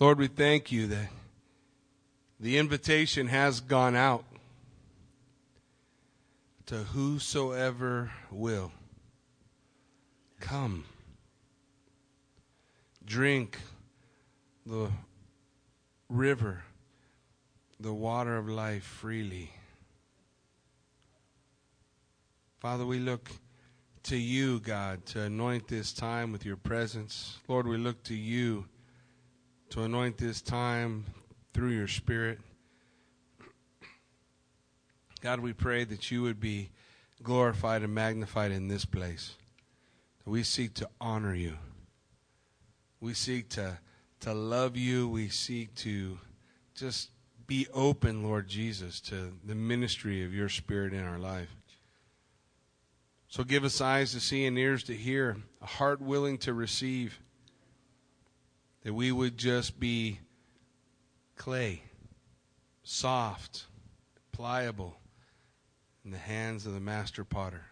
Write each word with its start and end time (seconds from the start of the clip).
Lord, 0.00 0.18
we 0.18 0.28
thank 0.28 0.70
you 0.70 0.86
that 0.86 1.08
the 2.38 2.56
invitation 2.56 3.26
has 3.26 3.58
gone 3.58 3.96
out 3.96 4.24
to 6.66 6.76
whosoever 6.76 8.12
will. 8.30 8.70
Come. 10.38 10.84
Drink 13.04 13.58
the 14.64 14.92
river, 16.08 16.62
the 17.80 17.92
water 17.92 18.36
of 18.36 18.48
life 18.48 18.84
freely. 18.84 19.50
Father, 22.60 22.86
we 22.86 23.00
look 23.00 23.30
to 24.04 24.16
you, 24.16 24.60
God, 24.60 25.04
to 25.06 25.22
anoint 25.22 25.66
this 25.66 25.92
time 25.92 26.30
with 26.30 26.44
your 26.44 26.56
presence. 26.56 27.38
Lord, 27.48 27.66
we 27.66 27.78
look 27.78 28.04
to 28.04 28.14
you 28.14 28.66
to 29.70 29.82
anoint 29.82 30.16
this 30.18 30.40
time 30.40 31.04
through 31.52 31.70
your 31.70 31.88
Spirit. 31.88 32.38
God, 35.20 35.40
we 35.40 35.52
pray 35.52 35.84
that 35.84 36.10
you 36.10 36.22
would 36.22 36.40
be 36.40 36.70
glorified 37.22 37.82
and 37.82 37.94
magnified 37.94 38.52
in 38.52 38.68
this 38.68 38.84
place. 38.84 39.34
We 40.24 40.42
seek 40.42 40.74
to 40.74 40.88
honor 41.00 41.34
you. 41.34 41.54
We 43.00 43.14
seek 43.14 43.48
to, 43.50 43.78
to 44.20 44.34
love 44.34 44.76
you. 44.76 45.08
We 45.08 45.28
seek 45.28 45.74
to 45.76 46.18
just 46.74 47.10
be 47.46 47.66
open, 47.72 48.22
Lord 48.22 48.46
Jesus, 48.46 49.00
to 49.02 49.32
the 49.44 49.54
ministry 49.54 50.24
of 50.24 50.34
your 50.34 50.48
Spirit 50.48 50.92
in 50.92 51.02
our 51.04 51.18
life. 51.18 51.48
So 53.28 53.44
give 53.44 53.64
us 53.64 53.80
eyes 53.80 54.12
to 54.12 54.20
see 54.20 54.46
and 54.46 54.58
ears 54.58 54.84
to 54.84 54.94
hear, 54.94 55.36
a 55.60 55.66
heart 55.66 56.00
willing 56.00 56.38
to 56.38 56.54
receive, 56.54 57.18
that 58.82 58.94
we 58.94 59.12
would 59.12 59.36
just 59.36 59.80
be 59.80 60.20
clay, 61.36 61.82
soft, 62.82 63.66
pliable 64.32 64.98
in 66.04 66.10
the 66.10 66.18
hands 66.18 66.66
of 66.66 66.74
the 66.74 66.80
master 66.80 67.24
potter. 67.24 67.64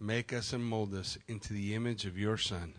Make 0.00 0.32
us 0.32 0.52
and 0.52 0.64
mold 0.64 0.94
us 0.94 1.16
into 1.28 1.52
the 1.52 1.74
image 1.74 2.06
of 2.06 2.18
your 2.18 2.36
Son, 2.36 2.74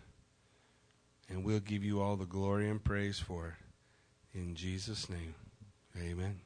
and 1.28 1.42
we'll 1.42 1.60
give 1.60 1.82
you 1.82 2.00
all 2.00 2.16
the 2.16 2.26
glory 2.26 2.68
and 2.68 2.84
praise 2.84 3.18
for 3.18 3.48
it. 3.48 4.38
In 4.38 4.54
Jesus' 4.54 5.08
name, 5.08 5.34
amen. 5.96 6.43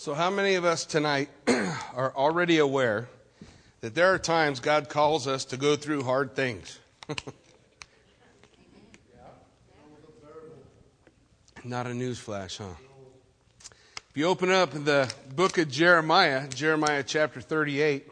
So, 0.00 0.14
how 0.14 0.30
many 0.30 0.54
of 0.54 0.64
us 0.64 0.86
tonight 0.86 1.28
are 1.94 2.10
already 2.16 2.56
aware 2.56 3.10
that 3.82 3.94
there 3.94 4.14
are 4.14 4.18
times 4.18 4.58
God 4.58 4.88
calls 4.88 5.26
us 5.26 5.44
to 5.44 5.58
go 5.58 5.76
through 5.76 6.04
hard 6.04 6.34
things? 6.34 6.78
Not 11.64 11.86
a 11.86 11.90
newsflash, 11.90 12.56
huh? 12.56 12.72
If 14.08 14.16
you 14.16 14.24
open 14.24 14.50
up 14.50 14.70
the 14.72 15.12
book 15.34 15.58
of 15.58 15.70
Jeremiah, 15.70 16.48
Jeremiah 16.48 17.02
chapter 17.02 17.42
38, 17.42 18.08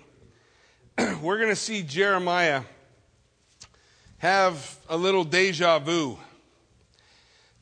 we're 1.22 1.38
going 1.38 1.48
to 1.48 1.56
see 1.56 1.82
Jeremiah 1.82 2.64
have 4.18 4.78
a 4.90 4.96
little 4.98 5.24
deja 5.24 5.78
vu. 5.78 6.18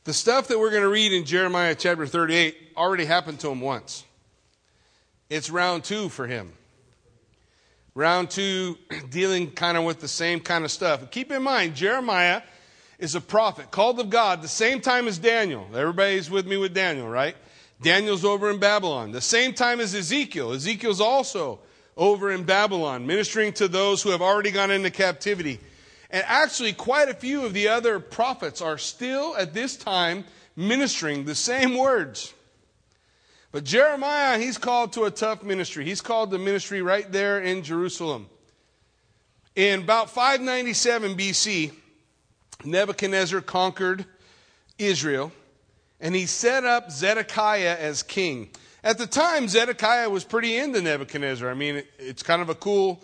The 0.03 0.11
stuff 0.11 0.49
that 0.49 0.59
we're 0.59 0.71
going 0.71 0.83
to 0.83 0.89
read 0.89 1.13
in 1.13 1.23
Jeremiah 1.23 1.75
chapter 1.75 2.05
38 2.05 2.73
already 2.75 3.05
happened 3.05 3.39
to 3.39 3.49
him 3.49 3.61
once. 3.61 4.03
It's 5.29 5.49
round 5.49 5.83
two 5.83 6.09
for 6.09 6.27
him. 6.27 6.53
Round 7.95 8.29
two, 8.29 8.77
dealing 9.09 9.51
kind 9.51 9.77
of 9.77 9.83
with 9.83 9.99
the 9.99 10.07
same 10.07 10.39
kind 10.39 10.63
of 10.63 10.71
stuff. 10.71 11.09
Keep 11.11 11.31
in 11.31 11.43
mind, 11.43 11.75
Jeremiah 11.75 12.41
is 12.99 13.15
a 13.15 13.21
prophet 13.21 13.71
called 13.71 13.99
of 13.99 14.09
God 14.09 14.41
the 14.41 14.47
same 14.47 14.81
time 14.81 15.07
as 15.07 15.17
Daniel. 15.17 15.67
Everybody's 15.73 16.29
with 16.29 16.47
me 16.47 16.57
with 16.57 16.73
Daniel, 16.73 17.07
right? 17.07 17.35
Daniel's 17.81 18.25
over 18.25 18.49
in 18.49 18.59
Babylon. 18.59 19.11
The 19.11 19.21
same 19.21 19.53
time 19.53 19.79
as 19.79 19.93
Ezekiel. 19.93 20.53
Ezekiel's 20.53 21.01
also 21.01 21.59
over 21.95 22.31
in 22.31 22.43
Babylon, 22.43 23.05
ministering 23.05 23.53
to 23.53 23.67
those 23.67 24.01
who 24.01 24.11
have 24.11 24.21
already 24.21 24.51
gone 24.51 24.71
into 24.71 24.89
captivity. 24.89 25.59
And 26.09 26.23
actually, 26.27 26.73
quite 26.73 27.09
a 27.09 27.13
few 27.13 27.45
of 27.45 27.53
the 27.53 27.67
other 27.67 27.99
prophets 27.99 28.61
are 28.61 28.77
still 28.77 29.35
at 29.35 29.53
this 29.53 29.75
time 29.75 30.25
ministering 30.55 31.25
the 31.25 31.35
same 31.35 31.77
words. 31.77 32.33
But 33.51 33.63
Jeremiah, 33.63 34.37
he's 34.37 34.57
called 34.57 34.93
to 34.93 35.05
a 35.05 35.11
tough 35.11 35.43
ministry. 35.43 35.85
He's 35.85 36.01
called 36.01 36.31
the 36.31 36.37
ministry 36.37 36.81
right 36.81 37.09
there 37.11 37.39
in 37.39 37.63
Jerusalem. 37.63 38.27
In 39.55 39.81
about 39.81 40.09
597 40.09 41.15
BC, 41.15 41.71
Nebuchadnezzar 42.63 43.41
conquered 43.41 44.05
Israel, 44.77 45.31
and 45.99 46.13
he 46.13 46.25
set 46.25 46.65
up 46.65 46.91
Zedekiah 46.91 47.77
as 47.79 48.03
king. 48.03 48.49
At 48.83 48.97
the 48.97 49.07
time, 49.07 49.47
Zedekiah 49.47 50.09
was 50.09 50.23
pretty 50.23 50.55
into 50.57 50.81
Nebuchadnezzar. 50.81 51.49
I 51.49 51.55
mean, 51.55 51.83
it's 51.97 52.23
kind 52.23 52.41
of 52.41 52.49
a 52.49 52.55
cool 52.55 53.03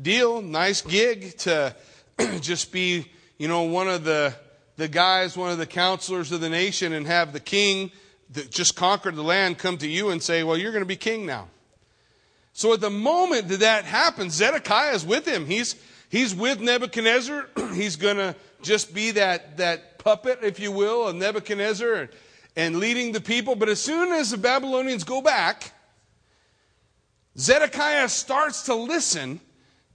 deal, 0.00 0.42
nice 0.42 0.80
gig 0.82 1.36
to 1.38 1.76
just 2.40 2.72
be, 2.72 3.06
you 3.38 3.46
know, 3.46 3.62
one 3.62 3.88
of 3.88 4.04
the, 4.04 4.34
the 4.76 4.88
guys, 4.88 5.36
one 5.36 5.50
of 5.50 5.58
the 5.58 5.66
counselors 5.66 6.32
of 6.32 6.40
the 6.40 6.48
nation, 6.48 6.92
and 6.92 7.06
have 7.06 7.32
the 7.32 7.40
king 7.40 7.92
that 8.32 8.50
just 8.50 8.76
conquered 8.76 9.16
the 9.16 9.22
land 9.22 9.58
come 9.58 9.78
to 9.78 9.88
you 9.88 10.10
and 10.10 10.22
say, 10.22 10.42
Well, 10.42 10.56
you're 10.56 10.72
going 10.72 10.82
to 10.82 10.86
be 10.86 10.96
king 10.96 11.26
now. 11.26 11.48
So 12.52 12.72
at 12.74 12.80
the 12.80 12.90
moment 12.90 13.48
that 13.48 13.60
that 13.60 13.84
happens, 13.84 14.34
Zedekiah 14.34 14.94
is 14.94 15.04
with 15.04 15.26
him. 15.26 15.46
He's, 15.46 15.76
he's 16.10 16.34
with 16.34 16.60
Nebuchadnezzar. 16.60 17.48
he's 17.74 17.96
going 17.96 18.16
to 18.16 18.36
just 18.62 18.94
be 18.94 19.12
that, 19.12 19.56
that 19.56 19.98
puppet, 19.98 20.40
if 20.42 20.60
you 20.60 20.70
will, 20.70 21.08
of 21.08 21.16
Nebuchadnezzar 21.16 21.94
and, 21.94 22.08
and 22.56 22.76
leading 22.76 23.12
the 23.12 23.20
people. 23.20 23.54
But 23.54 23.68
as 23.70 23.80
soon 23.80 24.12
as 24.12 24.30
the 24.30 24.36
Babylonians 24.36 25.04
go 25.04 25.22
back, 25.22 25.72
Zedekiah 27.38 28.10
starts 28.10 28.64
to 28.64 28.74
listen 28.74 29.40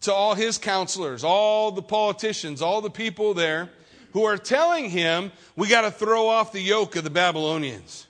to 0.01 0.13
all 0.13 0.33
his 0.33 0.57
counselors, 0.57 1.23
all 1.23 1.71
the 1.71 1.81
politicians, 1.83 2.61
all 2.61 2.81
the 2.81 2.89
people 2.89 3.33
there 3.35 3.69
who 4.13 4.23
are 4.23 4.37
telling 4.37 4.89
him, 4.89 5.31
we 5.55 5.67
got 5.67 5.81
to 5.81 5.91
throw 5.91 6.27
off 6.27 6.51
the 6.51 6.61
yoke 6.61 6.95
of 6.95 7.03
the 7.03 7.09
Babylonians. 7.09 8.06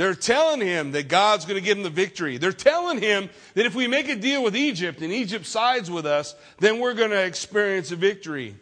They're 0.00 0.14
telling 0.14 0.62
him 0.62 0.92
that 0.92 1.08
God's 1.08 1.44
going 1.44 1.60
to 1.60 1.62
give 1.62 1.76
him 1.76 1.82
the 1.82 1.90
victory. 1.90 2.38
They're 2.38 2.52
telling 2.52 3.02
him 3.02 3.28
that 3.52 3.66
if 3.66 3.74
we 3.74 3.86
make 3.86 4.08
a 4.08 4.16
deal 4.16 4.42
with 4.42 4.56
Egypt 4.56 5.02
and 5.02 5.12
Egypt 5.12 5.44
sides 5.44 5.90
with 5.90 6.06
us, 6.06 6.34
then 6.58 6.78
we're 6.78 6.94
going 6.94 7.10
to 7.10 7.22
experience 7.22 7.92
a 7.92 7.96
victory. 7.96 8.56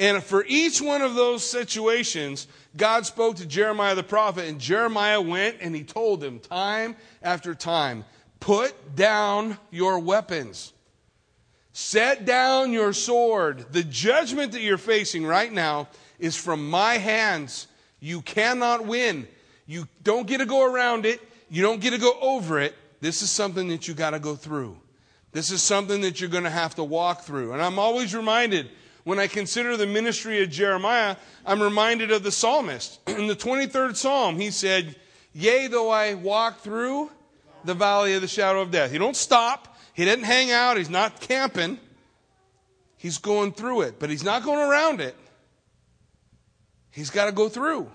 And 0.00 0.20
for 0.20 0.44
each 0.48 0.82
one 0.82 1.00
of 1.00 1.14
those 1.14 1.48
situations, 1.48 2.48
God 2.76 3.06
spoke 3.06 3.36
to 3.36 3.46
Jeremiah 3.46 3.94
the 3.94 4.02
prophet, 4.02 4.46
and 4.48 4.60
Jeremiah 4.60 5.20
went 5.20 5.58
and 5.60 5.76
he 5.76 5.84
told 5.84 6.24
him 6.24 6.40
time 6.40 6.96
after 7.22 7.54
time 7.54 8.04
put 8.40 8.96
down 8.96 9.58
your 9.70 10.00
weapons, 10.00 10.72
set 11.72 12.24
down 12.24 12.72
your 12.72 12.92
sword. 12.92 13.66
The 13.70 13.84
judgment 13.84 14.50
that 14.50 14.62
you're 14.62 14.76
facing 14.76 15.24
right 15.24 15.52
now 15.52 15.86
is 16.18 16.34
from 16.34 16.68
my 16.68 16.94
hands. 16.94 17.68
You 18.00 18.22
cannot 18.22 18.86
win. 18.86 19.28
You 19.68 19.86
don't 20.02 20.26
get 20.26 20.38
to 20.38 20.46
go 20.46 20.64
around 20.64 21.04
it. 21.04 21.20
You 21.50 21.62
don't 21.62 21.80
get 21.80 21.90
to 21.90 21.98
go 21.98 22.18
over 22.20 22.58
it. 22.58 22.74
This 23.00 23.20
is 23.20 23.30
something 23.30 23.68
that 23.68 23.86
you 23.86 23.92
got 23.92 24.10
to 24.10 24.18
go 24.18 24.34
through. 24.34 24.78
This 25.30 25.52
is 25.52 25.62
something 25.62 26.00
that 26.00 26.20
you're 26.20 26.30
going 26.30 26.44
to 26.44 26.50
have 26.50 26.74
to 26.76 26.84
walk 26.84 27.20
through. 27.20 27.52
And 27.52 27.62
I'm 27.62 27.78
always 27.78 28.14
reminded 28.14 28.70
when 29.04 29.18
I 29.18 29.26
consider 29.26 29.76
the 29.76 29.86
ministry 29.86 30.42
of 30.42 30.48
Jeremiah, 30.48 31.16
I'm 31.44 31.62
reminded 31.62 32.10
of 32.10 32.22
the 32.22 32.32
psalmist. 32.32 32.98
In 33.06 33.26
the 33.26 33.36
23rd 33.36 33.94
Psalm, 33.94 34.36
he 34.36 34.50
said, 34.50 34.96
Yea, 35.34 35.66
though 35.66 35.90
I 35.90 36.14
walk 36.14 36.60
through 36.60 37.10
the 37.64 37.74
valley 37.74 38.14
of 38.14 38.22
the 38.22 38.28
shadow 38.28 38.62
of 38.62 38.70
death. 38.70 38.90
He 38.90 38.96
don't 38.96 39.16
stop. 39.16 39.76
He 39.92 40.06
didn't 40.06 40.24
hang 40.24 40.50
out. 40.50 40.78
He's 40.78 40.88
not 40.88 41.20
camping. 41.20 41.78
He's 42.96 43.18
going 43.18 43.52
through 43.52 43.82
it, 43.82 43.98
but 43.98 44.08
he's 44.08 44.24
not 44.24 44.42
going 44.44 44.66
around 44.66 45.02
it. 45.02 45.14
He's 46.90 47.10
got 47.10 47.26
to 47.26 47.32
go 47.32 47.50
through. 47.50 47.90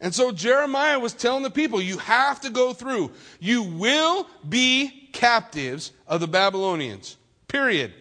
And 0.00 0.14
so 0.14 0.30
Jeremiah 0.30 0.98
was 0.98 1.14
telling 1.14 1.42
the 1.42 1.50
people, 1.50 1.80
you 1.80 1.98
have 1.98 2.40
to 2.42 2.50
go 2.50 2.72
through. 2.72 3.12
You 3.40 3.62
will 3.62 4.28
be 4.46 5.08
captives 5.12 5.92
of 6.06 6.20
the 6.20 6.28
Babylonians. 6.28 7.16
Period. 7.48 7.92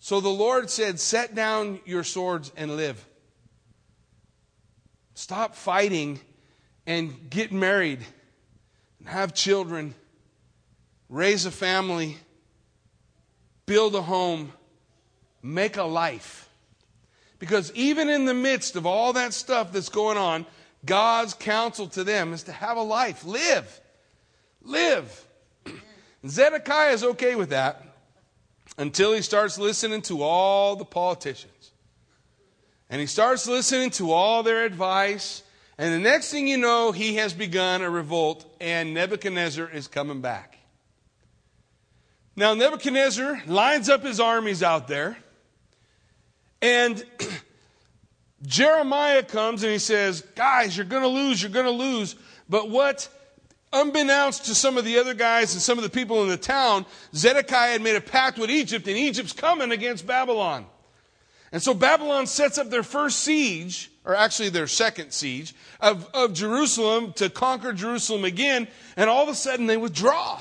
So 0.00 0.20
the 0.20 0.28
Lord 0.28 0.70
said, 0.70 0.98
Set 0.98 1.34
down 1.34 1.80
your 1.84 2.04
swords 2.04 2.50
and 2.56 2.76
live. 2.76 3.04
Stop 5.14 5.54
fighting 5.54 6.20
and 6.86 7.28
get 7.28 7.52
married 7.52 8.00
and 9.00 9.08
have 9.08 9.34
children, 9.34 9.94
raise 11.08 11.44
a 11.44 11.50
family, 11.50 12.16
build 13.66 13.94
a 13.94 14.02
home, 14.02 14.52
make 15.42 15.76
a 15.76 15.82
life. 15.82 16.47
Because 17.38 17.72
even 17.72 18.08
in 18.08 18.24
the 18.24 18.34
midst 18.34 18.76
of 18.76 18.86
all 18.86 19.12
that 19.12 19.32
stuff 19.32 19.72
that's 19.72 19.88
going 19.88 20.18
on, 20.18 20.44
God's 20.84 21.34
counsel 21.34 21.86
to 21.88 22.04
them 22.04 22.32
is 22.32 22.44
to 22.44 22.52
have 22.52 22.76
a 22.76 22.82
life, 22.82 23.24
live. 23.24 23.80
Live. 24.62 25.24
Zedekiah 26.26 26.92
is 26.92 27.04
okay 27.04 27.34
with 27.34 27.50
that 27.50 27.82
until 28.76 29.12
he 29.12 29.22
starts 29.22 29.58
listening 29.58 30.02
to 30.02 30.22
all 30.22 30.76
the 30.76 30.84
politicians. 30.84 31.72
And 32.90 33.00
he 33.00 33.06
starts 33.06 33.46
listening 33.46 33.90
to 33.90 34.12
all 34.12 34.42
their 34.42 34.64
advice. 34.64 35.42
And 35.76 35.92
the 35.92 35.98
next 35.98 36.30
thing 36.30 36.48
you 36.48 36.56
know, 36.56 36.92
he 36.92 37.16
has 37.16 37.34
begun 37.34 37.82
a 37.82 37.90
revolt, 37.90 38.44
and 38.60 38.94
Nebuchadnezzar 38.94 39.68
is 39.68 39.86
coming 39.86 40.20
back. 40.20 40.58
Now, 42.34 42.54
Nebuchadnezzar 42.54 43.42
lines 43.46 43.88
up 43.88 44.04
his 44.04 44.20
armies 44.20 44.62
out 44.62 44.88
there, 44.88 45.18
and 46.62 47.04
Jeremiah 48.42 49.22
comes 49.22 49.62
and 49.62 49.72
he 49.72 49.78
says, 49.78 50.22
Guys, 50.34 50.76
you're 50.76 50.86
going 50.86 51.02
to 51.02 51.08
lose, 51.08 51.42
you're 51.42 51.50
going 51.50 51.66
to 51.66 51.70
lose. 51.70 52.16
But 52.48 52.70
what, 52.70 53.08
unbeknownst 53.72 54.46
to 54.46 54.54
some 54.54 54.78
of 54.78 54.84
the 54.84 54.98
other 54.98 55.14
guys 55.14 55.52
and 55.52 55.62
some 55.62 55.78
of 55.78 55.84
the 55.84 55.90
people 55.90 56.22
in 56.22 56.28
the 56.28 56.36
town, 56.36 56.86
Zedekiah 57.14 57.72
had 57.72 57.82
made 57.82 57.96
a 57.96 58.00
pact 58.00 58.38
with 58.38 58.50
Egypt, 58.50 58.86
and 58.88 58.96
Egypt's 58.96 59.32
coming 59.32 59.72
against 59.72 60.06
Babylon. 60.06 60.66
And 61.52 61.62
so 61.62 61.72
Babylon 61.74 62.26
sets 62.26 62.58
up 62.58 62.70
their 62.70 62.82
first 62.82 63.20
siege, 63.20 63.90
or 64.04 64.14
actually 64.14 64.50
their 64.50 64.66
second 64.66 65.12
siege, 65.12 65.54
of, 65.80 66.08
of 66.12 66.34
Jerusalem 66.34 67.12
to 67.14 67.30
conquer 67.30 67.72
Jerusalem 67.72 68.24
again, 68.24 68.68
and 68.96 69.08
all 69.08 69.22
of 69.22 69.28
a 69.28 69.34
sudden 69.34 69.66
they 69.66 69.76
withdraw. 69.76 70.40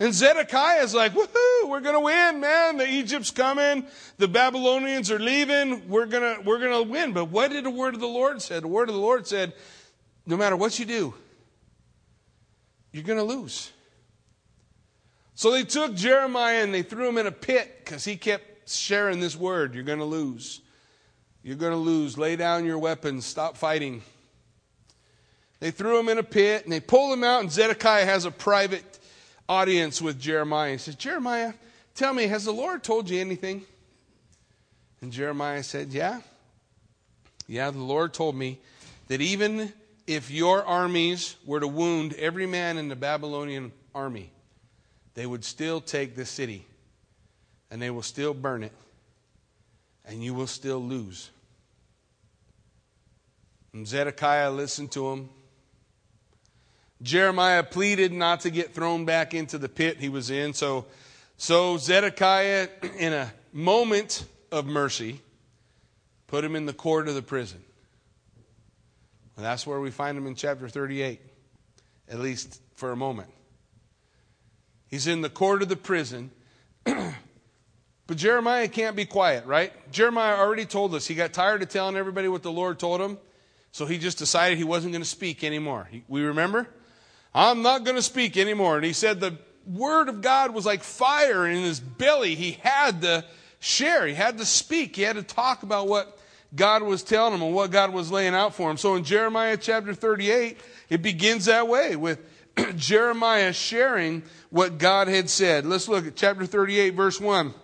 And 0.00 0.14
Zedekiah 0.14 0.82
is 0.82 0.94
like, 0.94 1.12
woohoo, 1.12 1.68
we're 1.68 1.80
going 1.80 1.94
to 1.94 2.00
win, 2.00 2.40
man. 2.40 2.78
The 2.78 2.88
Egypt's 2.88 3.30
coming. 3.30 3.86
The 4.16 4.28
Babylonians 4.28 5.10
are 5.10 5.18
leaving. 5.18 5.90
We're 5.90 6.06
to, 6.06 6.40
we're 6.42 6.58
to 6.58 6.82
win. 6.82 7.12
But 7.12 7.26
what 7.26 7.50
did 7.50 7.64
the 7.64 7.70
word 7.70 7.92
of 7.92 8.00
the 8.00 8.08
Lord 8.08 8.40
say? 8.40 8.58
The 8.60 8.66
word 8.66 8.88
of 8.88 8.94
the 8.94 9.00
Lord 9.00 9.26
said, 9.26 9.52
no 10.24 10.38
matter 10.38 10.56
what 10.56 10.78
you 10.78 10.86
do, 10.86 11.12
you're 12.92 13.04
going 13.04 13.18
to 13.18 13.24
lose. 13.24 13.70
So 15.34 15.50
they 15.50 15.64
took 15.64 15.94
Jeremiah 15.94 16.62
and 16.62 16.72
they 16.72 16.82
threw 16.82 17.06
him 17.06 17.18
in 17.18 17.26
a 17.26 17.32
pit 17.32 17.82
because 17.84 18.02
he 18.02 18.16
kept 18.16 18.70
sharing 18.70 19.20
this 19.20 19.36
word. 19.36 19.74
You're 19.74 19.84
going 19.84 19.98
to 19.98 20.04
lose. 20.06 20.62
You're 21.42 21.56
going 21.56 21.72
to 21.72 21.78
lose. 21.78 22.16
Lay 22.16 22.36
down 22.36 22.64
your 22.64 22.78
weapons. 22.78 23.26
Stop 23.26 23.58
fighting. 23.58 24.02
They 25.60 25.70
threw 25.70 25.98
him 25.98 26.08
in 26.08 26.16
a 26.16 26.22
pit 26.22 26.64
and 26.64 26.72
they 26.72 26.80
pulled 26.80 27.12
him 27.12 27.22
out, 27.22 27.42
and 27.42 27.52
Zedekiah 27.52 28.06
has 28.06 28.24
a 28.24 28.30
private 28.30 28.89
audience 29.50 30.00
with 30.00 30.20
Jeremiah. 30.20 30.72
He 30.72 30.78
says, 30.78 30.94
Jeremiah, 30.94 31.52
tell 31.96 32.14
me, 32.14 32.28
has 32.28 32.44
the 32.44 32.52
Lord 32.52 32.84
told 32.84 33.10
you 33.10 33.20
anything? 33.20 33.64
And 35.02 35.12
Jeremiah 35.12 35.64
said, 35.64 35.88
Yeah. 35.88 36.20
Yeah, 37.48 37.72
the 37.72 37.80
Lord 37.80 38.14
told 38.14 38.36
me 38.36 38.60
that 39.08 39.20
even 39.20 39.72
if 40.06 40.30
your 40.30 40.64
armies 40.64 41.34
were 41.44 41.58
to 41.58 41.66
wound 41.66 42.12
every 42.14 42.46
man 42.46 42.78
in 42.78 42.88
the 42.88 42.94
Babylonian 42.94 43.72
army, 43.92 44.30
they 45.14 45.26
would 45.26 45.44
still 45.44 45.80
take 45.80 46.14
the 46.14 46.24
city 46.24 46.64
and 47.72 47.82
they 47.82 47.90
will 47.90 48.02
still 48.02 48.34
burn 48.34 48.62
it 48.62 48.72
and 50.04 50.22
you 50.22 50.32
will 50.32 50.46
still 50.46 50.78
lose. 50.78 51.30
And 53.72 53.86
Zedekiah 53.86 54.52
listened 54.52 54.92
to 54.92 55.10
him 55.10 55.28
Jeremiah 57.02 57.62
pleaded 57.62 58.12
not 58.12 58.40
to 58.40 58.50
get 58.50 58.74
thrown 58.74 59.04
back 59.04 59.32
into 59.32 59.58
the 59.58 59.68
pit 59.68 59.98
he 59.98 60.08
was 60.08 60.30
in. 60.30 60.52
So, 60.52 60.86
so 61.36 61.78
Zedekiah, 61.78 62.68
in 62.98 63.12
a 63.12 63.32
moment 63.52 64.24
of 64.52 64.66
mercy, 64.66 65.20
put 66.26 66.44
him 66.44 66.54
in 66.54 66.66
the 66.66 66.72
court 66.72 67.08
of 67.08 67.14
the 67.14 67.22
prison. 67.22 67.62
And 69.36 69.44
that's 69.44 69.66
where 69.66 69.80
we 69.80 69.90
find 69.90 70.18
him 70.18 70.26
in 70.26 70.34
chapter 70.34 70.68
38, 70.68 71.20
at 72.08 72.20
least 72.20 72.60
for 72.74 72.92
a 72.92 72.96
moment. 72.96 73.30
He's 74.88 75.06
in 75.06 75.22
the 75.22 75.30
court 75.30 75.62
of 75.62 75.68
the 75.68 75.76
prison. 75.76 76.30
but 76.84 78.16
Jeremiah 78.16 78.68
can't 78.68 78.96
be 78.96 79.06
quiet, 79.06 79.46
right? 79.46 79.72
Jeremiah 79.90 80.36
already 80.36 80.66
told 80.66 80.94
us 80.94 81.06
he 81.06 81.14
got 81.14 81.32
tired 81.32 81.62
of 81.62 81.70
telling 81.70 81.96
everybody 81.96 82.28
what 82.28 82.42
the 82.42 82.52
Lord 82.52 82.78
told 82.78 83.00
him, 83.00 83.16
so 83.72 83.86
he 83.86 83.96
just 83.96 84.18
decided 84.18 84.58
he 84.58 84.64
wasn't 84.64 84.92
going 84.92 85.02
to 85.02 85.08
speak 85.08 85.42
anymore. 85.42 85.88
We 86.06 86.22
remember? 86.22 86.68
I'm 87.34 87.62
not 87.62 87.84
going 87.84 87.96
to 87.96 88.02
speak 88.02 88.36
anymore. 88.36 88.76
And 88.76 88.84
he 88.84 88.92
said 88.92 89.20
the 89.20 89.38
word 89.66 90.08
of 90.08 90.20
God 90.20 90.52
was 90.52 90.66
like 90.66 90.82
fire 90.82 91.46
in 91.46 91.62
his 91.62 91.80
belly. 91.80 92.34
He 92.34 92.52
had 92.52 93.02
to 93.02 93.24
share, 93.60 94.06
he 94.06 94.14
had 94.14 94.38
to 94.38 94.46
speak, 94.46 94.96
he 94.96 95.02
had 95.02 95.16
to 95.16 95.22
talk 95.22 95.62
about 95.62 95.86
what 95.86 96.18
God 96.54 96.82
was 96.82 97.02
telling 97.02 97.34
him 97.34 97.42
and 97.42 97.54
what 97.54 97.70
God 97.70 97.92
was 97.92 98.10
laying 98.10 98.34
out 98.34 98.54
for 98.54 98.70
him. 98.70 98.76
So 98.76 98.96
in 98.96 99.04
Jeremiah 99.04 99.56
chapter 99.56 99.94
38, 99.94 100.58
it 100.88 101.02
begins 101.02 101.44
that 101.44 101.68
way 101.68 101.94
with 101.94 102.18
Jeremiah 102.76 103.52
sharing 103.52 104.24
what 104.50 104.78
God 104.78 105.06
had 105.06 105.30
said. 105.30 105.64
Let's 105.64 105.88
look 105.88 106.06
at 106.06 106.16
chapter 106.16 106.46
38, 106.46 106.90
verse 106.90 107.20
1. 107.20 107.54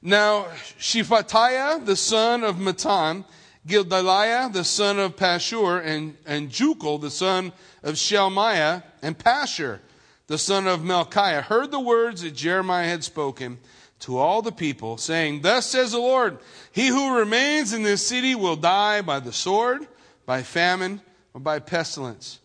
Now, 0.00 0.46
Shephatiah, 0.78 1.84
the 1.84 1.96
son 1.96 2.44
of 2.44 2.56
Mattan, 2.56 3.24
Gedaliah, 3.68 4.48
the 4.50 4.64
son 4.64 4.98
of 4.98 5.16
Pashur, 5.16 5.84
and, 5.84 6.16
and 6.26 6.50
Jucal, 6.50 6.98
the 6.98 7.10
son 7.10 7.52
of 7.82 7.94
Shelmiah, 7.94 8.82
and 9.02 9.16
Pashur, 9.16 9.78
the 10.26 10.38
son 10.38 10.66
of 10.66 10.80
Malchiah, 10.80 11.42
heard 11.42 11.70
the 11.70 11.78
words 11.78 12.22
that 12.22 12.34
Jeremiah 12.34 12.88
had 12.88 13.04
spoken 13.04 13.58
to 14.00 14.18
all 14.18 14.42
the 14.42 14.52
people, 14.52 14.96
saying, 14.96 15.42
Thus 15.42 15.66
says 15.66 15.92
the 15.92 15.98
Lord, 15.98 16.38
He 16.72 16.88
who 16.88 17.16
remains 17.16 17.72
in 17.72 17.82
this 17.82 18.06
city 18.06 18.34
will 18.34 18.56
die 18.56 19.02
by 19.02 19.20
the 19.20 19.32
sword, 19.32 19.86
by 20.24 20.42
famine, 20.42 21.00
or 21.34 21.40
by 21.40 21.58
pestilence. 21.58 22.40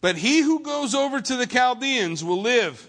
But 0.00 0.16
he 0.16 0.40
who 0.40 0.60
goes 0.60 0.94
over 0.94 1.20
to 1.20 1.36
the 1.36 1.46
Chaldeans 1.46 2.22
will 2.22 2.40
live, 2.40 2.88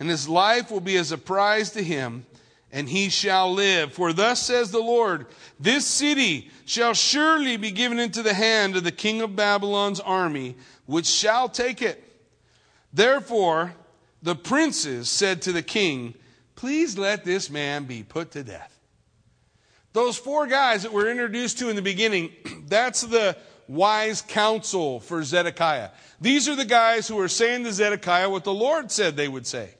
and 0.00 0.08
his 0.08 0.28
life 0.28 0.70
will 0.70 0.80
be 0.80 0.96
as 0.96 1.12
a 1.12 1.18
prize 1.18 1.70
to 1.72 1.82
him, 1.82 2.26
and 2.72 2.88
he 2.88 3.08
shall 3.08 3.52
live. 3.52 3.92
For 3.92 4.12
thus 4.12 4.42
says 4.42 4.70
the 4.70 4.78
Lord, 4.78 5.26
This 5.58 5.86
city 5.86 6.50
shall 6.64 6.94
surely 6.94 7.56
be 7.56 7.70
given 7.70 7.98
into 7.98 8.22
the 8.22 8.34
hand 8.34 8.76
of 8.76 8.84
the 8.84 8.92
king 8.92 9.22
of 9.22 9.36
Babylon's 9.36 10.00
army, 10.00 10.56
which 10.86 11.06
shall 11.06 11.48
take 11.48 11.82
it. 11.82 12.04
Therefore, 12.92 13.74
the 14.22 14.34
princes 14.34 15.08
said 15.08 15.42
to 15.42 15.52
the 15.52 15.62
king, 15.62 16.14
Please 16.56 16.98
let 16.98 17.24
this 17.24 17.50
man 17.50 17.84
be 17.84 18.02
put 18.02 18.32
to 18.32 18.42
death. 18.42 18.78
Those 19.92 20.16
four 20.16 20.46
guys 20.46 20.82
that 20.82 20.92
we're 20.92 21.10
introduced 21.10 21.58
to 21.58 21.70
in 21.70 21.76
the 21.76 21.82
beginning, 21.82 22.32
that's 22.66 23.02
the 23.02 23.36
wise 23.68 24.22
counsel 24.22 25.00
for 25.00 25.22
Zedekiah. 25.22 25.90
These 26.20 26.48
are 26.48 26.56
the 26.56 26.64
guys 26.64 27.06
who 27.06 27.18
are 27.20 27.28
saying 27.28 27.64
to 27.64 27.72
Zedekiah 27.72 28.28
what 28.28 28.44
the 28.44 28.52
Lord 28.52 28.90
said 28.90 29.16
they 29.16 29.28
would 29.28 29.46
say. 29.46 29.74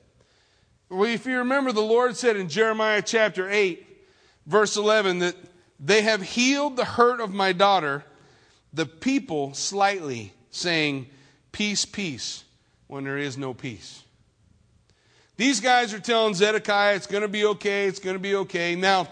Well, 0.89 1.03
if 1.03 1.25
you 1.25 1.37
remember, 1.37 1.71
the 1.71 1.81
Lord 1.81 2.17
said 2.17 2.35
in 2.35 2.49
Jeremiah 2.49 3.03
chapter 3.03 3.49
8, 3.49 3.85
verse 4.47 4.75
11, 4.75 5.19
that 5.19 5.35
they 5.79 6.01
have 6.01 6.21
healed 6.21 6.75
the 6.75 6.85
hurt 6.85 7.21
of 7.21 7.31
my 7.31 7.53
daughter, 7.53 8.03
the 8.73 8.87
people 8.87 9.53
slightly 9.53 10.33
saying, 10.49 11.07
Peace, 11.51 11.85
peace, 11.85 12.43
when 12.87 13.03
there 13.03 13.17
is 13.17 13.37
no 13.37 13.53
peace. 13.53 14.03
These 15.37 15.61
guys 15.61 15.93
are 15.93 15.99
telling 15.99 16.33
Zedekiah 16.33 16.95
it's 16.95 17.07
going 17.07 17.21
to 17.21 17.27
be 17.27 17.45
okay, 17.45 17.85
it's 17.85 17.99
going 17.99 18.15
to 18.15 18.21
be 18.21 18.35
okay. 18.35 18.75
Now, 18.75 19.07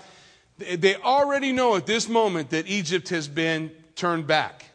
they 0.57 0.95
already 0.95 1.51
know 1.51 1.75
at 1.75 1.85
this 1.85 2.09
moment 2.09 2.49
that 2.49 2.67
Egypt 2.67 3.09
has 3.09 3.27
been 3.27 3.71
turned 3.95 4.27
back. 4.27 4.65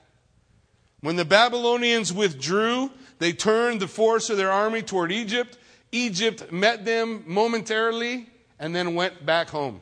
When 1.00 1.16
the 1.16 1.24
Babylonians 1.24 2.12
withdrew, 2.12 2.90
they 3.18 3.32
turned 3.32 3.80
the 3.80 3.88
force 3.88 4.30
of 4.30 4.36
their 4.36 4.52
army 4.52 4.82
toward 4.82 5.12
Egypt. 5.12 5.58
Egypt 5.92 6.50
met 6.50 6.84
them 6.84 7.22
momentarily 7.26 8.26
and 8.58 8.74
then 8.74 8.94
went 8.94 9.24
back 9.24 9.50
home. 9.50 9.80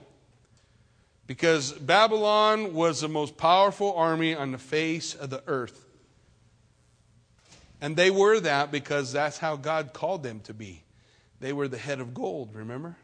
Because 1.26 1.70
Babylon 1.72 2.74
was 2.74 3.00
the 3.00 3.08
most 3.08 3.36
powerful 3.36 3.94
army 3.94 4.34
on 4.34 4.50
the 4.50 4.58
face 4.58 5.14
of 5.14 5.30
the 5.30 5.42
earth. 5.46 5.86
And 7.80 7.96
they 7.96 8.10
were 8.10 8.40
that 8.40 8.72
because 8.72 9.12
that's 9.12 9.38
how 9.38 9.56
God 9.56 9.92
called 9.92 10.24
them 10.24 10.40
to 10.40 10.52
be. 10.52 10.82
They 11.38 11.52
were 11.52 11.68
the 11.68 11.78
head 11.78 12.00
of 12.00 12.12
gold, 12.12 12.54
remember? 12.54 12.96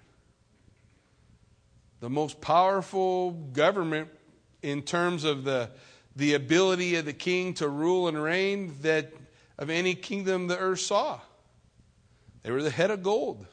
The 2.01 2.11
most 2.11 2.41
powerful 2.41 3.31
government 3.31 4.09
in 4.61 4.83
terms 4.83 5.25
of 5.25 5.45
the, 5.45 5.71
the 6.17 6.35
ability 6.35 6.97
of 6.97 7.05
the 7.05 7.13
king 7.13 7.55
to 7.55 7.69
rule 7.69 8.09
and 8.09 8.21
reign 8.21 8.75
that 8.83 9.13
of 9.57 9.71
any 9.71 9.95
kingdom 9.95 10.49
the 10.49 10.59
earth 10.59 10.81
saw. 10.81 11.21
They 12.47 12.53
were 12.53 12.63
the 12.63 12.71
head 12.71 12.93
of 12.93 13.03
gold. 13.03 13.45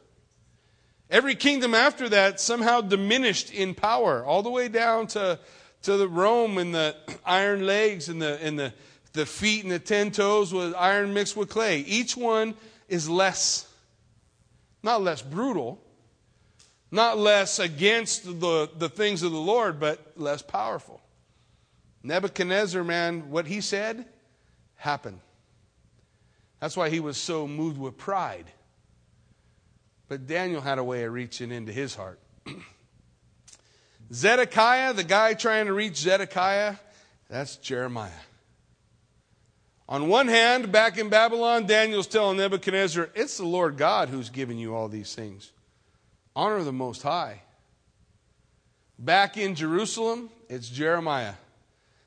Every 1.10 1.34
kingdom 1.34 1.74
after 1.74 2.10
that 2.10 2.40
somehow 2.40 2.82
diminished 2.82 3.52
in 3.52 3.74
power, 3.74 4.24
all 4.24 4.44
the 4.44 4.52
way 4.52 4.68
down 4.68 5.08
to, 5.08 5.40
to 5.82 5.98
the 5.98 6.08
Rome 6.08 6.60
and 6.60 6.76
the 6.76 6.96
iron 7.26 7.66
legs 7.66 8.08
and 8.08 8.22
the, 8.22 8.40
and 8.40 8.58
the, 8.60 8.72
the 9.14 9.26
feet 9.26 9.64
and 9.64 9.72
the 9.72 9.80
ten 9.80 10.12
toes 10.12 10.54
with 10.54 10.76
iron 10.76 11.12
mixed 11.12 11.36
with 11.36 11.50
clay. 11.50 11.80
Each 11.80 12.16
one 12.16 12.54
is 12.88 13.10
less, 13.10 13.68
not 14.84 15.02
less 15.02 15.24
brutal, 15.24 15.82
not 16.92 17.18
less 17.18 17.58
against 17.58 18.26
the, 18.26 18.70
the 18.78 18.90
things 18.90 19.24
of 19.24 19.32
the 19.32 19.40
Lord, 19.40 19.80
but 19.80 20.14
less 20.16 20.44
powerful. 20.44 21.02
Nebuchadnezzar, 22.04 22.84
man, 22.84 23.32
what 23.32 23.48
he 23.48 23.60
said 23.60 24.06
happened. 24.76 25.20
That's 26.60 26.78
why 26.78 26.92
he 26.92 27.00
was 27.00 27.18
so 27.18 27.48
moved 27.48 27.80
with 27.80 27.98
pride. 27.98 28.52
But 30.08 30.28
Daniel 30.28 30.62
had 30.62 30.78
a 30.78 30.84
way 30.84 31.04
of 31.04 31.14
reaching 31.14 31.52
into 31.52 31.72
his 31.72 31.96
heart. 31.96 32.20
Zedekiah, 34.14 34.94
the 34.94 35.04
guy 35.04 35.34
trying 35.34 35.66
to 35.68 35.74
reach 35.74 35.98
Zedekiah, 35.98 36.76
that's 37.30 37.56
Jeremiah. 37.58 38.12
On 39.88 40.08
one 40.08 40.28
hand, 40.28 40.72
back 40.72 40.98
in 40.98 41.10
Babylon, 41.10 41.66
Daniel's 41.66 42.08
telling 42.08 42.38
Nebuchadnezzar, 42.38 43.10
it's 43.16 43.38
the 43.38 43.46
Lord 43.46 43.78
God 43.78 44.10
who's 44.10 44.30
given 44.30 44.58
you 44.58 44.76
all 44.76 44.88
these 44.88 45.14
things. 45.14 45.52
Honor 46.36 46.64
the 46.64 46.74
Most 46.74 47.02
High. 47.04 47.42
Back 48.98 49.38
in 49.38 49.56
Jerusalem, 49.56 50.30
it's 50.48 50.70
Jeremiah 50.70 51.34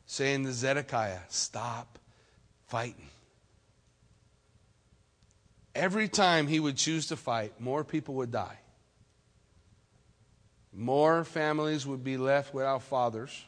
saying 0.06 0.44
to 0.44 0.52
Zedekiah, 0.52 1.20
Stop 1.28 1.98
fighting. 2.66 3.08
Every 5.76 6.08
time 6.08 6.46
he 6.46 6.58
would 6.58 6.78
choose 6.78 7.08
to 7.08 7.16
fight, 7.16 7.60
more 7.60 7.84
people 7.84 8.14
would 8.14 8.32
die. 8.32 8.58
More 10.72 11.22
families 11.22 11.86
would 11.86 12.02
be 12.02 12.16
left 12.16 12.54
without 12.54 12.82
fathers, 12.82 13.44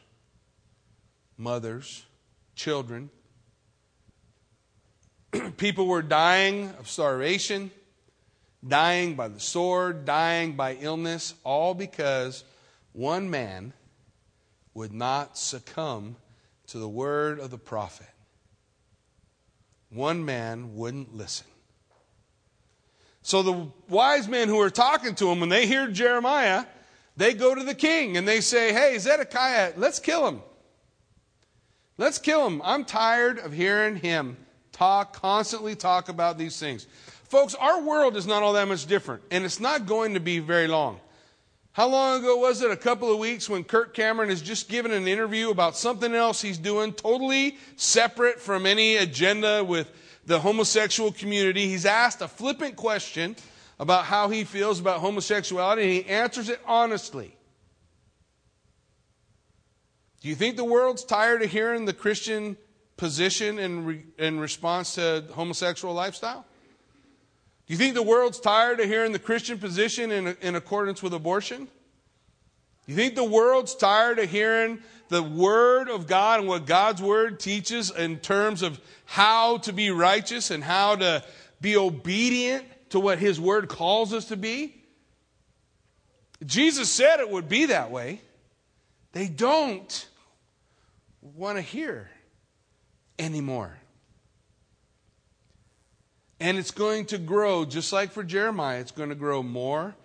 mothers, 1.37 2.05
children. 2.55 3.09
people 5.57 5.87
were 5.87 6.03
dying 6.03 6.69
of 6.79 6.87
starvation, 6.87 7.71
dying 8.67 9.15
by 9.15 9.27
the 9.27 9.39
sword, 9.39 10.05
dying 10.05 10.53
by 10.53 10.75
illness, 10.75 11.33
all 11.43 11.73
because 11.73 12.43
one 12.93 13.31
man 13.31 13.73
would 14.75 14.93
not 14.93 15.35
succumb 15.35 16.15
to 16.67 16.77
the 16.77 16.89
word 16.89 17.39
of 17.39 17.49
the 17.49 17.57
prophet. 17.57 18.05
One 19.89 20.23
man 20.23 20.75
wouldn't 20.75 21.15
listen. 21.15 21.47
So 23.29 23.43
the 23.43 23.67
wise 23.87 24.27
men 24.27 24.47
who 24.47 24.59
are 24.59 24.71
talking 24.71 25.13
to 25.13 25.29
him, 25.29 25.39
when 25.39 25.49
they 25.49 25.67
hear 25.67 25.87
Jeremiah, 25.87 26.65
they 27.15 27.35
go 27.35 27.53
to 27.53 27.63
the 27.63 27.75
king 27.75 28.17
and 28.17 28.27
they 28.27 28.41
say, 28.41 28.73
Hey, 28.73 28.97
Zedekiah, 28.97 29.73
let's 29.77 29.99
kill 29.99 30.27
him. 30.27 30.41
Let's 31.99 32.17
kill 32.17 32.47
him. 32.47 32.59
I'm 32.65 32.85
tired 32.85 33.37
of 33.37 33.53
hearing 33.53 33.97
him 33.97 34.35
talk, 34.71 35.13
constantly 35.13 35.75
talk 35.75 36.09
about 36.09 36.39
these 36.39 36.59
things. 36.59 36.87
Folks, 37.25 37.53
our 37.53 37.79
world 37.83 38.17
is 38.17 38.25
not 38.25 38.41
all 38.41 38.53
that 38.53 38.67
much 38.67 38.87
different, 38.87 39.21
and 39.29 39.45
it's 39.45 39.59
not 39.59 39.85
going 39.85 40.15
to 40.15 40.19
be 40.19 40.39
very 40.39 40.67
long. 40.67 40.99
How 41.73 41.87
long 41.87 42.21
ago 42.21 42.35
was 42.37 42.63
it? 42.63 42.71
A 42.71 42.75
couple 42.75 43.13
of 43.13 43.19
weeks 43.19 43.47
when 43.47 43.63
Kirk 43.63 43.93
Cameron 43.93 44.29
has 44.29 44.41
just 44.41 44.69
given 44.69 44.91
an 44.91 45.07
interview 45.07 45.51
about 45.51 45.77
something 45.77 46.15
else 46.15 46.41
he's 46.41 46.57
doing, 46.57 46.93
totally 46.93 47.59
separate 47.75 48.41
from 48.41 48.65
any 48.65 48.95
agenda 48.95 49.63
with 49.63 49.91
the 50.29 50.39
homosexual 50.39 51.11
community. 51.11 51.67
He's 51.67 51.87
asked 51.87 52.21
a 52.21 52.27
flippant 52.27 52.75
question 52.75 53.35
about 53.79 54.05
how 54.05 54.29
he 54.29 54.43
feels 54.43 54.79
about 54.79 54.99
homosexuality, 54.99 55.81
and 55.81 55.91
he 55.91 56.05
answers 56.05 56.49
it 56.49 56.61
honestly. 56.67 57.35
Do 60.21 60.29
you 60.29 60.35
think 60.35 60.55
the 60.55 60.63
world's 60.63 61.03
tired 61.03 61.41
of 61.41 61.49
hearing 61.49 61.85
the 61.85 61.93
Christian 61.93 62.57
position 62.95 63.57
in, 63.57 63.85
re- 63.85 64.03
in 64.19 64.39
response 64.39 64.95
to 64.95 65.23
homosexual 65.31 65.95
lifestyle? 65.95 66.45
Do 67.65 67.73
you 67.73 67.77
think 67.77 67.95
the 67.95 68.03
world's 68.03 68.39
tired 68.39 68.79
of 68.79 68.85
hearing 68.85 69.13
the 69.13 69.19
Christian 69.19 69.57
position 69.57 70.11
in, 70.11 70.37
in 70.41 70.55
accordance 70.55 71.01
with 71.01 71.15
abortion? 71.15 71.65
Do 71.65 72.93
you 72.93 72.95
think 72.95 73.15
the 73.15 73.23
world's 73.23 73.73
tired 73.73 74.19
of 74.19 74.29
hearing 74.29 74.79
the 75.09 75.21
Word 75.21 75.89
of 75.89 76.07
God 76.07 76.39
and 76.39 76.47
what 76.47 76.65
God's 76.65 77.01
Word 77.01 77.39
teaches 77.39 77.91
in 77.91 78.19
terms 78.19 78.61
of 78.61 78.79
how 79.05 79.57
to 79.59 79.73
be 79.73 79.89
righteous 79.89 80.51
and 80.51 80.63
how 80.63 80.95
to 80.95 81.23
be 81.59 81.75
obedient 81.75 82.65
to 82.91 82.99
what 82.99 83.19
His 83.19 83.39
Word 83.39 83.67
calls 83.67 84.13
us 84.13 84.25
to 84.25 84.37
be? 84.37 84.75
Jesus 86.45 86.89
said 86.89 87.19
it 87.19 87.29
would 87.29 87.49
be 87.49 87.65
that 87.65 87.91
way. 87.91 88.21
They 89.11 89.27
don't 89.27 90.07
want 91.21 91.57
to 91.57 91.61
hear 91.61 92.09
anymore. 93.17 93.77
And 96.39 96.57
it's 96.57 96.71
going 96.71 97.05
to 97.07 97.17
grow, 97.17 97.65
just 97.65 97.91
like 97.91 98.11
for 98.11 98.23
Jeremiah, 98.23 98.79
it's 98.79 98.91
going 98.91 99.09
to 99.09 99.15
grow 99.15 99.43
more 99.43 99.95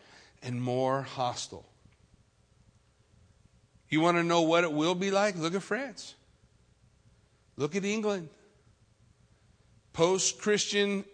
and 0.43 0.61
more 0.61 1.03
hostile. 1.03 1.65
You 3.95 4.01
want 4.01 4.17
to 4.17 4.25
know 4.25 4.43
what 4.43 4.65
it 4.65 4.73
will 4.73 4.97
be 4.97 5.13
like? 5.13 5.39
Look 5.39 5.55
at 5.55 5.63
France. 5.63 6.17
Look 7.57 7.77
at 7.77 7.85
England. 7.85 8.29
Post 9.93 10.41
Christian 10.41 11.05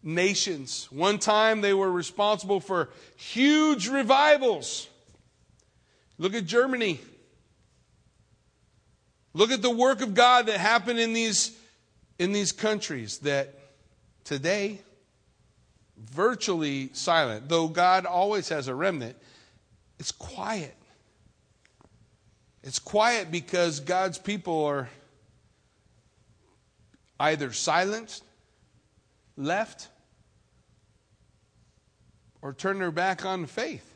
nations. 0.00 0.86
One 0.92 1.18
time 1.18 1.60
they 1.60 1.74
were 1.74 1.90
responsible 1.90 2.60
for 2.60 2.90
huge 3.16 3.88
revivals. 3.88 4.86
Look 6.18 6.34
at 6.34 6.46
Germany. 6.46 7.00
Look 9.34 9.50
at 9.50 9.60
the 9.60 9.68
work 9.68 10.00
of 10.00 10.14
God 10.14 10.46
that 10.46 10.60
happened 10.60 11.00
in 11.00 11.12
these, 11.12 11.58
in 12.20 12.30
these 12.30 12.52
countries 12.52 13.18
that 13.18 13.56
today 14.22 14.78
virtually 15.98 16.90
silent. 16.92 17.48
Though 17.48 17.66
God 17.66 18.06
always 18.06 18.50
has 18.50 18.68
a 18.68 18.74
remnant, 18.76 19.16
it's 19.98 20.12
quiet. 20.12 20.76
It's 22.62 22.78
quiet 22.78 23.30
because 23.30 23.80
God's 23.80 24.18
people 24.18 24.64
are 24.64 24.88
either 27.18 27.52
silenced, 27.52 28.24
left, 29.36 29.88
or 32.42 32.52
turn 32.52 32.78
their 32.78 32.90
back 32.90 33.24
on 33.24 33.46
faith. 33.46 33.86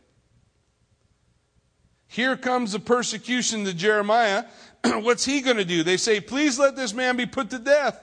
Here 2.07 2.37
comes 2.37 2.73
the 2.73 2.79
persecution 2.79 3.65
to 3.65 3.75
Jeremiah. 3.75 4.45
What's 4.85 5.25
he 5.25 5.41
going 5.41 5.57
to 5.57 5.65
do? 5.65 5.83
They 5.83 5.97
say, 5.97 6.21
Please 6.21 6.59
let 6.59 6.77
this 6.77 6.95
man 6.95 7.17
be 7.17 7.27
put 7.27 7.51
to 7.51 7.59
death. 7.59 8.01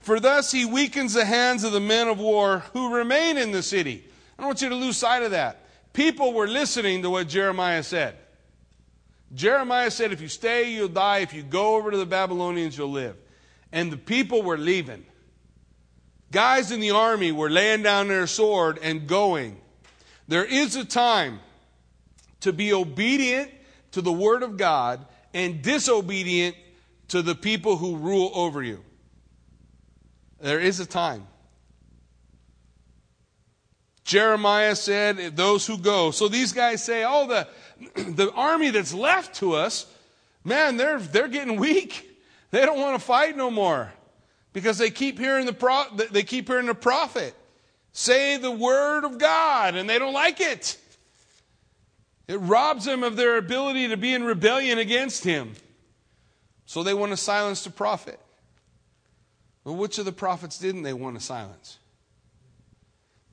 For 0.00 0.18
thus 0.18 0.50
he 0.50 0.64
weakens 0.64 1.12
the 1.12 1.26
hands 1.26 1.62
of 1.62 1.72
the 1.72 1.80
men 1.80 2.08
of 2.08 2.18
war 2.18 2.64
who 2.72 2.94
remain 2.94 3.36
in 3.36 3.52
the 3.52 3.62
city. 3.62 4.04
I 4.38 4.42
don't 4.42 4.48
want 4.48 4.62
you 4.62 4.70
to 4.70 4.74
lose 4.74 4.96
sight 4.96 5.22
of 5.22 5.32
that. 5.32 5.66
People 5.92 6.32
were 6.32 6.48
listening 6.48 7.02
to 7.02 7.10
what 7.10 7.28
Jeremiah 7.28 7.82
said. 7.82 8.16
Jeremiah 9.34 9.90
said, 9.90 10.12
If 10.12 10.20
you 10.20 10.28
stay, 10.28 10.72
you'll 10.72 10.88
die. 10.88 11.18
If 11.18 11.34
you 11.34 11.42
go 11.42 11.76
over 11.76 11.90
to 11.90 11.96
the 11.96 12.06
Babylonians, 12.06 12.76
you'll 12.76 12.90
live. 12.90 13.16
And 13.72 13.92
the 13.92 13.96
people 13.96 14.42
were 14.42 14.58
leaving. 14.58 15.04
Guys 16.32 16.70
in 16.70 16.80
the 16.80 16.90
army 16.90 17.32
were 17.32 17.50
laying 17.50 17.82
down 17.82 18.08
their 18.08 18.26
sword 18.26 18.78
and 18.82 19.06
going. 19.06 19.60
There 20.28 20.44
is 20.44 20.76
a 20.76 20.84
time 20.84 21.40
to 22.40 22.52
be 22.52 22.72
obedient 22.72 23.50
to 23.92 24.00
the 24.00 24.12
word 24.12 24.42
of 24.42 24.56
God 24.56 25.04
and 25.34 25.62
disobedient 25.62 26.56
to 27.08 27.22
the 27.22 27.34
people 27.34 27.76
who 27.76 27.96
rule 27.96 28.30
over 28.34 28.62
you. 28.62 28.84
There 30.40 30.60
is 30.60 30.80
a 30.80 30.86
time. 30.86 31.26
Jeremiah 34.04 34.74
said, 34.74 35.36
Those 35.36 35.66
who 35.66 35.78
go. 35.78 36.10
So 36.10 36.28
these 36.28 36.52
guys 36.52 36.82
say, 36.82 37.04
Oh, 37.06 37.26
the, 37.28 37.46
the 37.94 38.32
army 38.34 38.70
that's 38.70 38.94
left 38.94 39.36
to 39.36 39.54
us, 39.54 39.86
man, 40.44 40.76
they're, 40.76 40.98
they're 40.98 41.28
getting 41.28 41.58
weak. 41.58 42.06
They 42.52 42.66
don't 42.66 42.80
want 42.80 42.98
to 42.98 43.06
fight 43.06 43.36
no 43.36 43.48
more 43.48 43.92
because 44.52 44.76
they 44.76 44.90
keep 44.90 45.20
hearing 45.20 45.46
the, 45.46 45.52
pro, 45.52 45.84
they 45.94 46.24
keep 46.24 46.48
hearing 46.48 46.66
the 46.66 46.74
prophet 46.74 47.32
say 47.92 48.36
the 48.36 48.50
word 48.50 49.04
of 49.04 49.18
God 49.18 49.74
and 49.74 49.88
they 49.88 49.98
don't 49.98 50.12
like 50.12 50.40
it. 50.40 50.76
It 52.28 52.36
robs 52.36 52.84
them 52.84 53.02
of 53.02 53.16
their 53.16 53.36
ability 53.36 53.88
to 53.88 53.96
be 53.96 54.14
in 54.14 54.22
rebellion 54.22 54.78
against 54.78 55.24
him. 55.24 55.54
So 56.66 56.82
they 56.82 56.94
want 56.94 57.10
to 57.10 57.16
silence 57.16 57.64
the 57.64 57.70
prophet. 57.70 58.20
Well, 59.64 59.74
which 59.74 59.98
of 59.98 60.04
the 60.04 60.12
prophets 60.12 60.58
didn't 60.58 60.84
they 60.84 60.92
want 60.92 61.18
to 61.18 61.24
silence? 61.24 61.78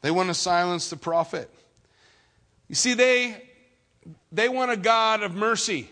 They 0.01 0.11
want 0.11 0.29
to 0.29 0.33
silence 0.33 0.89
the 0.89 0.97
prophet. 0.97 1.49
You 2.67 2.75
see, 2.75 2.95
they, 2.95 3.49
they 4.31 4.49
want 4.49 4.71
a 4.71 4.77
God 4.77 5.23
of 5.23 5.35
mercy, 5.35 5.89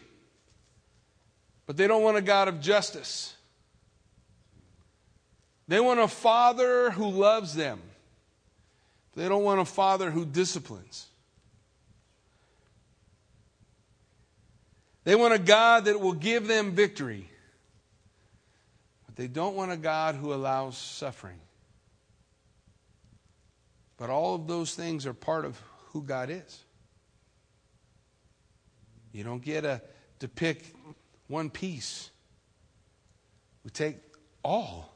but 1.65 1.77
they 1.77 1.88
don't 1.88 2.03
want 2.03 2.17
a 2.17 2.22
God 2.22 2.48
of 2.48 2.62
justice. 2.62 3.34
They 5.67 5.79
want 5.79 6.00
a 6.00 6.07
father 6.07 6.91
who 6.91 7.10
loves 7.10 7.55
them. 7.55 7.81
They 9.15 9.27
don't 9.27 9.43
want 9.43 9.62
a 9.62 9.65
father 9.65 10.12
who 10.12 10.25
disciplines. 10.25 11.07
They 15.05 15.15
want 15.15 15.34
a 15.34 15.39
God 15.39 15.86
that 15.86 16.00
will 16.00 16.13
give 16.13 16.48
them 16.48 16.72
victory. 16.72 17.29
But 19.05 19.15
they 19.15 19.27
don't 19.27 19.55
want 19.55 19.72
a 19.72 19.77
God 19.77 20.15
who 20.15 20.34
allows 20.34 20.77
suffering. 20.77 21.39
But 23.98 24.10
all 24.10 24.36
of 24.36 24.48
those 24.48 24.75
things 24.75 25.05
are 25.05 25.13
part 25.13 25.45
of 25.45 25.60
who 25.93 26.01
God 26.01 26.29
is. 26.29 26.64
You 29.15 29.24
don't 29.24 29.41
get 29.41 29.63
a, 29.63 29.81
to 30.19 30.27
pick 30.27 30.74
one 31.27 31.50
piece. 31.50 32.10
We 33.63 33.72
take 33.72 33.95
all. 34.43 34.93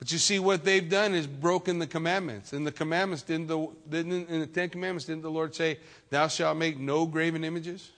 But 0.00 0.10
you 0.10 0.18
see, 0.18 0.40
what 0.40 0.64
they've 0.64 0.88
done 0.88 1.14
is 1.14 1.28
broken 1.28 1.78
the 1.78 1.86
commandments. 1.86 2.52
And 2.52 2.66
the 2.66 2.72
commandments 2.72 3.22
didn't 3.22 3.46
the, 3.46 3.68
didn't, 3.88 4.28
in 4.28 4.40
the 4.40 4.48
Ten 4.48 4.68
Commandments, 4.68 5.04
didn't 5.04 5.22
the 5.22 5.30
Lord 5.30 5.54
say, 5.54 5.78
Thou 6.10 6.26
shalt 6.26 6.56
make 6.56 6.76
no 6.76 7.06
graven 7.06 7.44
images? 7.44 7.88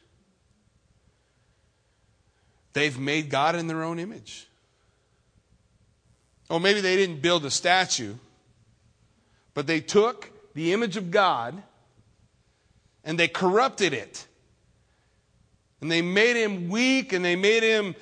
They've 2.75 2.99
made 2.99 3.31
God 3.31 3.57
in 3.57 3.69
their 3.69 3.83
own 3.83 3.99
image. 3.99 4.47
Or 6.51 6.61
maybe 6.61 6.83
they 6.83 6.97
didn't 6.97 7.23
build 7.23 7.47
a 7.47 7.51
statue, 7.51 8.15
but 9.55 9.67
they 9.67 9.81
took 9.81 10.31
the 10.55 10.75
image 10.75 10.99
of 10.99 11.11
God 11.11 11.63
and 13.09 13.19
they 13.19 13.27
corrupted 13.27 13.95
it. 13.95 14.27
And 15.81 15.91
they 15.91 16.03
made 16.03 16.37
him 16.37 16.69
weak 16.69 17.15
and 17.15 17.25
they 17.25 17.37
made 17.37 17.63
him 17.63 17.97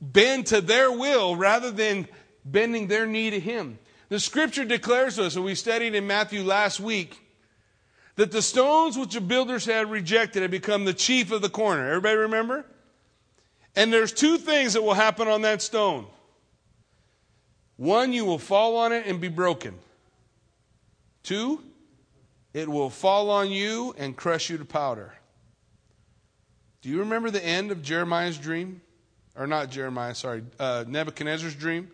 bend 0.00 0.46
to 0.46 0.60
their 0.60 0.92
will 0.92 1.34
rather 1.34 1.72
than 1.72 2.06
bending 2.44 2.86
their 2.86 3.06
knee 3.06 3.30
to 3.30 3.40
him. 3.40 3.80
The 4.08 4.20
scripture 4.20 4.64
declares 4.64 5.16
to 5.16 5.24
us, 5.24 5.34
and 5.34 5.44
we 5.44 5.56
studied 5.56 5.96
in 5.96 6.06
Matthew 6.06 6.44
last 6.44 6.78
week, 6.78 7.20
that 8.14 8.30
the 8.30 8.40
stones 8.40 8.96
which 8.96 9.14
the 9.14 9.20
builders 9.20 9.64
had 9.64 9.90
rejected 9.90 10.42
had 10.42 10.52
become 10.52 10.84
the 10.84 10.94
chief 10.94 11.32
of 11.32 11.42
the 11.42 11.48
corner. 11.48 11.88
Everybody 11.88 12.18
remember? 12.18 12.64
And 13.74 13.92
there's 13.92 14.12
two 14.12 14.38
things 14.38 14.74
that 14.74 14.82
will 14.82 14.94
happen 14.94 15.26
on 15.26 15.42
that 15.42 15.60
stone. 15.60 16.06
One, 17.76 18.12
you 18.12 18.24
will 18.24 18.38
fall 18.38 18.76
on 18.76 18.92
it 18.92 19.06
and 19.06 19.20
be 19.20 19.28
broken. 19.28 19.74
Two, 21.24 21.64
it 22.52 22.68
will 22.68 22.90
fall 22.90 23.30
on 23.30 23.50
you 23.50 23.94
and 23.96 24.16
crush 24.16 24.50
you 24.50 24.58
to 24.58 24.64
powder. 24.64 25.14
Do 26.82 26.88
you 26.88 27.00
remember 27.00 27.30
the 27.30 27.44
end 27.44 27.70
of 27.70 27.82
Jeremiah's 27.82 28.38
dream? 28.38 28.80
Or 29.36 29.46
not 29.46 29.70
Jeremiah, 29.70 30.14
sorry, 30.14 30.42
uh, 30.58 30.84
Nebuchadnezzar's 30.86 31.54
dream? 31.54 31.90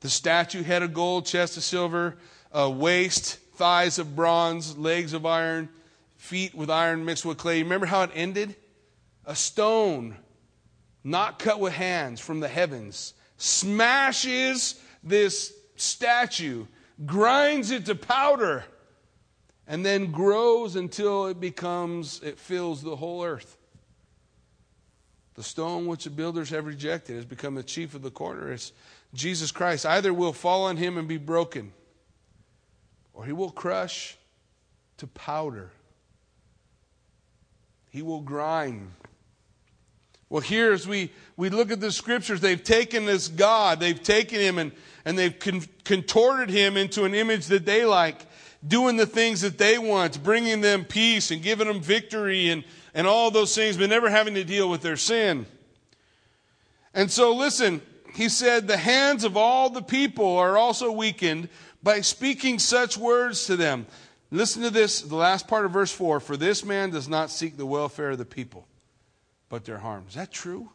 The 0.00 0.08
statue, 0.08 0.62
head 0.62 0.82
of 0.82 0.94
gold, 0.94 1.26
chest 1.26 1.56
of 1.56 1.62
silver, 1.64 2.16
uh, 2.52 2.70
waist, 2.70 3.38
thighs 3.54 3.98
of 3.98 4.14
bronze, 4.14 4.76
legs 4.78 5.12
of 5.12 5.26
iron, 5.26 5.68
feet 6.16 6.54
with 6.54 6.70
iron 6.70 7.04
mixed 7.04 7.24
with 7.24 7.38
clay. 7.38 7.62
Remember 7.62 7.86
how 7.86 8.02
it 8.02 8.10
ended? 8.14 8.54
A 9.24 9.34
stone, 9.34 10.16
not 11.02 11.38
cut 11.38 11.58
with 11.58 11.72
hands, 11.72 12.20
from 12.20 12.40
the 12.40 12.48
heavens, 12.48 13.14
smashes 13.36 14.80
this 15.02 15.52
statue, 15.76 16.66
grinds 17.04 17.70
it 17.70 17.86
to 17.86 17.94
powder, 17.94 18.64
and 19.66 19.84
then 19.84 20.12
grows 20.12 20.76
until 20.76 21.26
it 21.26 21.40
becomes, 21.40 22.22
it 22.22 22.38
fills 22.38 22.82
the 22.82 22.96
whole 22.96 23.24
earth. 23.24 23.58
The 25.34 25.42
stone 25.42 25.86
which 25.86 26.04
the 26.04 26.10
builders 26.10 26.50
have 26.50 26.64
rejected 26.64 27.16
has 27.16 27.24
become 27.24 27.54
the 27.54 27.62
chief 27.62 27.94
of 27.94 28.02
the 28.02 28.10
corner. 28.10 28.52
It's 28.52 28.72
Jesus 29.12 29.52
Christ. 29.52 29.84
Either 29.84 30.14
will 30.14 30.32
fall 30.32 30.64
on 30.64 30.76
him 30.76 30.96
and 30.96 31.06
be 31.06 31.18
broken, 31.18 31.72
or 33.12 33.24
he 33.26 33.32
will 33.32 33.50
crush 33.50 34.16
to 34.98 35.06
powder. 35.06 35.70
He 37.90 38.02
will 38.02 38.20
grind. 38.20 38.92
Well, 40.28 40.40
here 40.40 40.72
as 40.72 40.88
we, 40.88 41.12
we 41.36 41.50
look 41.50 41.70
at 41.70 41.80
the 41.80 41.92
scriptures, 41.92 42.40
they've 42.40 42.62
taken 42.62 43.06
this 43.06 43.28
God, 43.28 43.78
they've 43.78 44.02
taken 44.02 44.40
him 44.40 44.58
and, 44.58 44.72
and 45.04 45.18
they've 45.18 45.38
con- 45.38 45.62
contorted 45.84 46.50
him 46.50 46.76
into 46.76 47.04
an 47.04 47.14
image 47.14 47.46
that 47.46 47.64
they 47.64 47.84
like, 47.84 48.26
doing 48.66 48.96
the 48.96 49.06
things 49.06 49.40
that 49.40 49.58
they 49.58 49.78
want, 49.78 50.22
bringing 50.22 50.60
them 50.60 50.84
peace 50.84 51.30
and 51.30 51.42
giving 51.42 51.66
them 51.66 51.80
victory 51.80 52.48
and, 52.48 52.64
and 52.94 53.06
all 53.06 53.30
those 53.30 53.54
things, 53.54 53.76
but 53.76 53.88
never 53.88 54.10
having 54.10 54.34
to 54.34 54.44
deal 54.44 54.68
with 54.68 54.82
their 54.82 54.96
sin. 54.96 55.46
And 56.94 57.10
so, 57.10 57.34
listen, 57.34 57.82
he 58.14 58.28
said, 58.28 58.66
The 58.66 58.76
hands 58.76 59.24
of 59.24 59.36
all 59.36 59.70
the 59.70 59.82
people 59.82 60.36
are 60.38 60.56
also 60.56 60.90
weakened 60.90 61.48
by 61.82 62.00
speaking 62.00 62.58
such 62.58 62.96
words 62.96 63.46
to 63.46 63.56
them. 63.56 63.86
Listen 64.30 64.62
to 64.62 64.70
this, 64.70 65.02
the 65.02 65.14
last 65.14 65.46
part 65.46 65.64
of 65.64 65.70
verse 65.70 65.92
4 65.92 66.20
For 66.20 66.36
this 66.36 66.64
man 66.64 66.90
does 66.90 67.08
not 67.08 67.30
seek 67.30 67.56
the 67.56 67.66
welfare 67.66 68.10
of 68.10 68.18
the 68.18 68.24
people, 68.24 68.66
but 69.48 69.64
their 69.64 69.78
harm. 69.78 70.06
Is 70.08 70.14
that 70.14 70.32
true? 70.32 70.70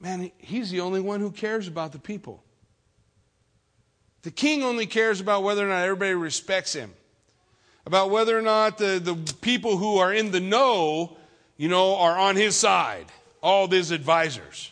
Man, 0.00 0.30
he's 0.38 0.70
the 0.70 0.80
only 0.80 1.00
one 1.00 1.20
who 1.20 1.32
cares 1.32 1.66
about 1.66 1.92
the 1.92 1.98
people. 1.98 2.44
The 4.28 4.32
king 4.32 4.62
only 4.62 4.84
cares 4.84 5.22
about 5.22 5.42
whether 5.42 5.64
or 5.64 5.70
not 5.70 5.84
everybody 5.84 6.12
respects 6.12 6.74
him, 6.74 6.92
about 7.86 8.10
whether 8.10 8.38
or 8.38 8.42
not 8.42 8.76
the, 8.76 9.00
the 9.02 9.14
people 9.40 9.78
who 9.78 9.96
are 9.96 10.12
in 10.12 10.32
the 10.32 10.38
know, 10.38 11.16
you 11.56 11.70
know, 11.70 11.96
are 11.96 12.18
on 12.18 12.36
his 12.36 12.54
side, 12.54 13.06
all 13.42 13.66
his 13.68 13.90
advisors. 13.90 14.70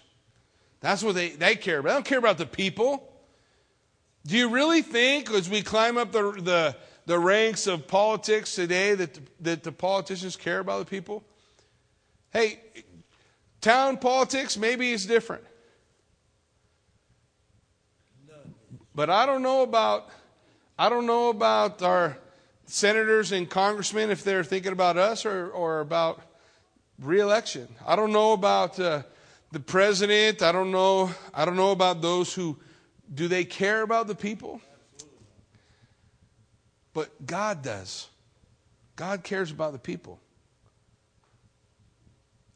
That's 0.81 1.03
what 1.03 1.15
they, 1.15 1.31
they 1.31 1.57
care 1.57 1.79
about. 1.79 1.89
They 1.89 1.95
don't 1.95 2.05
care 2.05 2.19
about 2.19 2.37
the 2.37 2.45
people. 2.45 3.11
Do 4.27 4.37
you 4.37 4.51
really 4.51 4.83
think, 4.83 5.31
as 5.31 5.49
we 5.49 5.63
climb 5.63 5.97
up 5.97 6.13
the, 6.13 6.33
the, 6.33 6.77
the 7.07 7.19
ranks 7.19 7.67
of 7.67 7.89
politics 7.89 8.55
today, 8.55 8.95
that, 8.95 9.19
that 9.41 9.63
the 9.63 9.73
politicians 9.73 10.37
care 10.37 10.59
about 10.59 10.81
the 10.81 10.91
people? 10.91 11.25
Hey, 12.31 12.61
town 13.63 13.97
politics, 13.97 14.59
maybe 14.59 14.93
it's 14.93 15.07
different. 15.07 15.45
But 18.97 19.11
I 19.11 19.27
don't 19.27 19.43
know 19.43 19.61
about 19.63 20.09
I 20.79 20.89
don't 20.89 21.05
know 21.05 21.29
about 21.29 21.83
our 21.83 22.17
senators 22.65 23.31
and 23.31 23.49
congressmen 23.49 24.11
if 24.11 24.25
they're 24.25 24.43
thinking 24.43 24.73
about 24.73 24.97
us 24.97 25.27
or, 25.27 25.51
or 25.51 25.81
about 25.81 26.21
reelection. 26.99 27.69
I 27.87 27.95
don't 27.95 28.13
know 28.13 28.33
about 28.33 28.81
uh, 28.81 29.03
the 29.53 29.61
president. 29.61 30.41
I 30.41 30.51
don't 30.51 30.71
know. 30.71 31.11
I 31.35 31.45
don't 31.45 31.57
know 31.57 31.73
about 31.73 32.01
those 32.01 32.33
who 32.33 32.59
do 33.15 33.29
they 33.29 33.45
care 33.45 33.83
about 33.83 34.07
the 34.07 34.15
people? 34.15 34.63
But 36.95 37.27
God 37.27 37.63
does. 37.63 38.09
God 38.97 39.23
cares 39.23 39.51
about 39.51 39.73
the 39.75 39.79
people. 39.79 40.19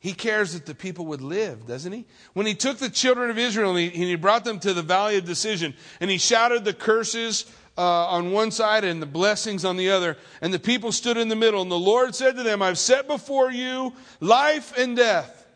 He 0.01 0.15
cares 0.15 0.55
that 0.55 0.65
the 0.65 0.75
people 0.75 1.07
would 1.07 1.21
live, 1.21 1.67
doesn't 1.67 1.93
he? 1.93 2.07
When 2.33 2.47
he 2.47 2.55
took 2.55 2.79
the 2.79 2.89
children 2.89 3.29
of 3.29 3.37
Israel 3.37 3.77
and 3.77 3.93
he, 3.93 4.17
brought 4.17 4.45
them 4.45 4.59
to 4.61 4.73
the 4.73 4.83
valley 4.83 5.19
of 5.19 5.27
decision 5.27 5.75
and 6.01 6.11
he 6.11 6.17
shouted 6.17 6.65
the 6.65 6.73
curses 6.73 7.45
uh, 7.77 8.07
on 8.09 8.33
one 8.33 8.51
side 8.51 8.83
and 8.83 9.03
the 9.03 9.07
blessings 9.07 9.65
on 9.65 9.77
the 9.77 9.91
other, 9.91 10.17
and 10.41 10.53
the 10.53 10.59
people 10.59 10.91
stood 10.91 11.17
in 11.17 11.29
the 11.29 11.37
middle, 11.37 11.63
and 11.63 11.71
the 11.71 11.79
Lord 11.79 12.15
said 12.15 12.37
to 12.37 12.43
them, 12.43 12.61
I've 12.61 12.79
set 12.79 13.07
before 13.07 13.51
you 13.51 13.95
life 14.21 14.77
and 14.77 14.97
death. 14.97 15.47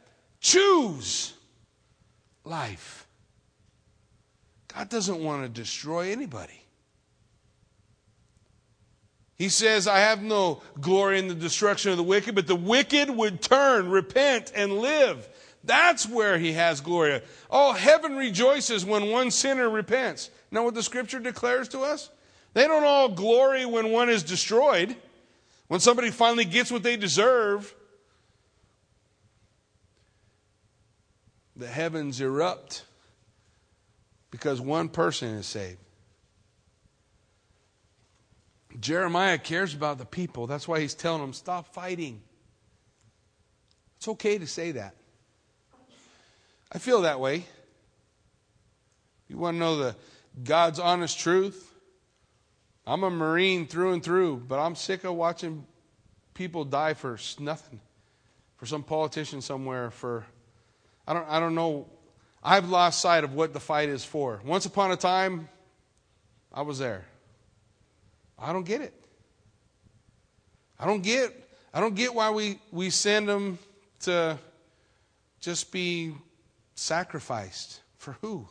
Choose 0.41 1.35
life. 2.45 3.07
God 4.75 4.89
doesn't 4.89 5.23
want 5.23 5.43
to 5.43 5.49
destroy 5.49 6.13
anybody. 6.13 6.64
He 9.37 9.49
says, 9.49 9.89
I 9.89 9.99
have 9.99 10.23
no 10.23 10.63
glory 10.81 11.19
in 11.19 11.29
the 11.29 11.35
destruction 11.35 11.91
of 11.91 11.97
the 11.97 12.05
wicked, 12.05 12.35
but 12.35 12.47
the 12.47 12.55
wicked 12.55 13.11
would 13.11 13.43
turn, 13.43 13.91
repent, 13.91 14.53
and 14.55 14.79
live. 14.79 15.29
That's 15.65 16.09
where 16.09 16.39
he 16.39 16.53
has 16.53 16.81
glory. 16.81 17.21
Oh, 17.51 17.73
heaven 17.73 18.17
rejoices 18.17 18.85
when 18.85 19.11
one 19.11 19.31
sinner 19.31 19.69
repents. 19.69 20.31
Know 20.51 20.63
what 20.63 20.75
the 20.75 20.83
scripture 20.83 21.19
declares 21.19 21.69
to 21.71 21.81
us? 21.81 22.11
They 22.53 22.69
don't 22.69 22.85
all 22.85 23.09
glory 23.09 23.67
when 23.67 23.91
one 23.91 24.09
is 24.09 24.23
destroyed, 24.23 24.95
when 25.67 25.81
somebody 25.81 26.11
finally 26.11 26.45
gets 26.45 26.71
what 26.71 26.85
they 26.85 26.97
deserve. 26.97 27.75
The 31.57 31.67
heavens 31.67 32.21
erupt 32.21 32.85
because 34.31 34.61
one 34.61 34.89
person 34.89 35.31
is 35.31 35.47
saved. 35.47 35.79
Jeremiah 38.79 39.39
cares 39.39 39.75
about 39.75 39.99
the 39.99 40.05
people. 40.05 40.47
That's 40.47 40.67
why 40.67 40.81
he's 40.81 40.95
telling 40.95 41.21
them, 41.21 41.33
stop 41.33 41.73
fighting. 41.73 42.23
It's 43.97 44.09
okay 44.09 44.39
to 44.39 44.47
say 44.47 44.73
that. 44.73 44.95
I 46.73 46.79
feel 46.79 47.03
that 47.03 47.21
way. 47.21 47.45
You 49.29 49.39
want 49.39 49.55
to 49.55 49.59
know 49.59 49.77
the 49.77 49.97
God's 50.43 50.79
honest 50.79 51.19
truth? 51.19 51.73
I'm 52.87 53.03
a 53.03 53.11
Marine 53.11 53.67
through 53.67 53.93
and 53.95 54.03
through, 54.03 54.43
but 54.49 54.59
I'm 54.59 54.75
sick 54.75 55.05
of 55.05 55.15
watching 55.15 55.67
people 56.35 56.65
die 56.65 56.95
for 56.95 57.19
nothing. 57.39 57.81
For 58.57 58.67
some 58.67 58.83
politician 58.83 59.41
somewhere, 59.41 59.91
for 59.91 60.25
I 61.07 61.13
don't 61.13 61.29
I 61.29 61.41
don't 61.41 61.55
know 61.55 61.87
I've 62.43 62.69
lost 62.69 63.01
sight 63.01 63.25
of 63.25 63.35
what 63.35 63.53
the 63.53 63.61
fight 63.61 63.89
is 63.89 64.05
for. 64.05 64.41
Once 64.45 64.67
upon 64.67 64.93
a 64.93 64.97
time, 64.97 65.49
I 66.53 66.63
was 66.63 66.79
there. 66.79 67.05
I 68.39 68.53
don't 68.53 68.65
get 68.65 68.81
it. 68.81 68.95
I 70.79 70.87
don't 70.87 71.03
get 71.03 71.33
I 71.75 71.81
don't 71.81 71.97
get 71.97 72.15
why 72.15 72.31
we, 72.31 72.61
we 72.71 72.91
send 72.91 73.29
them 73.29 73.59
to 74.03 74.39
just 75.41 75.73
be 75.73 76.15
sacrificed. 76.77 77.81
For 77.99 78.17
who? 78.21 78.47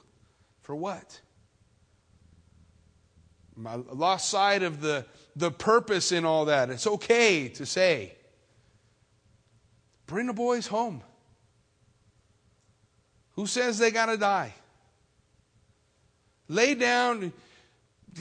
For 0.61 0.75
what? 0.75 1.21
I 3.65 3.75
lost 3.75 4.29
sight 4.29 4.61
of 4.61 4.81
the, 4.81 5.05
the 5.37 5.51
purpose 5.51 6.11
in 6.11 6.25
all 6.25 6.45
that. 6.45 6.69
It's 6.69 6.85
okay 6.85 7.47
to 7.49 7.65
say, 7.65 8.13
bring 10.05 10.27
the 10.27 10.33
boys 10.33 10.67
home. 10.67 11.01
Who 13.35 13.47
says 13.47 13.77
they 13.77 13.91
got 13.91 14.07
to 14.07 14.17
die? 14.17 14.53
Lay 16.49 16.75
down. 16.75 17.31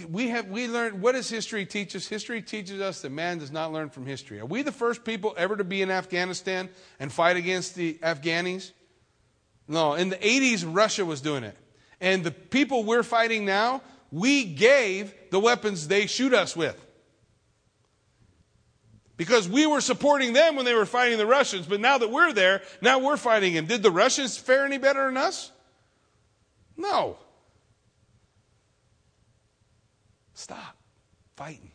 We 0.09 0.29
have 0.29 0.49
we 0.49 0.69
learned 0.69 1.03
what 1.03 1.13
does 1.13 1.29
history 1.29 1.67
teach 1.67 1.95
us? 1.95 2.07
History 2.07 2.41
teaches 2.41 2.81
us 2.81 3.03
that 3.03 3.11
man 3.11 3.39
does 3.39 3.51
not 3.51 3.73
learn 3.73 3.91
from 3.91 4.07
history. 4.07 4.41
Are 4.41 4.47
we 4.47 4.63
the 4.63 4.73
first 4.73 5.05
people 5.05 5.35
ever 5.37 5.57
to 5.57 5.65
be 5.65 5.83
in 5.83 5.91
Afghanistan 5.91 6.71
and 6.99 7.13
fight 7.13 7.37
against 7.37 7.75
the 7.75 7.95
Afghanis? 8.03 8.73
No, 9.69 9.95
in 9.95 10.09
the 10.09 10.17
80s 10.17 10.65
Russia 10.67 11.05
was 11.05 11.21
doing 11.21 11.45
it. 11.45 11.57
And 12.01 12.25
the 12.25 12.31
people 12.31 12.85
we're 12.85 13.03
fighting 13.03 13.45
now, 13.45 13.83
we 14.11 14.45
gave 14.45 15.15
the 15.31 15.39
weapons 15.39 15.89
they 15.89 16.07
shoot 16.07 16.33
us 16.33 16.57
with. 16.57 16.79
Because 19.17 19.49
we 19.49 19.67
were 19.67 19.81
supporting 19.81 20.33
them 20.33 20.57
when 20.57 20.65
they 20.65 20.75
were 20.75 20.87
fighting 20.87 21.19
the 21.19 21.27
Russians, 21.27 21.67
but 21.67 21.81
now 21.81 21.99
that 21.99 22.11
we're 22.11 22.33
there, 22.33 22.63
now 22.81 22.99
we're 22.99 23.17
fighting 23.17 23.55
them. 23.55 23.67
Did 23.67 23.83
the 23.83 23.91
Russians 23.91 24.37
fare 24.37 24.65
any 24.65 24.79
better 24.79 25.07
than 25.07 25.17
us? 25.17 25.53
No. 26.77 27.19
Stop 30.43 30.77
fighting. 31.37 31.71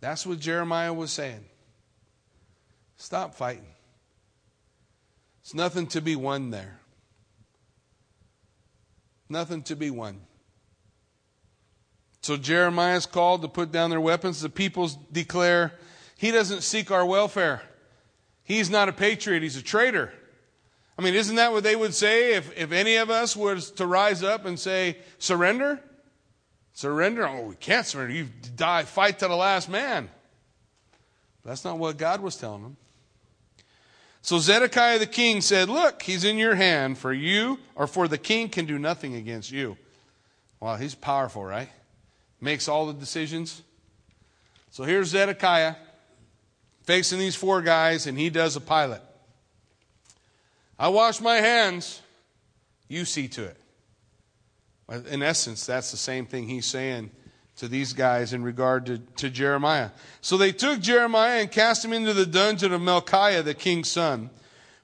That's 0.00 0.24
what 0.24 0.40
Jeremiah 0.40 0.94
was 0.94 1.12
saying. 1.12 1.44
Stop 2.96 3.34
fighting. 3.34 3.74
It's 5.42 5.52
nothing 5.52 5.88
to 5.88 6.00
be 6.00 6.16
won 6.16 6.48
there. 6.48 6.80
Nothing 9.28 9.62
to 9.64 9.76
be 9.76 9.90
won. 9.90 10.22
So 12.22 12.38
Jeremiah 12.38 12.96
is 12.96 13.04
called 13.04 13.42
to 13.42 13.48
put 13.48 13.70
down 13.70 13.90
their 13.90 14.00
weapons. 14.00 14.40
The 14.40 14.48
peoples 14.48 14.96
declare, 15.12 15.74
He 16.16 16.30
doesn't 16.30 16.62
seek 16.62 16.90
our 16.90 17.04
welfare. 17.04 17.60
He's 18.42 18.70
not 18.70 18.88
a 18.88 18.92
patriot, 18.94 19.42
he's 19.42 19.58
a 19.58 19.62
traitor. 19.62 20.14
I 20.98 21.02
mean, 21.02 21.12
isn't 21.12 21.36
that 21.36 21.52
what 21.52 21.62
they 21.62 21.76
would 21.76 21.92
say 21.92 22.36
if, 22.36 22.56
if 22.56 22.72
any 22.72 22.96
of 22.96 23.10
us 23.10 23.36
was 23.36 23.70
to 23.72 23.86
rise 23.86 24.22
up 24.22 24.46
and 24.46 24.58
say, 24.58 24.96
surrender? 25.18 25.78
Surrender? 26.74 27.26
Oh, 27.26 27.42
we 27.42 27.54
can't 27.56 27.86
surrender. 27.86 28.14
You 28.14 28.28
die, 28.56 28.84
fight 28.84 29.18
to 29.18 29.28
the 29.28 29.36
last 29.36 29.68
man. 29.68 30.08
That's 31.44 31.64
not 31.64 31.78
what 31.78 31.96
God 31.96 32.20
was 32.20 32.36
telling 32.36 32.62
them. 32.62 32.76
So 34.22 34.38
Zedekiah 34.38 35.00
the 35.00 35.06
king 35.06 35.40
said, 35.40 35.68
Look, 35.68 36.02
he's 36.02 36.24
in 36.24 36.38
your 36.38 36.54
hand, 36.54 36.96
for 36.96 37.12
you 37.12 37.58
or 37.74 37.86
for 37.86 38.06
the 38.06 38.18
king 38.18 38.48
can 38.48 38.66
do 38.66 38.78
nothing 38.78 39.16
against 39.16 39.50
you. 39.50 39.76
Wow, 40.60 40.76
he's 40.76 40.94
powerful, 40.94 41.44
right? 41.44 41.68
Makes 42.40 42.68
all 42.68 42.86
the 42.86 42.92
decisions. 42.92 43.62
So 44.70 44.84
here's 44.84 45.08
Zedekiah 45.08 45.74
facing 46.84 47.18
these 47.18 47.34
four 47.34 47.62
guys, 47.62 48.06
and 48.06 48.16
he 48.16 48.30
does 48.30 48.56
a 48.56 48.60
Pilate. 48.60 49.00
I 50.78 50.88
wash 50.88 51.20
my 51.20 51.36
hands, 51.36 52.00
you 52.88 53.04
see 53.04 53.28
to 53.28 53.44
it. 53.44 53.56
In 54.92 55.22
essence, 55.22 55.64
that's 55.64 55.90
the 55.90 55.96
same 55.96 56.26
thing 56.26 56.48
he's 56.48 56.66
saying 56.66 57.10
to 57.56 57.68
these 57.68 57.92
guys 57.92 58.32
in 58.32 58.42
regard 58.42 58.86
to, 58.86 58.98
to 58.98 59.30
Jeremiah. 59.30 59.90
So 60.20 60.36
they 60.36 60.52
took 60.52 60.80
Jeremiah 60.80 61.40
and 61.40 61.50
cast 61.50 61.84
him 61.84 61.92
into 61.92 62.12
the 62.12 62.26
dungeon 62.26 62.72
of 62.72 62.80
Malchiah, 62.80 63.42
the 63.42 63.54
king's 63.54 63.90
son, 63.90 64.30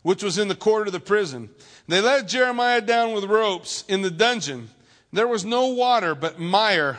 which 0.02 0.22
was 0.22 0.38
in 0.38 0.48
the 0.48 0.54
court 0.54 0.86
of 0.86 0.92
the 0.92 1.00
prison. 1.00 1.50
They 1.88 2.00
let 2.00 2.28
Jeremiah 2.28 2.80
down 2.80 3.12
with 3.12 3.24
ropes 3.24 3.84
in 3.88 4.02
the 4.02 4.10
dungeon. 4.10 4.70
There 5.12 5.28
was 5.28 5.44
no 5.44 5.68
water 5.68 6.14
but 6.14 6.38
mire. 6.38 6.98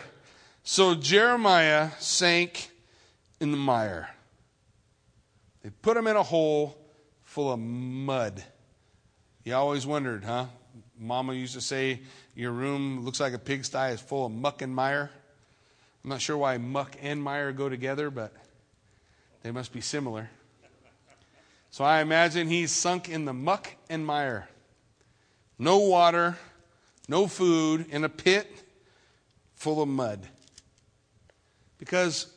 So 0.63 0.95
Jeremiah 0.95 1.91
sank 1.99 2.69
in 3.39 3.51
the 3.51 3.57
mire. 3.57 4.09
They 5.63 5.69
put 5.69 5.97
him 5.97 6.07
in 6.07 6.15
a 6.15 6.23
hole 6.23 6.77
full 7.23 7.51
of 7.51 7.59
mud. 7.59 8.43
You 9.43 9.55
always 9.55 9.85
wondered, 9.85 10.23
huh? 10.23 10.45
Mama 10.99 11.33
used 11.33 11.53
to 11.53 11.61
say, 11.61 12.01
Your 12.39 12.53
room 12.53 13.03
looks 13.03 13.19
like 13.19 13.33
a 13.33 13.37
pigsty, 13.37 13.91
is 13.91 13.99
full 13.99 14.27
of 14.27 14.31
muck 14.31 14.61
and 14.61 14.73
mire. 14.73 15.09
I'm 16.01 16.09
not 16.09 16.21
sure 16.21 16.37
why 16.37 16.57
muck 16.57 16.95
and 17.01 17.21
mire 17.21 17.51
go 17.51 17.67
together, 17.67 18.09
but 18.09 18.31
they 19.43 19.51
must 19.51 19.73
be 19.73 19.81
similar. 19.81 20.29
So 21.69 21.83
I 21.83 21.99
imagine 21.99 22.47
he's 22.47 22.71
sunk 22.71 23.09
in 23.09 23.25
the 23.25 23.33
muck 23.33 23.75
and 23.89 24.05
mire. 24.05 24.47
No 25.57 25.79
water, 25.79 26.37
no 27.09 27.27
food, 27.27 27.87
in 27.89 28.05
a 28.05 28.09
pit 28.09 28.49
full 29.55 29.81
of 29.81 29.89
mud. 29.89 30.25
Because 31.77 32.31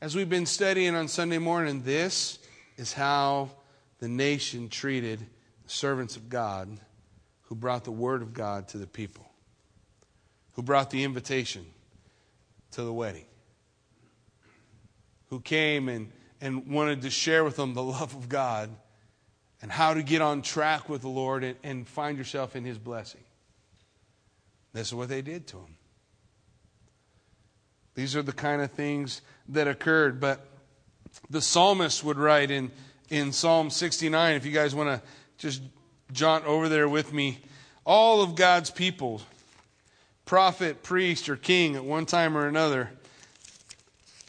as 0.00 0.14
we've 0.14 0.30
been 0.30 0.46
studying 0.46 0.94
on 0.94 1.08
Sunday 1.08 1.38
morning, 1.38 1.82
this 1.82 2.38
is 2.76 2.92
how 2.92 3.50
the 3.98 4.06
nation 4.06 4.68
treated 4.68 5.18
the 5.18 5.70
servants 5.70 6.14
of 6.14 6.28
God 6.28 6.78
who 7.42 7.56
brought 7.56 7.82
the 7.82 7.90
Word 7.90 8.22
of 8.22 8.32
God 8.32 8.68
to 8.68 8.78
the 8.78 8.86
people, 8.86 9.23
who 10.54 10.62
brought 10.62 10.90
the 10.90 11.04
invitation 11.04 11.66
to 12.72 12.82
the 12.82 12.92
wedding, 12.92 13.26
who 15.30 15.40
came 15.40 15.88
and, 15.88 16.10
and 16.40 16.68
wanted 16.68 17.02
to 17.02 17.10
share 17.10 17.44
with 17.44 17.56
them 17.56 17.74
the 17.74 17.82
love 17.82 18.14
of 18.14 18.28
God 18.28 18.70
and 19.62 19.70
how 19.70 19.94
to 19.94 20.02
get 20.02 20.20
on 20.20 20.42
track 20.42 20.88
with 20.88 21.02
the 21.02 21.08
Lord 21.08 21.44
and, 21.44 21.56
and 21.62 21.88
find 21.88 22.18
yourself 22.18 22.56
in 22.56 22.64
His 22.64 22.78
blessing. 22.78 23.22
This 24.74 24.88
is 24.88 24.94
what 24.94 25.08
they 25.08 25.22
did 25.22 25.46
to 25.48 25.56
him. 25.56 25.76
These 27.94 28.16
are 28.16 28.22
the 28.22 28.32
kind 28.32 28.60
of 28.60 28.72
things 28.72 29.22
that 29.48 29.68
occurred. 29.68 30.20
But 30.20 30.44
the 31.30 31.40
psalmist 31.40 32.02
would 32.02 32.18
write 32.18 32.50
in, 32.50 32.72
in 33.08 33.32
Psalm 33.32 33.70
69, 33.70 34.34
if 34.34 34.44
you 34.44 34.50
guys 34.50 34.74
want 34.74 34.88
to 35.00 35.08
just 35.38 35.62
jaunt 36.12 36.44
over 36.44 36.68
there 36.68 36.88
with 36.88 37.12
me, 37.12 37.38
all 37.86 38.20
of 38.20 38.34
God's 38.34 38.70
people 38.70 39.22
prophet, 40.24 40.82
priest, 40.82 41.28
or 41.28 41.36
king 41.36 41.76
at 41.76 41.84
one 41.84 42.06
time 42.06 42.36
or 42.36 42.46
another, 42.46 42.90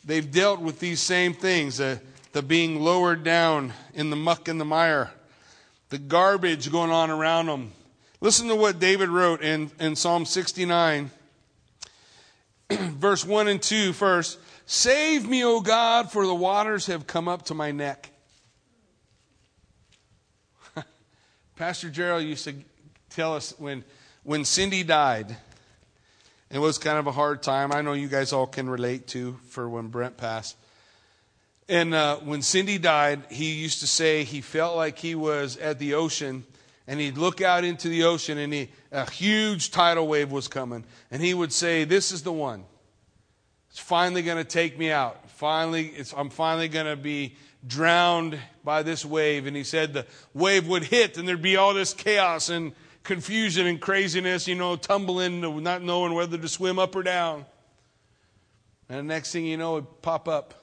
they've 0.03 0.31
dealt 0.31 0.59
with 0.59 0.79
these 0.79 0.99
same 0.99 1.33
things 1.33 1.77
the, 1.77 2.01
the 2.33 2.41
being 2.41 2.79
lowered 2.81 3.23
down 3.23 3.73
in 3.93 4.09
the 4.09 4.15
muck 4.15 4.47
and 4.47 4.59
the 4.59 4.65
mire, 4.65 5.11
the 5.89 5.97
garbage 5.97 6.71
going 6.71 6.91
on 6.91 7.09
around 7.09 7.47
them. 7.47 7.71
Listen 8.21 8.47
to 8.47 8.55
what 8.55 8.79
David 8.79 9.09
wrote 9.09 9.41
in, 9.41 9.71
in 9.79 9.95
Psalm 9.95 10.25
69, 10.25 11.11
verse 12.71 13.25
1 13.25 13.47
and 13.47 13.61
2 13.61 13.93
first. 13.93 14.39
Save 14.65 15.27
me, 15.27 15.43
O 15.45 15.61
God, 15.61 16.11
for 16.11 16.25
the 16.25 16.33
waters 16.33 16.87
have 16.87 17.05
come 17.05 17.27
up 17.27 17.45
to 17.45 17.53
my 17.53 17.71
neck. 17.71 18.09
Pastor 21.55 21.89
Gerald 21.89 22.23
used 22.23 22.45
to 22.45 22.55
tell 23.11 23.35
us 23.35 23.53
when, 23.59 23.83
when 24.23 24.43
Cindy 24.43 24.83
died, 24.83 25.37
it 26.55 26.59
was 26.59 26.77
kind 26.77 26.97
of 26.97 27.07
a 27.07 27.11
hard 27.11 27.43
time. 27.43 27.73
I 27.73 27.81
know 27.81 27.93
you 27.93 28.07
guys 28.07 28.31
all 28.31 28.47
can 28.47 28.69
relate 28.69 29.07
to 29.07 29.37
for 29.49 29.67
when 29.67 29.87
Brent 29.87 30.15
passed. 30.15 30.55
And 31.67 31.93
uh, 31.93 32.17
when 32.17 32.41
Cindy 32.41 32.77
died, 32.77 33.23
he 33.29 33.53
used 33.53 33.79
to 33.79 33.87
say 33.87 34.23
he 34.23 34.41
felt 34.41 34.75
like 34.75 34.99
he 34.99 35.15
was 35.15 35.57
at 35.57 35.79
the 35.79 35.95
ocean, 35.95 36.45
and 36.87 36.99
he'd 36.99 37.17
look 37.17 37.41
out 37.41 37.63
into 37.63 37.89
the 37.89 38.03
ocean, 38.03 38.37
and 38.37 38.53
he, 38.53 38.69
a 38.91 39.09
huge 39.09 39.71
tidal 39.71 40.07
wave 40.07 40.31
was 40.31 40.47
coming, 40.47 40.85
and 41.09 41.21
he 41.21 41.33
would 41.33 41.51
say, 41.51 41.83
"This 41.83 42.11
is 42.11 42.21
the 42.21 42.31
one. 42.31 42.63
It's 43.71 43.79
finally 43.79 44.21
going 44.21 44.37
to 44.37 44.43
take 44.43 44.77
me 44.77 44.91
out. 44.91 45.29
Finally, 45.31 45.93
I'm 46.15 46.29
finally 46.29 46.67
going 46.67 46.85
to 46.85 46.95
be 46.95 47.35
drowned 47.65 48.39
by 48.63 48.83
this 48.83 49.03
wave." 49.03 49.47
And 49.47 49.57
he 49.57 49.63
said 49.63 49.93
the 49.93 50.05
wave 50.33 50.67
would 50.67 50.83
hit, 50.83 51.17
and 51.17 51.27
there'd 51.27 51.41
be 51.41 51.57
all 51.57 51.73
this 51.73 51.93
chaos 51.93 52.49
and 52.49 52.73
confusion 53.05 53.67
and 53.67 53.79
craziness, 53.79 54.47
you 54.47 54.55
know, 54.55 54.75
tumbling, 54.75 55.63
not 55.63 55.81
knowing 55.81 56.13
whether 56.13 56.37
to 56.37 56.47
swim 56.49 56.77
up 56.77 56.95
or 56.95 57.03
down. 57.03 57.45
And 58.89 58.99
the 58.99 59.03
next 59.03 59.31
thing 59.31 59.45
you 59.45 59.57
know, 59.57 59.77
it'd 59.77 60.01
pop 60.01 60.27
up. 60.27 60.53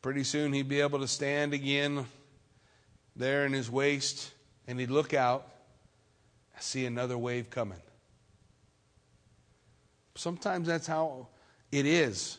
Pretty 0.00 0.24
soon 0.24 0.52
he'd 0.52 0.68
be 0.68 0.80
able 0.80 1.00
to 1.00 1.08
stand 1.08 1.52
again 1.52 2.06
there 3.14 3.44
in 3.44 3.52
his 3.52 3.70
waist, 3.70 4.32
and 4.66 4.80
he'd 4.80 4.90
look 4.90 5.12
out. 5.14 5.46
I 6.56 6.60
see 6.60 6.86
another 6.86 7.18
wave 7.18 7.50
coming. 7.50 7.80
Sometimes 10.14 10.66
that's 10.66 10.86
how 10.86 11.28
it 11.70 11.86
is. 11.86 12.38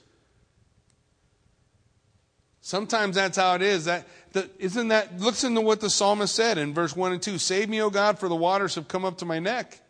Sometimes 2.65 3.17
that's 3.17 3.37
how 3.37 3.55
it 3.55 3.61
is. 3.61 3.85
That 3.85 4.07
the, 4.31 4.49
isn't 4.57 4.87
that 4.87 5.19
listen 5.19 5.53
to 5.55 5.61
what 5.61 5.81
the 5.81 5.89
psalmist 5.89 6.33
said 6.33 6.57
in 6.57 6.73
verse 6.73 6.95
1 6.95 7.11
and 7.11 7.21
2. 7.21 7.37
Save 7.37 7.67
me, 7.67 7.81
O 7.81 7.89
God, 7.89 8.17
for 8.17 8.29
the 8.29 8.37
waters 8.37 8.75
have 8.75 8.87
come 8.87 9.03
up 9.03 9.17
to 9.17 9.25
my 9.25 9.39
neck. 9.39 9.81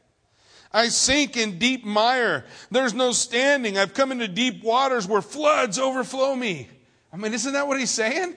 I 0.72 0.88
sink 0.88 1.38
in 1.38 1.60
deep 1.60 1.86
mire. 1.86 2.46
There's 2.72 2.96
no 2.96 3.12
standing. 3.12 3.78
I've 3.78 3.94
come 3.94 4.12
into 4.12 4.28
deep 4.28 4.64
waters 4.64 5.08
where 5.08 5.22
floods 5.22 5.78
overflow 5.78 6.36
me. 6.36 6.68
I 7.14 7.18
mean, 7.18 7.36
isn't 7.36 7.54
that 7.54 7.68
what 7.68 7.80
he's 7.80 7.92
saying? 7.92 8.36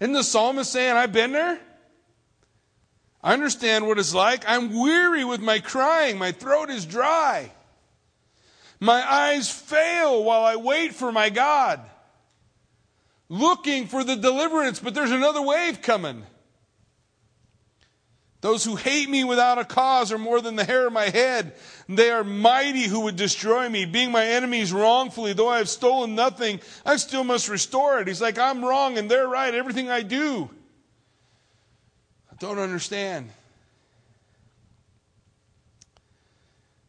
Isn't 0.00 0.14
the 0.14 0.24
psalmist 0.24 0.72
saying, 0.72 0.96
I've 0.96 1.12
been 1.12 1.32
there? 1.32 1.60
I 3.22 3.34
understand 3.34 3.86
what 3.86 3.98
it's 3.98 4.14
like. 4.14 4.44
I'm 4.48 4.80
weary 4.80 5.26
with 5.26 5.42
my 5.42 5.58
crying. 5.58 6.16
My 6.16 6.32
throat 6.32 6.70
is 6.70 6.86
dry. 6.86 7.52
My 8.80 9.06
eyes 9.06 9.50
fail 9.50 10.24
while 10.24 10.44
I 10.44 10.56
wait 10.56 10.94
for 10.94 11.12
my 11.12 11.28
God 11.28 11.82
looking 13.28 13.86
for 13.86 14.04
the 14.04 14.16
deliverance, 14.16 14.80
but 14.80 14.94
there's 14.94 15.10
another 15.10 15.42
wave 15.42 15.82
coming. 15.82 16.24
Those 18.40 18.64
who 18.64 18.76
hate 18.76 19.10
me 19.10 19.24
without 19.24 19.58
a 19.58 19.64
cause 19.64 20.12
are 20.12 20.18
more 20.18 20.40
than 20.40 20.54
the 20.54 20.64
hair 20.64 20.86
of 20.86 20.92
my 20.92 21.08
head. 21.08 21.54
They 21.88 22.10
are 22.10 22.22
mighty 22.22 22.84
who 22.84 23.00
would 23.00 23.16
destroy 23.16 23.68
me. 23.68 23.84
Being 23.84 24.12
my 24.12 24.24
enemies 24.24 24.72
wrongfully, 24.72 25.32
though 25.32 25.48
I 25.48 25.58
have 25.58 25.68
stolen 25.68 26.14
nothing, 26.14 26.60
I 26.86 26.96
still 26.96 27.24
must 27.24 27.48
restore 27.48 27.98
it. 28.00 28.06
He's 28.06 28.22
like, 28.22 28.38
I'm 28.38 28.64
wrong 28.64 28.96
and 28.96 29.10
they're 29.10 29.26
right. 29.26 29.52
Everything 29.52 29.90
I 29.90 30.02
do. 30.02 30.48
I 32.30 32.36
don't 32.38 32.60
understand. 32.60 33.30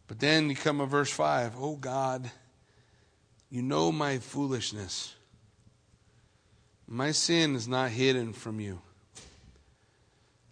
But 0.08 0.20
then 0.20 0.52
you 0.52 0.56
come 0.56 0.78
to 0.78 0.86
verse 0.86 1.12
5. 1.12 1.56
Oh 1.58 1.76
God, 1.76 2.30
you 3.50 3.64
know 3.64 3.92
my 3.92 4.20
foolishness. 4.20 5.16
My 6.92 7.12
sin 7.12 7.56
is 7.56 7.68
not 7.68 7.92
hidden 7.92 8.34
from 8.34 8.60
you. 8.60 8.82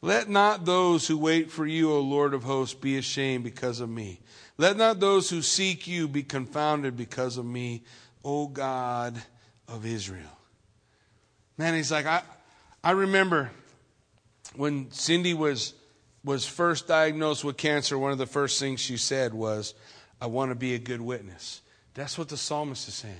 Let 0.03 0.29
not 0.29 0.65
those 0.65 1.07
who 1.07 1.17
wait 1.17 1.49
for 1.49 1.65
you, 1.65 1.91
O 1.91 1.99
Lord 1.99 2.35
of 2.35 2.43
hosts, 2.43 2.75
be 2.75 2.95
ashamed 2.95 3.43
because 3.43 3.79
of 3.79 3.89
me. 3.89 4.19
Let 4.55 4.77
not 4.77 4.99
those 4.99 5.31
who 5.31 5.41
seek 5.41 5.87
you 5.87 6.07
be 6.07 6.21
confounded 6.21 6.95
because 6.95 7.37
of 7.37 7.45
me, 7.45 7.83
O 8.23 8.45
God 8.45 9.19
of 9.67 9.83
Israel. 9.83 10.37
Man, 11.57 11.73
he's 11.73 11.91
like, 11.91 12.05
I, 12.05 12.21
I 12.83 12.91
remember 12.91 13.49
when 14.55 14.91
Cindy 14.91 15.33
was, 15.33 15.73
was 16.23 16.45
first 16.45 16.87
diagnosed 16.87 17.43
with 17.43 17.57
cancer, 17.57 17.97
one 17.97 18.11
of 18.11 18.19
the 18.19 18.27
first 18.27 18.59
things 18.59 18.79
she 18.79 18.97
said 18.97 19.33
was, 19.33 19.73
I 20.21 20.27
want 20.27 20.51
to 20.51 20.55
be 20.55 20.75
a 20.75 20.79
good 20.79 21.01
witness. 21.01 21.61
That's 21.95 22.15
what 22.15 22.29
the 22.29 22.37
psalmist 22.37 22.87
is 22.87 22.93
saying. 22.93 23.15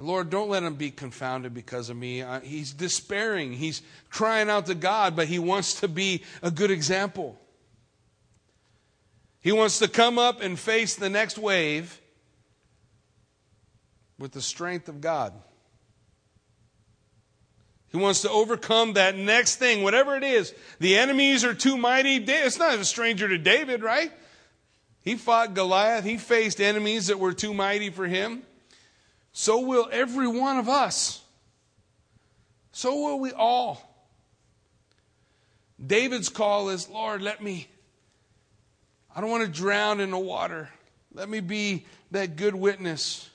Lord, 0.00 0.30
don't 0.30 0.48
let 0.48 0.62
him 0.62 0.74
be 0.74 0.92
confounded 0.92 1.52
because 1.52 1.90
of 1.90 1.96
me. 1.96 2.24
He's 2.44 2.72
despairing. 2.72 3.52
He's 3.52 3.82
crying 4.10 4.48
out 4.48 4.66
to 4.66 4.76
God, 4.76 5.16
but 5.16 5.26
he 5.26 5.40
wants 5.40 5.80
to 5.80 5.88
be 5.88 6.22
a 6.40 6.52
good 6.52 6.70
example. 6.70 7.36
He 9.40 9.50
wants 9.50 9.80
to 9.80 9.88
come 9.88 10.18
up 10.18 10.40
and 10.40 10.56
face 10.56 10.94
the 10.94 11.10
next 11.10 11.36
wave 11.36 12.00
with 14.20 14.32
the 14.32 14.40
strength 14.40 14.88
of 14.88 15.00
God. 15.00 15.32
He 17.90 17.96
wants 17.96 18.22
to 18.22 18.30
overcome 18.30 18.92
that 18.92 19.16
next 19.16 19.56
thing, 19.56 19.82
whatever 19.82 20.14
it 20.16 20.22
is. 20.22 20.54
The 20.78 20.96
enemies 20.96 21.44
are 21.44 21.54
too 21.54 21.76
mighty. 21.76 22.16
It's 22.16 22.58
not 22.58 22.78
a 22.78 22.84
stranger 22.84 23.28
to 23.28 23.38
David, 23.38 23.82
right? 23.82 24.12
He 25.00 25.16
fought 25.16 25.54
Goliath. 25.54 26.04
He 26.04 26.18
faced 26.18 26.60
enemies 26.60 27.06
that 27.08 27.18
were 27.18 27.32
too 27.32 27.54
mighty 27.54 27.90
for 27.90 28.06
him 28.06 28.42
so 29.40 29.60
will 29.60 29.88
every 29.92 30.26
one 30.26 30.58
of 30.58 30.68
us. 30.68 31.22
So 32.72 33.02
will 33.02 33.20
we 33.20 33.30
all. 33.30 33.80
David's 35.86 36.28
call 36.28 36.70
is, 36.70 36.88
Lord, 36.88 37.22
let 37.22 37.40
me, 37.40 37.68
I 39.14 39.20
don't 39.20 39.30
want 39.30 39.46
to 39.46 39.48
drown 39.48 40.00
in 40.00 40.10
the 40.10 40.18
water. 40.18 40.70
Let 41.14 41.28
me 41.28 41.38
be 41.38 41.86
that 42.10 42.34
good 42.34 42.56
witness. 42.56 43.30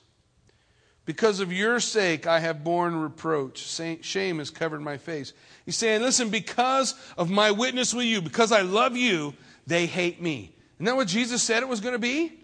Because 1.06 1.40
of 1.40 1.54
your 1.54 1.80
sake, 1.80 2.28
I 2.28 2.42
have 2.42 2.66
borne 2.66 2.98
reproach. 2.98 3.60
Shame 4.02 4.40
has 4.40 4.50
covered 4.50 4.82
my 4.82 4.98
face. 4.98 5.32
He's 5.66 5.78
saying, 5.78 6.02
listen, 6.02 6.28
because 6.28 6.96
of 7.18 7.30
my 7.30 7.52
witness 7.52 7.94
with 7.94 8.08
you, 8.08 8.22
because 8.22 8.52
I 8.52 8.64
love 8.64 8.98
you, 8.98 9.36
they 9.68 9.86
hate 9.86 10.22
me. 10.22 10.54
Isn't 10.76 10.86
that 10.86 10.98
what 10.98 11.08
Jesus 11.08 11.42
said 11.42 11.64
it 11.64 11.70
was 11.70 11.80
going 11.80 11.96
to 11.96 11.98
be? 11.98 12.43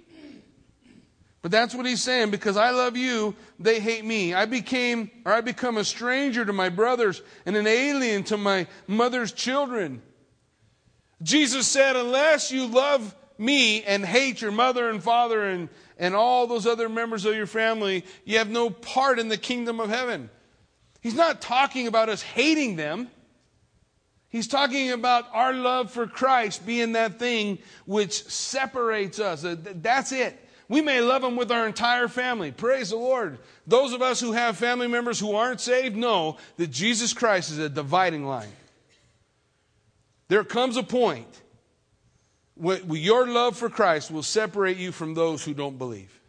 But 1.42 1.52
that's 1.52 1.74
what 1.74 1.86
he's 1.86 2.04
saying 2.04 2.32
because 2.32 2.58
I 2.58 2.72
love 2.72 2.98
you, 2.98 3.34
they 3.60 3.80
hate 3.80 4.04
me. 4.04 4.34
I 4.34 4.46
became 4.46 5.10
or 5.26 5.32
I 5.32 5.42
become 5.42 5.78
a 5.78 5.86
stranger 5.86 6.44
to 6.44 6.52
my 6.52 6.70
brothers 6.70 7.22
and 7.46 7.56
an 7.56 7.66
alien 7.66 8.24
to 8.26 8.38
my 8.38 8.68
mother's 8.88 9.32
children. 9.32 10.02
Jesus 11.22 11.68
said, 11.68 11.96
unless 11.96 12.52
you 12.52 12.66
love 12.66 13.16
me 13.38 13.84
and 13.84 14.06
hate 14.06 14.42
your 14.42 14.52
mother 14.52 14.90
and 14.90 15.02
father 15.02 15.46
and, 15.46 15.70
and 15.98 16.14
all 16.14 16.46
those 16.46 16.68
other 16.68 16.90
members 16.90 17.26
of 17.26 17.36
your 17.36 17.48
family, 17.48 18.04
you 18.26 18.38
have 18.38 18.50
no 18.50 18.70
part 18.70 19.18
in 19.18 19.30
the 19.30 19.38
kingdom 19.38 19.80
of 19.80 19.90
heaven. 19.90 20.30
He's 21.02 21.16
not 21.16 21.40
talking 21.40 21.88
about 21.88 22.10
us 22.10 22.22
hating 22.22 22.76
them. 22.76 23.10
He's 24.28 24.48
talking 24.48 24.92
about 24.92 25.26
our 25.34 25.54
love 25.54 25.90
for 25.90 26.06
Christ 26.06 26.66
being 26.66 26.92
that 26.92 27.18
thing 27.18 27.60
which 27.86 28.26
separates 28.26 29.20
us. 29.20 29.46
That's 29.46 30.12
it. 30.12 30.38
We 30.70 30.82
may 30.82 31.02
love 31.02 31.24
them 31.24 31.36
with 31.36 31.52
our 31.52 31.66
entire 31.66 32.08
family. 32.08 32.52
Praise 32.52 32.92
the 32.92 32.96
Lord. 32.96 33.40
Those 33.66 33.92
of 33.92 34.04
us 34.04 34.22
who 34.22 34.34
have 34.34 34.56
family 34.56 34.88
members 34.88 35.20
who 35.20 35.34
aren't 35.34 35.60
saved 35.60 35.98
know 35.98 36.38
that 36.58 36.70
Jesus 36.70 37.12
Christ 37.12 37.50
is 37.50 37.58
a 37.58 37.70
dividing 37.70 38.26
line. 38.26 38.52
There 40.28 40.44
comes 40.44 40.78
a 40.78 40.84
point 40.84 41.42
when 42.56 42.84
your 42.92 43.28
love 43.28 43.58
for 43.58 43.68
Christ 43.68 44.12
will 44.12 44.22
separate 44.22 44.78
you 44.78 44.92
from 44.92 45.16
those 45.16 45.44
who 45.44 45.56
don't 45.56 45.80
believe. 45.80 46.20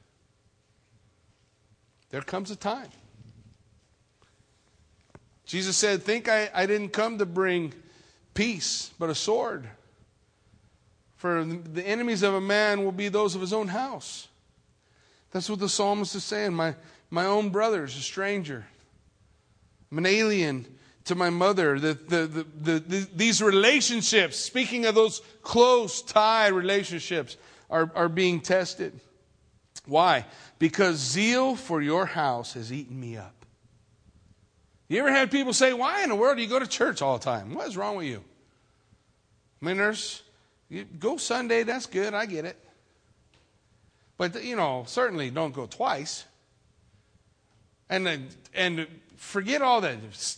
There 2.09 2.23
comes 2.23 2.51
a 2.51 2.57
time. 2.57 2.89
Jesus 5.45 5.77
said, 5.77 6.03
Think 6.03 6.31
I, 6.31 6.49
I 6.55 6.65
didn't 6.65 6.91
come 6.91 7.19
to 7.19 7.27
bring 7.27 7.75
peace, 8.33 8.91
but 8.99 9.11
a 9.11 9.15
sword. 9.15 9.69
For 11.17 11.45
the 11.45 11.87
enemies 11.87 12.23
of 12.23 12.33
a 12.33 12.41
man 12.41 12.85
will 12.85 12.93
be 12.93 13.09
those 13.09 13.35
of 13.35 13.43
his 13.43 13.53
own 13.53 13.69
house. 13.69 14.29
That's 15.31 15.49
what 15.49 15.61
the 15.61 15.69
psalmist 15.69 16.15
is 16.15 16.25
saying. 16.25 16.55
My, 16.55 16.75
my 17.11 17.27
own 17.27 17.51
brother 17.51 17.85
is 17.85 17.97
a 17.97 18.01
stranger. 18.01 18.67
I'm 19.91 19.99
an 19.99 20.07
alien 20.07 20.67
to 21.05 21.15
my 21.15 21.31
mother. 21.31 21.79
The, 21.79 21.95
the, 21.95 22.27
the, 22.27 22.79
the, 22.81 23.09
these 23.15 23.43
relationships, 23.43 24.37
speaking 24.37 24.87
of 24.87 24.95
those 24.95 25.21
close 25.43 26.03
tie 26.03 26.49
relationships, 26.49 27.37
are, 27.69 27.91
are 27.95 28.09
being 28.09 28.41
tested. 28.41 28.99
Why? 29.87 30.27
Because 30.59 30.97
zeal 30.97 31.57
for 31.57 31.81
your 31.81 32.07
house 32.07 32.55
has 32.55 32.73
eaten 32.73 32.99
me 32.99 33.17
up. 33.17 33.35
You 34.89 34.99
ever 34.99 35.13
had 35.13 35.31
people 35.31 35.53
say, 35.53 35.73
Why 35.73 36.03
in 36.03 36.09
the 36.09 36.17
world 36.17 36.37
do 36.37 36.43
you 36.43 36.49
go 36.49 36.59
to 36.59 36.67
church 36.67 37.01
all 37.01 37.17
the 37.17 37.25
time? 37.25 37.55
What 37.55 37.69
is 37.69 37.77
wrong 37.77 37.97
with 37.97 38.07
you? 38.07 38.25
I 39.63 39.67
mean, 39.67 39.77
there's, 39.77 40.23
you 40.69 40.85
go 40.85 41.17
Sunday, 41.17 41.63
that's 41.63 41.87
good, 41.87 42.13
I 42.13 42.27
get 42.27 42.45
it. 42.45 42.59
But, 44.21 44.45
you 44.45 44.55
know, 44.55 44.85
certainly 44.87 45.31
don't 45.31 45.55
go 45.55 45.65
twice. 45.65 46.27
And, 47.89 48.29
and 48.53 48.87
forget 49.17 49.63
all 49.63 49.81
that 49.81 49.97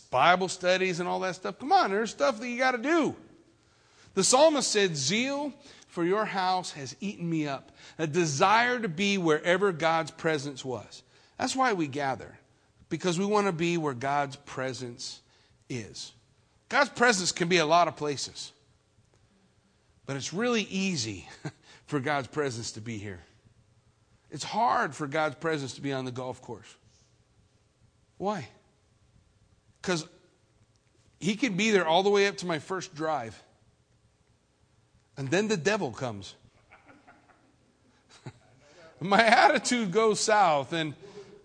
Bible 0.09 0.47
studies 0.47 1.01
and 1.01 1.09
all 1.09 1.19
that 1.19 1.35
stuff. 1.35 1.59
Come 1.59 1.73
on, 1.73 1.91
there's 1.91 2.11
stuff 2.11 2.39
that 2.39 2.47
you 2.47 2.57
got 2.57 2.71
to 2.71 2.77
do. 2.77 3.13
The 4.13 4.23
psalmist 4.23 4.71
said, 4.71 4.95
Zeal 4.95 5.51
for 5.89 6.05
your 6.05 6.23
house 6.23 6.71
has 6.71 6.95
eaten 7.01 7.29
me 7.29 7.45
up. 7.45 7.73
A 7.99 8.07
desire 8.07 8.79
to 8.79 8.87
be 8.87 9.17
wherever 9.17 9.73
God's 9.73 10.11
presence 10.11 10.63
was. 10.63 11.03
That's 11.37 11.53
why 11.53 11.73
we 11.73 11.87
gather, 11.87 12.39
because 12.87 13.19
we 13.19 13.25
want 13.25 13.47
to 13.47 13.51
be 13.51 13.75
where 13.75 13.93
God's 13.93 14.37
presence 14.37 15.19
is. 15.67 16.13
God's 16.69 16.91
presence 16.91 17.33
can 17.33 17.49
be 17.49 17.57
a 17.57 17.65
lot 17.65 17.89
of 17.89 17.97
places, 17.97 18.53
but 20.05 20.15
it's 20.15 20.31
really 20.31 20.63
easy 20.69 21.27
for 21.85 21.99
God's 21.99 22.29
presence 22.29 22.71
to 22.71 22.79
be 22.79 22.97
here. 22.97 23.19
It's 24.33 24.43
hard 24.43 24.95
for 24.95 25.05
God's 25.05 25.35
presence 25.35 25.75
to 25.75 25.81
be 25.81 25.93
on 25.93 26.05
the 26.05 26.11
golf 26.11 26.41
course. 26.41 26.75
Why? 28.17 28.47
Because 29.79 30.07
He 31.19 31.35
can 31.35 31.55
be 31.55 31.69
there 31.69 31.85
all 31.85 32.01
the 32.01 32.09
way 32.09 32.27
up 32.27 32.37
to 32.37 32.47
my 32.47 32.57
first 32.57 32.95
drive. 32.95 33.41
And 35.17 35.29
then 35.29 35.47
the 35.47 35.55
devil 35.55 35.91
comes. 35.91 36.33
my 38.99 39.23
attitude 39.23 39.91
goes 39.91 40.19
south. 40.19 40.73
And 40.73 40.95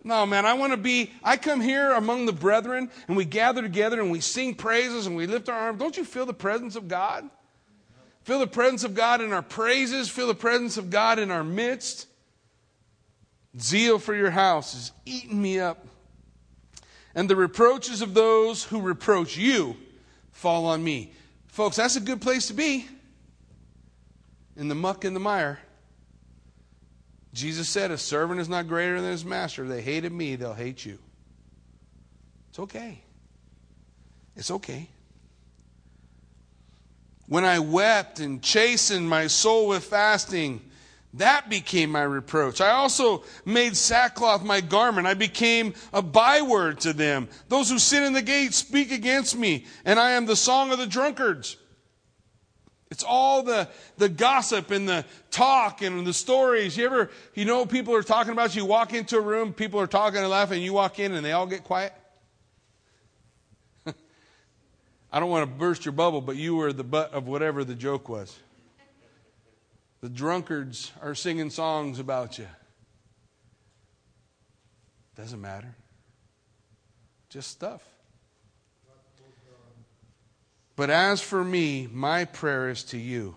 no, 0.02 0.24
man, 0.24 0.46
I 0.46 0.54
want 0.54 0.72
to 0.72 0.78
be, 0.78 1.12
I 1.22 1.36
come 1.36 1.60
here 1.60 1.92
among 1.92 2.24
the 2.24 2.32
brethren 2.32 2.90
and 3.06 3.18
we 3.18 3.26
gather 3.26 3.60
together 3.60 4.00
and 4.00 4.10
we 4.10 4.20
sing 4.20 4.54
praises 4.54 5.06
and 5.06 5.14
we 5.14 5.26
lift 5.26 5.50
our 5.50 5.58
arms. 5.58 5.78
Don't 5.78 5.98
you 5.98 6.06
feel 6.06 6.24
the 6.24 6.32
presence 6.32 6.74
of 6.74 6.88
God? 6.88 7.28
Feel 8.22 8.38
the 8.38 8.46
presence 8.46 8.84
of 8.84 8.94
God 8.94 9.20
in 9.20 9.34
our 9.34 9.42
praises, 9.42 10.08
feel 10.08 10.26
the 10.26 10.34
presence 10.34 10.78
of 10.78 10.88
God 10.88 11.18
in 11.18 11.30
our 11.30 11.44
midst. 11.44 12.07
Zeal 13.58 13.98
for 13.98 14.14
your 14.14 14.30
house 14.30 14.74
is 14.74 14.92
eating 15.06 15.40
me 15.40 15.60
up. 15.60 15.86
and 17.14 17.28
the 17.28 17.36
reproaches 17.36 18.02
of 18.02 18.14
those 18.14 18.64
who 18.64 18.80
reproach 18.80 19.36
you 19.36 19.76
fall 20.30 20.66
on 20.66 20.84
me. 20.84 21.12
Folks, 21.48 21.76
that's 21.76 21.96
a 21.96 22.00
good 22.00 22.20
place 22.20 22.46
to 22.46 22.54
be. 22.54 22.86
In 24.56 24.68
the 24.68 24.74
muck 24.74 25.04
and 25.04 25.16
the 25.16 25.20
mire. 25.20 25.58
Jesus 27.32 27.68
said, 27.68 27.90
A 27.90 27.98
servant 27.98 28.40
is 28.40 28.48
not 28.48 28.68
greater 28.68 29.00
than 29.00 29.10
his 29.10 29.24
master. 29.24 29.66
They 29.66 29.82
hated 29.82 30.12
me, 30.12 30.36
they'll 30.36 30.54
hate 30.54 30.84
you. 30.84 30.98
It's 32.50 32.58
okay. 32.58 33.00
It's 34.36 34.50
okay. 34.50 34.88
When 37.26 37.44
I 37.44 37.58
wept 37.58 38.20
and 38.20 38.42
chastened 38.42 39.08
my 39.08 39.26
soul 39.26 39.68
with 39.68 39.84
fasting, 39.84 40.60
that 41.14 41.48
became 41.48 41.90
my 41.90 42.02
reproach. 42.02 42.60
I 42.60 42.70
also 42.70 43.24
made 43.44 43.76
sackcloth 43.76 44.44
my 44.44 44.60
garment. 44.60 45.06
I 45.06 45.14
became 45.14 45.74
a 45.92 46.02
byword 46.02 46.80
to 46.80 46.92
them. 46.92 47.28
Those 47.48 47.70
who 47.70 47.78
sit 47.78 48.02
in 48.02 48.12
the 48.12 48.22
gate 48.22 48.52
speak 48.52 48.92
against 48.92 49.36
me, 49.36 49.64
and 49.84 49.98
I 49.98 50.12
am 50.12 50.26
the 50.26 50.36
song 50.36 50.70
of 50.70 50.78
the 50.78 50.86
drunkards. 50.86 51.56
It's 52.90 53.04
all 53.04 53.42
the, 53.42 53.68
the 53.96 54.08
gossip 54.08 54.70
and 54.70 54.88
the 54.88 55.04
talk 55.30 55.82
and 55.82 56.06
the 56.06 56.12
stories. 56.12 56.76
You 56.76 56.86
ever, 56.86 57.10
you 57.34 57.44
know, 57.44 57.66
people 57.66 57.94
are 57.94 58.02
talking 58.02 58.32
about 58.32 58.54
you, 58.54 58.62
you 58.62 58.68
walk 58.68 58.94
into 58.94 59.18
a 59.18 59.20
room, 59.20 59.52
people 59.52 59.80
are 59.80 59.86
talking 59.86 60.20
and 60.20 60.28
laughing, 60.28 60.62
you 60.62 60.72
walk 60.72 60.98
in 60.98 61.12
and 61.12 61.24
they 61.24 61.32
all 61.32 61.46
get 61.46 61.64
quiet? 61.64 61.92
I 63.86 65.20
don't 65.20 65.30
want 65.30 65.50
to 65.50 65.58
burst 65.58 65.84
your 65.84 65.92
bubble, 65.92 66.22
but 66.22 66.36
you 66.36 66.56
were 66.56 66.72
the 66.72 66.84
butt 66.84 67.12
of 67.12 67.26
whatever 67.26 67.62
the 67.62 67.74
joke 67.74 68.08
was. 68.08 68.38
The 70.00 70.08
drunkards 70.08 70.92
are 71.02 71.14
singing 71.14 71.50
songs 71.50 71.98
about 71.98 72.38
you. 72.38 72.46
Doesn't 75.16 75.40
matter. 75.40 75.74
Just 77.28 77.50
stuff. 77.50 77.82
But 80.76 80.90
as 80.90 81.20
for 81.20 81.42
me, 81.42 81.88
my 81.90 82.24
prayer 82.24 82.68
is 82.68 82.84
to 82.84 82.98
you. 82.98 83.34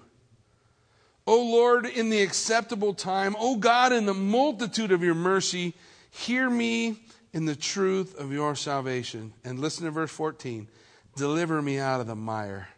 O 1.25 1.41
Lord, 1.41 1.87
in 1.87 2.09
the 2.09 2.21
acceptable 2.21 2.93
time, 2.93 3.35
O 3.39 3.55
God, 3.55 3.91
in 3.91 4.05
the 4.05 4.13
multitude 4.13 4.91
of 4.91 5.01
your 5.01 5.15
mercy, 5.15 5.73
hear 6.11 6.47
me 6.49 7.01
in 7.33 7.45
the 7.45 7.55
truth 7.55 8.19
of 8.19 8.31
your 8.31 8.55
salvation. 8.55 9.33
And 9.43 9.57
listen 9.57 9.85
to 9.85 9.91
verse 9.91 10.11
14 10.11 10.67
Deliver 11.15 11.61
me 11.61 11.79
out 11.79 11.99
of 11.99 12.07
the 12.07 12.15
mire, 12.15 12.69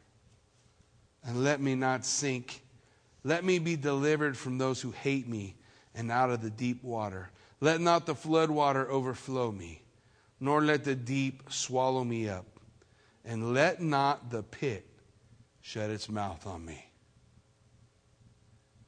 and 1.26 1.44
let 1.44 1.60
me 1.60 1.76
not 1.76 2.06
sink 2.06 2.63
let 3.24 3.44
me 3.44 3.60
be 3.60 3.76
delivered 3.76 4.38
from 4.38 4.58
those 4.58 4.82
who 4.82 4.92
hate 4.92 5.28
me 5.28 5.56
and 5.96 6.12
out 6.12 6.30
of 6.30 6.42
the 6.42 6.50
deep 6.50 6.84
water. 6.84 7.30
Let 7.62 7.80
not 7.80 8.06
the 8.06 8.16
flood 8.16 8.50
water 8.50 8.90
overflow 8.90 9.52
me, 9.52 9.82
nor 10.40 10.62
let 10.62 10.84
the 10.84 10.96
deep 10.96 11.44
swallow 11.50 12.04
me 12.04 12.28
up. 12.28 12.46
And 13.26 13.54
let 13.54 13.82
not 13.82 14.30
the 14.30 14.44
pit 14.44 14.86
shut 15.62 15.90
its 15.90 16.10
mouth 16.10 16.46
on 16.46 16.66
me. 16.66 16.86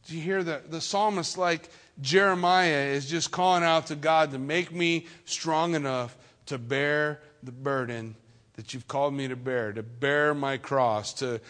Do 0.06 0.16
you 0.16 0.22
hear 0.22 0.44
the, 0.44 0.62
the 0.68 0.82
psalmist, 0.82 1.38
like 1.38 1.70
Jeremiah, 2.02 2.88
is 2.88 3.10
just 3.10 3.32
calling 3.32 3.64
out 3.64 3.88
to 3.88 3.96
God 3.96 4.32
to 4.32 4.38
make 4.38 4.74
me 4.74 5.08
strong 5.24 5.74
enough 5.74 6.16
to 6.48 6.58
bear 6.58 7.22
the 7.42 7.54
burden 7.54 8.16
that 8.56 8.74
you've 8.74 8.88
called 8.88 9.14
me 9.14 9.28
to 9.28 9.36
bear, 9.36 9.74
to 9.74 9.84
bear 9.84 10.34
my 10.34 10.58
cross, 10.58 11.14
to, 11.14 11.42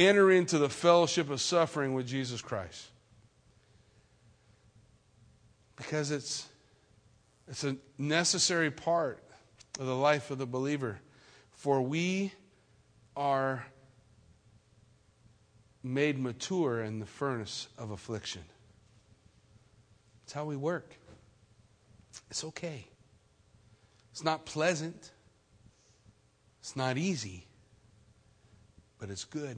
enter 0.00 0.30
into 0.30 0.58
the 0.58 0.68
fellowship 0.68 1.30
of 1.30 1.40
suffering 1.40 1.94
with 1.94 2.06
Jesus 2.06 2.40
Christ. 2.40 2.88
Because 5.76 6.10
it's, 6.10 6.48
it's 7.48 7.64
a 7.64 7.76
necessary 7.98 8.70
part 8.70 9.22
of 9.78 9.86
the 9.86 9.96
life 9.96 10.30
of 10.30 10.38
the 10.38 10.46
believer. 10.46 10.98
For 11.52 11.82
we 11.82 12.32
are 13.16 13.66
made 15.82 16.18
mature 16.18 16.82
in 16.82 17.00
the 17.00 17.06
furnace 17.06 17.68
of 17.78 17.90
affliction. 17.90 18.42
It's 20.24 20.32
how 20.32 20.44
we 20.44 20.56
work. 20.56 20.96
It's 22.30 22.44
okay. 22.44 22.86
It's 24.12 24.22
not 24.22 24.44
pleasant. 24.44 25.10
It's 26.60 26.76
not 26.76 26.98
easy. 26.98 27.46
But 28.98 29.10
it's 29.10 29.24
good. 29.24 29.56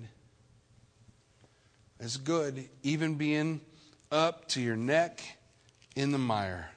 It's 2.04 2.16
good, 2.16 2.68
even 2.82 3.14
being 3.14 3.60
up 4.10 4.48
to 4.48 4.60
your 4.60 4.74
neck 4.74 5.22
in 5.94 6.10
the 6.10 6.18
mire. 6.18 6.68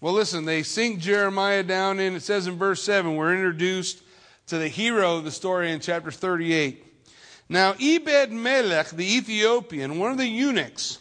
Well, 0.00 0.14
listen, 0.14 0.46
they 0.46 0.62
sink 0.62 0.98
Jeremiah 0.98 1.62
down 1.62 2.00
in, 2.00 2.14
it 2.16 2.22
says 2.22 2.46
in 2.46 2.56
verse 2.56 2.82
7, 2.82 3.14
we're 3.14 3.34
introduced 3.34 4.02
to 4.46 4.56
the 4.56 4.68
hero 4.68 5.18
of 5.18 5.24
the 5.24 5.30
story 5.30 5.70
in 5.70 5.80
chapter 5.80 6.10
38. 6.10 6.86
Now, 7.50 7.74
Ebed 7.78 8.32
Melech, 8.32 8.88
the 8.88 9.04
Ethiopian, 9.04 9.98
one 9.98 10.10
of 10.10 10.16
the 10.16 10.26
eunuchs, 10.26 11.00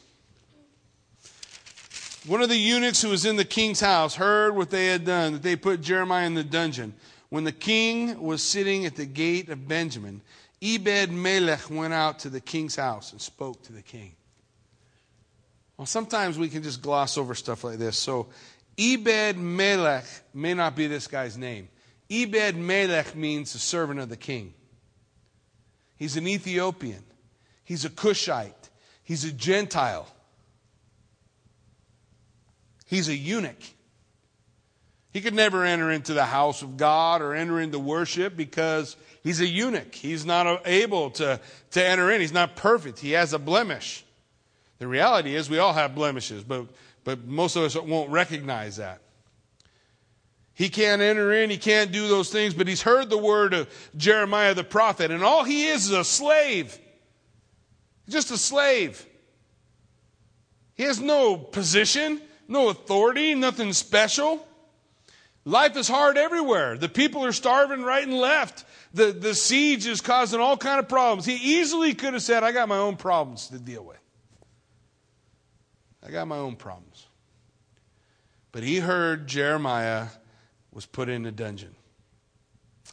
one 2.28 2.42
of 2.42 2.50
the 2.50 2.58
eunuchs 2.58 3.02
who 3.02 3.08
was 3.08 3.24
in 3.24 3.38
the 3.38 3.46
king's 3.46 3.80
house, 3.80 4.16
heard 4.16 4.54
what 4.54 4.70
they 4.70 4.88
had 4.88 5.06
done, 5.06 5.32
that 5.32 5.44
they 5.44 5.56
put 5.56 5.80
Jeremiah 5.80 6.28
in 6.28 6.34
the 6.34 6.44
dungeon. 6.44 6.94
When 7.30 7.46
the 7.46 7.54
king 7.54 8.22
was 8.22 8.44
sitting 8.44 8.86
at 8.86 8.98
the 8.98 9.06
gate 9.06 9.48
of 9.48 9.70
Benjamin, 9.70 10.22
Ebed 10.62 11.12
Melech 11.12 11.70
went 11.70 11.94
out 11.94 12.20
to 12.20 12.30
the 12.30 12.40
king's 12.40 12.76
house 12.76 13.12
and 13.12 13.22
spoke 13.22 13.64
to 13.64 13.74
the 13.74 13.82
king. 13.82 14.16
Well, 15.78 15.88
sometimes 15.88 16.38
we 16.38 16.50
can 16.50 16.62
just 16.62 16.82
gloss 16.82 17.18
over 17.18 17.34
stuff 17.34 17.64
like 17.64 17.80
this. 17.80 17.98
So, 17.98 18.28
Ebed 18.78 19.38
Melech 19.38 20.06
may 20.34 20.54
not 20.54 20.76
be 20.76 20.88
this 20.88 21.08
guy's 21.08 21.38
name. 21.38 21.70
Ebed 22.12 22.56
Melech 22.56 23.16
means 23.16 23.54
the 23.54 23.60
servant 23.60 24.00
of 24.00 24.10
the 24.10 24.18
king. 24.18 24.54
He's 25.98 26.18
an 26.18 26.28
Ethiopian, 26.28 27.04
he's 27.64 27.86
a 27.86 27.90
Cushite, 27.90 28.70
he's 29.04 29.24
a 29.24 29.32
Gentile, 29.32 30.08
he's 32.86 33.08
a 33.08 33.16
eunuch. 33.16 33.64
He 35.14 35.22
could 35.22 35.34
never 35.34 35.66
enter 35.66 35.92
into 35.92 36.14
the 36.14 36.26
house 36.26 36.62
of 36.62 36.78
God 36.78 37.22
or 37.22 37.34
enter 37.34 37.60
into 37.60 37.78
worship 37.80 38.38
because 38.38 38.96
He's 39.24 39.40
a 39.40 39.46
eunuch. 39.46 39.94
He's 39.94 40.26
not 40.26 40.62
able 40.66 41.12
to, 41.12 41.40
to 41.72 41.86
enter 41.86 42.12
in. 42.12 42.22
He's 42.22 42.34
not 42.34 42.56
perfect. 42.56 43.00
He 43.00 43.12
has 43.12 43.34
a 43.34 43.40
blemish. 43.40 44.04
The 44.80 44.88
reality 44.88 45.36
is 45.36 45.50
we 45.50 45.60
all 45.60 45.74
have 45.74 45.94
blemishes, 45.94 46.44
but, 46.44 46.66
but 47.04 47.26
most 47.26 47.56
of 47.56 47.64
us 47.64 47.76
won't 47.76 48.10
recognize 48.10 48.78
that. 48.78 49.02
He 50.54 50.70
can't 50.70 51.02
enter 51.02 51.34
in, 51.34 51.50
he 51.50 51.58
can't 51.58 51.92
do 51.92 52.08
those 52.08 52.30
things, 52.30 52.54
but 52.54 52.68
he's 52.68 52.82
heard 52.82 53.10
the 53.10 53.18
word 53.18 53.54
of 53.54 53.90
Jeremiah 53.96 54.54
the 54.54 54.64
prophet, 54.64 55.10
and 55.10 55.24
all 55.24 55.44
he 55.44 55.68
is 55.68 55.86
is 55.86 55.92
a 55.92 56.04
slave. 56.04 56.78
Just 58.10 58.32
a 58.32 58.38
slave. 58.38 59.06
He 60.74 60.84
has 60.84 61.00
no 61.00 61.38
position, 61.38 62.22
no 62.48 62.70
authority, 62.70 63.34
nothing 63.36 63.74
special. 63.74 64.46
Life 65.46 65.78
is 65.78 65.88
hard 65.88 66.18
everywhere. 66.18 66.78
The 66.78 66.90
people 66.90 67.24
are 67.26 67.32
starving 67.32 67.84
right 67.84 68.04
and 68.04 68.18
left. 68.18 68.66
The, 68.94 69.12
the 69.14 69.34
siege 69.34 69.88
is 69.88 70.02
causing 70.02 70.40
all 70.40 70.58
kind 70.58 70.80
of 70.80 70.90
problems. 70.90 71.26
He 71.26 71.36
easily 71.36 71.94
could 71.94 72.14
have 72.14 72.24
said, 72.24 72.44
I 72.44 72.52
got 72.52 72.68
my 72.68 72.78
own 72.78 72.98
problems 72.98 73.48
to 73.48 73.60
deal 73.60 73.84
with. 73.84 74.00
I 76.06 76.12
got 76.12 76.28
my 76.28 76.38
own 76.38 76.56
problems. 76.56 77.08
But 78.52 78.64
he 78.64 78.80
heard 78.80 79.28
Jeremiah 79.28 80.08
was 80.72 80.86
put 80.86 81.08
in 81.10 81.26
a 81.26 81.32
dungeon. 81.32 81.76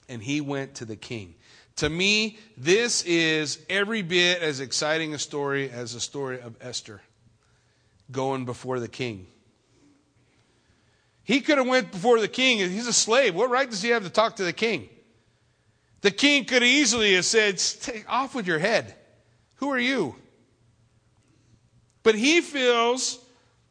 And 0.09 0.23
he 0.23 0.41
went 0.41 0.77
to 0.77 0.85
the 0.85 0.97
king. 0.97 1.35
To 1.77 1.89
me, 1.89 2.39
this 2.57 3.03
is 3.05 3.65
every 3.69 4.03
bit 4.03 4.43
as 4.43 4.61
exciting 4.61 5.15
a 5.15 5.19
story 5.19 5.71
as 5.71 5.95
the 5.95 6.01
story 6.01 6.41
of 6.41 6.57
Esther 6.61 7.01
going 8.11 8.45
before 8.45 8.81
the 8.81 8.89
king. 8.89 9.27
He 11.25 11.41
could 11.41 11.59
have 11.59 11.67
went 11.67 11.93
before 11.93 12.21
the 12.21 12.29
king. 12.29 12.59
He's 12.59 12.87
a 12.87 12.93
slave. 12.93 13.35
What 13.35 13.51
right 13.51 13.69
does 13.69 13.83
he 13.83 13.91
have 13.91 14.05
to 14.05 14.11
talk 14.11 14.37
to 14.37 14.45
the 14.45 14.53
king? 14.53 14.89
The 16.01 16.11
king 16.11 16.45
could 16.45 16.63
easily 16.63 17.15
have 17.15 17.25
said, 17.25 17.63
off 18.09 18.35
with 18.35 18.47
your 18.47 18.59
head. 18.59 18.95
Who 19.57 19.71
are 19.71 19.79
you? 19.79 20.15
But 22.03 22.15
he 22.15 22.41
feels 22.41 23.19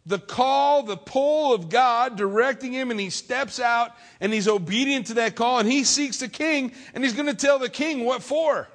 the 0.05 0.19
call, 0.19 0.83
the 0.83 0.97
pull 0.97 1.53
of 1.53 1.69
God 1.69 2.17
directing 2.17 2.73
him, 2.73 2.91
and 2.91 2.99
he 2.99 3.09
steps 3.09 3.59
out 3.59 3.91
and 4.19 4.33
he's 4.33 4.47
obedient 4.47 5.07
to 5.07 5.15
that 5.15 5.35
call, 5.35 5.59
and 5.59 5.69
he 5.69 5.83
seeks 5.83 6.19
the 6.19 6.27
king, 6.27 6.73
and 6.93 7.03
he's 7.03 7.13
going 7.13 7.27
to 7.27 7.33
tell 7.33 7.59
the 7.59 7.69
king 7.69 8.05
what 8.05 8.23
for. 8.23 8.67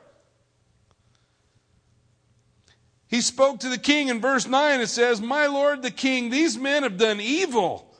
He 3.06 3.20
spoke 3.20 3.60
to 3.60 3.68
the 3.68 3.78
king 3.78 4.08
in 4.08 4.22
verse 4.22 4.46
9. 4.46 4.80
It 4.80 4.86
says, 4.86 5.20
My 5.20 5.46
lord 5.46 5.82
the 5.82 5.90
king, 5.90 6.30
these 6.30 6.56
men 6.56 6.82
have 6.82 6.96
done 6.96 7.20
evil 7.20 7.91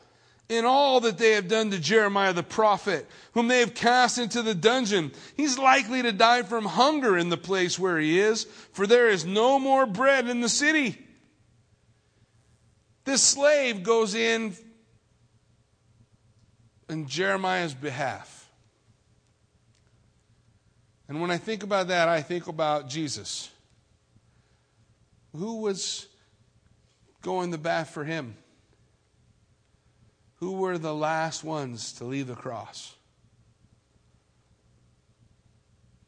in 0.53 0.64
all 0.64 1.00
that 1.00 1.18
they 1.18 1.32
have 1.32 1.48
done 1.48 1.70
to 1.70 1.78
Jeremiah 1.78 2.32
the 2.32 2.42
prophet, 2.42 3.09
whom 3.32 3.48
they 3.48 3.61
have 3.61 3.74
cast 3.74 4.18
into 4.18 4.42
the 4.42 4.55
dungeon. 4.55 5.12
He's 5.36 5.59
likely 5.59 6.03
to 6.03 6.12
die 6.12 6.42
from 6.42 6.64
hunger 6.64 7.16
in 7.16 7.30
the 7.30 7.36
place 7.36 7.78
where 7.78 7.98
he 7.98 8.20
is, 8.20 8.44
for 8.72 8.86
there 8.86 9.09
is 9.09 9.24
no 9.24 9.59
more 9.59 9.86
bread 9.86 10.28
in 10.28 10.40
the 10.40 10.48
city. 10.48 10.98
This 13.05 13.22
slave 13.22 13.82
goes 13.82 14.14
in 14.14 14.55
in 16.88 17.07
Jeremiah's 17.07 17.74
behalf. 17.74 18.50
And 21.09 21.20
when 21.20 21.30
I 21.30 21.38
think 21.38 21.62
about 21.62 21.88
that, 21.88 22.09
I 22.09 22.22
think 22.22 22.46
about 22.46 22.88
Jesus. 22.88 23.50
Who 25.36 25.62
was 25.62 26.07
going 27.22 27.50
the 27.50 27.59
bath 27.59 27.90
for 27.90 28.05
him? 28.05 28.36
Who 30.43 30.55
were 30.55 30.76
the 30.76 30.93
last 30.93 31.45
ones 31.45 31.93
to 31.93 32.05
leave 32.05 32.26
the 32.26 32.34
cross? 32.34 32.97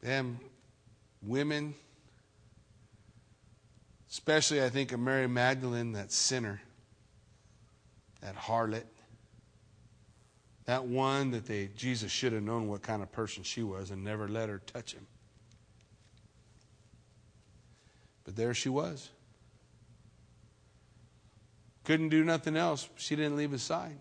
Them 0.01 0.41
women, 1.23 1.73
especially 4.11 4.61
I 4.61 4.67
think 4.67 4.91
of 4.91 4.99
Mary 4.99 5.29
Magdalene, 5.29 5.93
that 5.93 6.11
sinner, 6.11 6.61
that 8.19 8.35
harlot, 8.35 8.83
that 10.65 10.83
one 10.83 11.31
that 11.31 11.45
they 11.45 11.69
Jesus 11.77 12.11
should 12.11 12.33
have 12.33 12.43
known 12.43 12.67
what 12.67 12.81
kind 12.81 13.01
of 13.01 13.13
person 13.13 13.41
she 13.41 13.63
was 13.63 13.89
and 13.89 14.03
never 14.03 14.27
let 14.27 14.49
her 14.49 14.59
touch 14.65 14.95
him. 14.95 15.07
But 18.25 18.35
there 18.35 18.53
she 18.53 18.67
was. 18.67 19.11
Couldn't 21.85 22.09
do 22.09 22.25
nothing 22.25 22.57
else. 22.57 22.89
She 22.97 23.15
didn't 23.15 23.37
leave 23.37 23.51
his 23.51 23.63
side. 23.63 23.95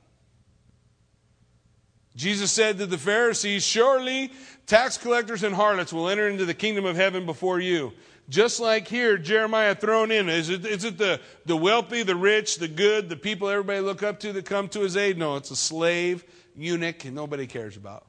Jesus 2.17 2.53
said 2.53 2.79
to 2.79 2.87
the 2.87 2.99
Pharisees, 2.99 3.65
Surely 3.65 4.33
tax 4.67 4.97
collectors 4.97 5.43
and 5.43 5.55
harlots 5.55 5.93
will 5.93 6.09
enter 6.09 6.29
into 6.29 6.45
the 6.45 6.55
kingdom 6.55 6.85
of 6.85 6.97
heaven 6.97 7.27
before 7.27 7.61
you. 7.61 7.93
Just 8.29 8.61
like 8.61 8.89
here, 8.89 9.19
Jeremiah 9.19 9.75
thrown 9.75 10.11
in. 10.11 10.29
Is 10.29 10.49
it, 10.49 10.65
is 10.65 10.85
it 10.85 10.97
the, 10.97 11.21
the 11.45 11.57
wealthy, 11.57 12.03
the 12.03 12.17
rich, 12.17 12.57
the 12.57 12.69
good, 12.69 13.09
the 13.09 13.17
people 13.17 13.49
everybody 13.49 13.81
look 13.81 14.03
up 14.03 14.21
to 14.21 14.33
that 14.33 14.47
come 14.47 14.69
to 14.69 14.81
his 14.81 14.97
aid? 14.97 15.19
No, 15.19 15.37
it's 15.37 15.51
a 15.51 15.57
slave, 15.57 16.25
eunuch, 16.57 17.05
and 17.05 17.15
nobody 17.15 17.47
cares 17.47 17.77
about. 17.77 18.07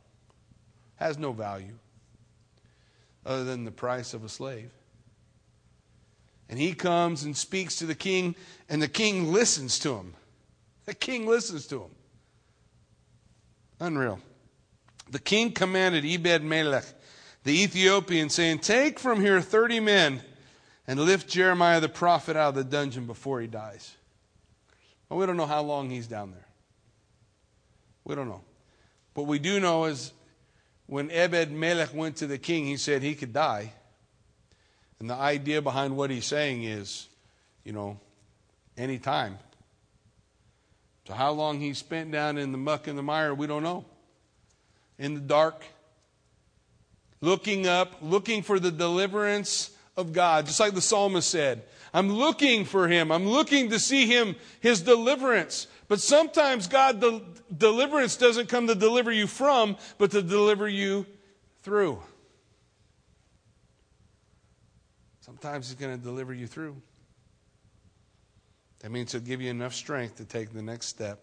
Has 0.96 1.18
no 1.18 1.34
value 1.34 1.74
other 3.26 3.44
than 3.44 3.66
the 3.66 3.72
price 3.72 4.14
of 4.14 4.24
a 4.24 4.30
slave. 4.30 4.72
And 6.48 6.60
he 6.60 6.74
comes 6.74 7.24
and 7.24 7.36
speaks 7.36 7.78
to 7.78 7.86
the 7.86 7.96
king, 7.96 8.36
and 8.70 8.82
the 8.82 8.88
king 8.88 9.34
listens 9.34 9.80
to 9.80 9.96
him. 9.96 10.14
The 10.86 10.94
king 10.94 11.26
listens 11.26 11.66
to 11.68 11.82
him. 11.82 11.92
Unreal. 13.86 14.20
The 15.12 15.20
king 15.20 15.52
commanded 15.52 16.04
Ebed 16.04 16.44
Melech, 16.44 16.86
the 17.44 17.62
Ethiopian, 17.64 18.30
saying, 18.30 18.60
Take 18.60 19.00
from 19.00 19.22
here 19.22 19.40
30 19.42 19.80
men 19.80 20.22
and 20.88 21.00
lift 21.00 21.30
Jeremiah 21.30 21.80
the 21.80 21.88
prophet 21.88 22.36
out 22.36 22.50
of 22.50 22.56
the 22.56 22.64
dungeon 22.64 23.06
before 23.06 23.42
he 23.42 23.48
dies. 23.48 23.96
Well, 25.08 25.20
we 25.20 25.28
don't 25.28 25.38
know 25.38 25.46
how 25.46 25.62
long 25.62 25.92
he's 25.92 26.08
down 26.08 26.32
there. 26.32 26.48
We 28.04 28.16
don't 28.16 28.28
know. 28.28 28.42
What 29.14 29.28
we 29.28 29.38
do 29.38 29.60
know 29.60 29.86
is 29.86 30.12
when 30.88 31.12
Ebed 31.12 31.52
Melech 31.52 31.94
went 31.94 32.18
to 32.18 32.28
the 32.28 32.40
king, 32.40 32.66
he 32.66 32.78
said 32.78 33.04
he 33.04 33.14
could 33.14 33.34
die. 33.34 33.72
And 35.00 35.08
the 35.08 35.16
idea 35.16 35.62
behind 35.62 35.96
what 35.96 36.10
he's 36.10 36.26
saying 36.26 36.64
is, 36.64 37.08
you 37.64 37.72
know, 37.72 38.00
any 38.78 38.98
time. 38.98 39.38
So, 41.08 41.14
how 41.14 41.32
long 41.32 41.60
he 41.60 41.74
spent 41.74 42.12
down 42.12 42.38
in 42.38 42.52
the 42.52 42.58
muck 42.58 42.88
and 42.88 42.98
the 42.98 43.04
mire, 43.04 43.34
we 43.34 43.48
don't 43.48 43.64
know. 43.64 43.86
In 44.98 45.14
the 45.14 45.20
dark, 45.20 45.64
looking 47.22 47.68
up, 47.68 47.96
looking 48.02 48.42
for 48.42 48.60
the 48.60 48.72
deliverance 48.72 49.72
of 49.98 50.14
God, 50.14 50.46
just 50.46 50.60
like 50.60 50.74
the 50.74 50.82
psalmist 50.82 51.30
said. 51.30 51.64
I'm 51.94 52.12
looking 52.12 52.66
for 52.66 52.88
him. 52.88 53.12
I'm 53.12 53.28
looking 53.28 53.70
to 53.70 53.80
see 53.80 54.06
him, 54.06 54.36
his 54.60 54.82
deliverance. 54.82 55.68
But 55.88 56.02
sometimes 56.02 56.68
God, 56.68 57.00
the 57.00 57.22
deliverance 57.56 58.18
doesn't 58.18 58.50
come 58.50 58.68
to 58.68 58.76
deliver 58.76 59.12
you 59.12 59.28
from, 59.28 59.78
but 59.98 60.12
to 60.12 60.22
deliver 60.22 60.68
you 60.68 61.06
through. 61.62 62.02
Sometimes 65.22 65.70
He's 65.70 65.76
going 65.76 65.98
to 65.98 66.04
deliver 66.04 66.34
you 66.34 66.48
through. 66.48 66.76
That 68.86 68.92
means 68.92 69.14
He'll 69.14 69.22
give 69.22 69.42
you 69.42 69.50
enough 69.50 69.74
strength 69.74 70.18
to 70.18 70.26
take 70.26 70.54
the 70.54 70.62
next 70.62 70.86
step, 70.86 71.18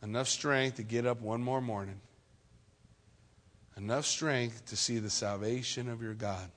enough 0.00 0.28
strength 0.28 0.76
to 0.76 0.84
get 0.84 1.06
up 1.06 1.20
one 1.20 1.42
more 1.42 1.60
morning, 1.60 2.00
enough 3.76 4.06
strength 4.06 4.66
to 4.66 4.76
see 4.76 5.00
the 5.00 5.10
salvation 5.10 5.88
of 5.88 6.02
your 6.02 6.14
God, 6.14 6.52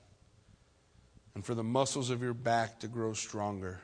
and 1.34 1.44
for 1.44 1.56
the 1.56 1.64
muscles 1.64 2.08
of 2.08 2.22
your 2.22 2.34
back 2.34 2.78
to 2.78 2.86
grow 2.86 3.14
stronger, 3.14 3.80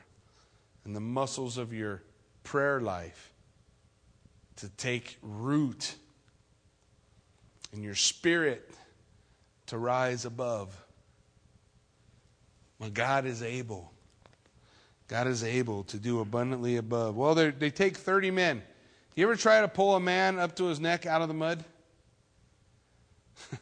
and 0.85 0.95
the 0.95 1.01
muscles 1.01 1.57
of 1.57 1.73
your 1.73 2.01
prayer 2.45 2.79
life 2.79 3.33
to 4.55 4.69
take 4.69 5.17
root, 5.21 5.93
and 7.73 7.83
your 7.83 7.95
spirit 7.95 8.71
to 9.65 9.77
rise 9.77 10.23
above. 10.23 10.73
Well, 12.79 12.91
God 12.91 13.25
is 13.25 13.43
able. 13.43 13.91
God 15.11 15.27
is 15.27 15.43
able 15.43 15.83
to 15.83 15.97
do 15.97 16.21
abundantly 16.21 16.77
above. 16.77 17.17
Well, 17.17 17.35
they 17.35 17.69
take 17.69 17.97
30 17.97 18.31
men. 18.31 18.63
You 19.13 19.25
ever 19.25 19.35
try 19.35 19.59
to 19.59 19.67
pull 19.67 19.93
a 19.93 19.99
man 19.99 20.39
up 20.39 20.55
to 20.55 20.67
his 20.67 20.79
neck 20.79 21.05
out 21.05 21.21
of 21.21 21.27
the 21.27 21.33
mud? 21.33 21.65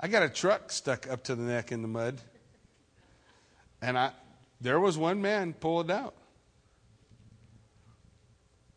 I 0.00 0.06
got 0.06 0.22
a 0.22 0.28
truck 0.28 0.70
stuck 0.70 1.10
up 1.10 1.24
to 1.24 1.34
the 1.34 1.42
neck 1.42 1.72
in 1.72 1.82
the 1.82 1.88
mud. 1.88 2.20
And 3.82 3.98
I 3.98 4.12
there 4.60 4.78
was 4.78 4.96
one 4.96 5.20
man 5.20 5.54
pull 5.54 5.80
it 5.80 5.90
out. 5.90 6.14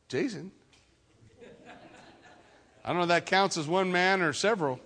Jason. 0.10 0.52
I 2.84 2.88
don't 2.88 2.98
know 2.98 3.04
if 3.04 3.10
that 3.10 3.28
counts 3.28 3.56
as 3.56 3.68
one 3.68 3.92
man 3.92 4.24
or 4.24 4.34
several. 4.34 4.80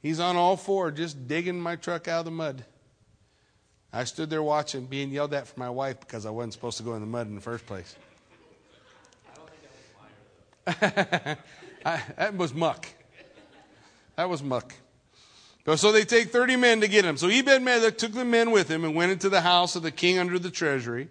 He's 0.00 0.20
on 0.20 0.36
all 0.36 0.56
four, 0.56 0.92
just 0.92 1.26
digging 1.26 1.60
my 1.60 1.74
truck 1.74 2.06
out 2.06 2.20
of 2.20 2.24
the 2.26 2.30
mud. 2.30 2.64
I 3.94 4.02
stood 4.04 4.28
there 4.28 4.42
watching, 4.42 4.86
being 4.86 5.10
yelled 5.10 5.32
at 5.34 5.46
for 5.46 5.58
my 5.58 5.70
wife 5.70 6.00
because 6.00 6.26
I 6.26 6.30
wasn't 6.30 6.54
supposed 6.54 6.78
to 6.78 6.82
go 6.82 6.94
in 6.94 7.00
the 7.00 7.06
mud 7.06 7.28
in 7.28 7.36
the 7.36 7.40
first 7.40 7.64
place. 7.64 7.94
I 9.30 9.36
don't 9.36 9.48
think 9.48 10.78
that 10.82 10.82
was 10.82 10.82
fire. 11.06 11.38
I, 11.86 12.02
that 12.16 12.36
was 12.36 12.52
muck. 12.52 12.88
That 14.16 14.28
was 14.28 14.42
muck. 14.42 14.74
So 15.76 15.92
they 15.92 16.04
take 16.04 16.30
30 16.30 16.56
men 16.56 16.80
to 16.80 16.88
get 16.88 17.04
him. 17.04 17.16
So 17.16 17.28
Ebed 17.28 17.62
Melech 17.62 17.96
took 17.96 18.12
the 18.12 18.24
men 18.24 18.50
with 18.50 18.68
him 18.68 18.84
and 18.84 18.96
went 18.96 19.12
into 19.12 19.28
the 19.28 19.40
house 19.40 19.76
of 19.76 19.82
the 19.82 19.92
king 19.92 20.18
under 20.18 20.38
the 20.38 20.50
treasury 20.50 21.08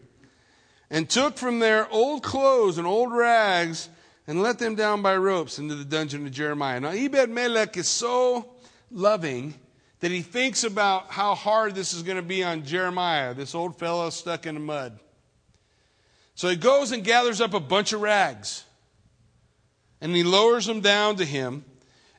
and 0.90 1.10
took 1.10 1.38
from 1.38 1.60
there 1.60 1.88
old 1.90 2.22
clothes 2.22 2.78
and 2.78 2.86
old 2.86 3.14
rags 3.14 3.90
and 4.28 4.42
let 4.42 4.60
them 4.60 4.76
down 4.76 5.02
by 5.02 5.16
ropes 5.16 5.58
into 5.58 5.74
the 5.76 5.86
dungeon 5.86 6.26
of 6.28 6.34
Jeremiah. 6.34 6.82
Now 6.82 6.90
Ebed 6.90 7.30
Melech 7.30 7.78
is 7.78 7.88
so 7.88 8.54
loving 8.92 9.56
that 10.04 10.12
he 10.12 10.22
thinks 10.22 10.66
about 10.66 11.12
how 11.12 11.34
hard 11.34 11.76
this 11.76 11.94
is 11.94 12.04
going 12.04 12.18
to 12.18 12.22
be 12.22 12.44
on 12.44 12.66
Jeremiah, 12.66 13.34
this 13.34 13.56
old 13.56 13.80
fellow 13.80 14.10
stuck 14.10 14.46
in 14.46 14.56
the 14.56 14.60
mud. 14.60 15.00
So 16.36 16.50
he 16.50 16.58
goes 16.58 16.92
and 16.92 17.06
gathers 17.06 17.40
up 17.40 17.54
a 17.54 17.62
bunch 17.62 17.94
of 17.94 18.02
rags 18.02 18.66
and 20.02 20.14
he 20.14 20.24
lowers 20.24 20.66
them 20.66 20.82
down 20.82 21.16
to 21.16 21.26
him. 21.26 21.64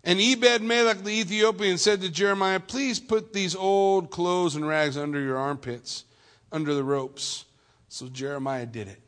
And 0.02 0.18
Ebed 0.18 0.62
Melech 0.62 1.04
the 1.04 1.10
Ethiopian 1.10 1.76
said 1.76 2.00
to 2.00 2.08
Jeremiah, 2.08 2.58
Please 2.58 2.98
put 2.98 3.34
these 3.34 3.54
old 3.54 4.10
clothes 4.10 4.56
and 4.56 4.66
rags 4.66 4.96
under 4.96 5.20
your 5.20 5.36
armpits, 5.36 6.06
under 6.50 6.72
the 6.72 6.84
ropes. 6.84 7.44
So 7.90 8.08
Jeremiah 8.08 8.64
did 8.64 8.88
it. 8.88 9.02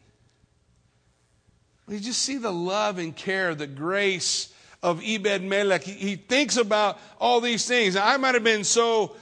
You 1.88 1.98
just 1.98 2.20
see 2.20 2.36
the 2.36 2.52
love 2.52 2.98
and 2.98 3.16
care, 3.16 3.54
the 3.54 3.66
grace 3.66 4.52
of 4.82 5.02
Ebed 5.04 5.42
Melech. 5.42 5.82
He, 5.82 5.92
he 5.92 6.16
thinks 6.16 6.56
about 6.56 6.98
all 7.18 7.40
these 7.40 7.66
things. 7.66 7.96
I 7.96 8.16
might 8.16 8.34
have 8.34 8.44
been 8.44 8.64
so 8.64 9.16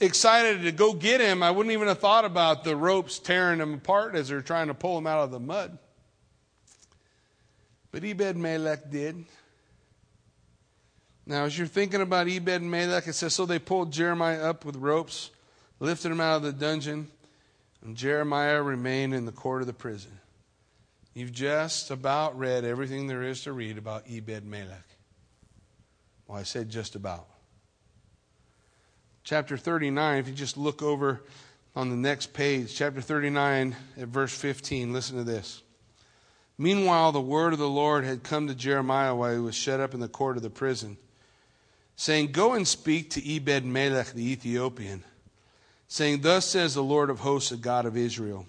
excited 0.00 0.62
to 0.62 0.72
go 0.72 0.92
get 0.92 1.20
him, 1.20 1.42
I 1.42 1.50
wouldn't 1.50 1.72
even 1.72 1.88
have 1.88 2.00
thought 2.00 2.24
about 2.24 2.64
the 2.64 2.76
ropes 2.76 3.18
tearing 3.18 3.60
him 3.60 3.74
apart 3.74 4.14
as 4.14 4.28
they're 4.28 4.42
trying 4.42 4.68
to 4.68 4.74
pull 4.74 4.98
him 4.98 5.06
out 5.06 5.20
of 5.20 5.30
the 5.30 5.40
mud. 5.40 5.78
But 7.90 8.04
Ebed 8.04 8.36
Melech 8.36 8.90
did. 8.90 9.24
Now, 11.26 11.44
as 11.44 11.56
you're 11.56 11.66
thinking 11.66 12.00
about 12.00 12.28
Ebed 12.28 12.62
Melech, 12.62 13.06
it 13.06 13.14
says, 13.14 13.34
So 13.34 13.46
they 13.46 13.58
pulled 13.58 13.92
Jeremiah 13.92 14.42
up 14.42 14.64
with 14.64 14.76
ropes, 14.76 15.30
lifted 15.80 16.10
him 16.10 16.20
out 16.20 16.36
of 16.36 16.42
the 16.42 16.52
dungeon, 16.52 17.08
and 17.82 17.96
Jeremiah 17.96 18.62
remained 18.62 19.14
in 19.14 19.26
the 19.26 19.32
court 19.32 19.60
of 19.62 19.66
the 19.66 19.72
prison. 19.72 20.18
You've 21.14 21.32
just 21.32 21.92
about 21.92 22.36
read 22.36 22.64
everything 22.64 23.06
there 23.06 23.22
is 23.22 23.42
to 23.44 23.52
read 23.52 23.78
about 23.78 24.04
Ebed 24.10 24.44
Melech. 24.44 24.93
Well, 26.26 26.38
I 26.38 26.42
said 26.42 26.70
just 26.70 26.94
about. 26.94 27.26
Chapter 29.24 29.56
39, 29.56 30.18
if 30.18 30.28
you 30.28 30.34
just 30.34 30.56
look 30.56 30.82
over 30.82 31.22
on 31.74 31.90
the 31.90 31.96
next 31.96 32.32
page, 32.32 32.74
chapter 32.74 33.00
39 33.00 33.74
at 33.98 34.08
verse 34.08 34.36
15, 34.36 34.92
listen 34.92 35.16
to 35.16 35.24
this. 35.24 35.62
Meanwhile, 36.56 37.12
the 37.12 37.20
word 37.20 37.52
of 37.52 37.58
the 37.58 37.68
Lord 37.68 38.04
had 38.04 38.22
come 38.22 38.46
to 38.46 38.54
Jeremiah 38.54 39.14
while 39.14 39.32
he 39.32 39.40
was 39.40 39.54
shut 39.54 39.80
up 39.80 39.92
in 39.92 40.00
the 40.00 40.08
court 40.08 40.36
of 40.36 40.42
the 40.42 40.50
prison, 40.50 40.96
saying, 41.96 42.32
Go 42.32 42.52
and 42.52 42.68
speak 42.68 43.10
to 43.10 43.36
Ebed 43.36 43.64
Melech 43.64 44.12
the 44.12 44.30
Ethiopian, 44.30 45.02
saying, 45.88 46.20
Thus 46.20 46.46
says 46.46 46.74
the 46.74 46.82
Lord 46.82 47.10
of 47.10 47.20
hosts, 47.20 47.50
the 47.50 47.56
God 47.56 47.86
of 47.86 47.96
Israel 47.96 48.46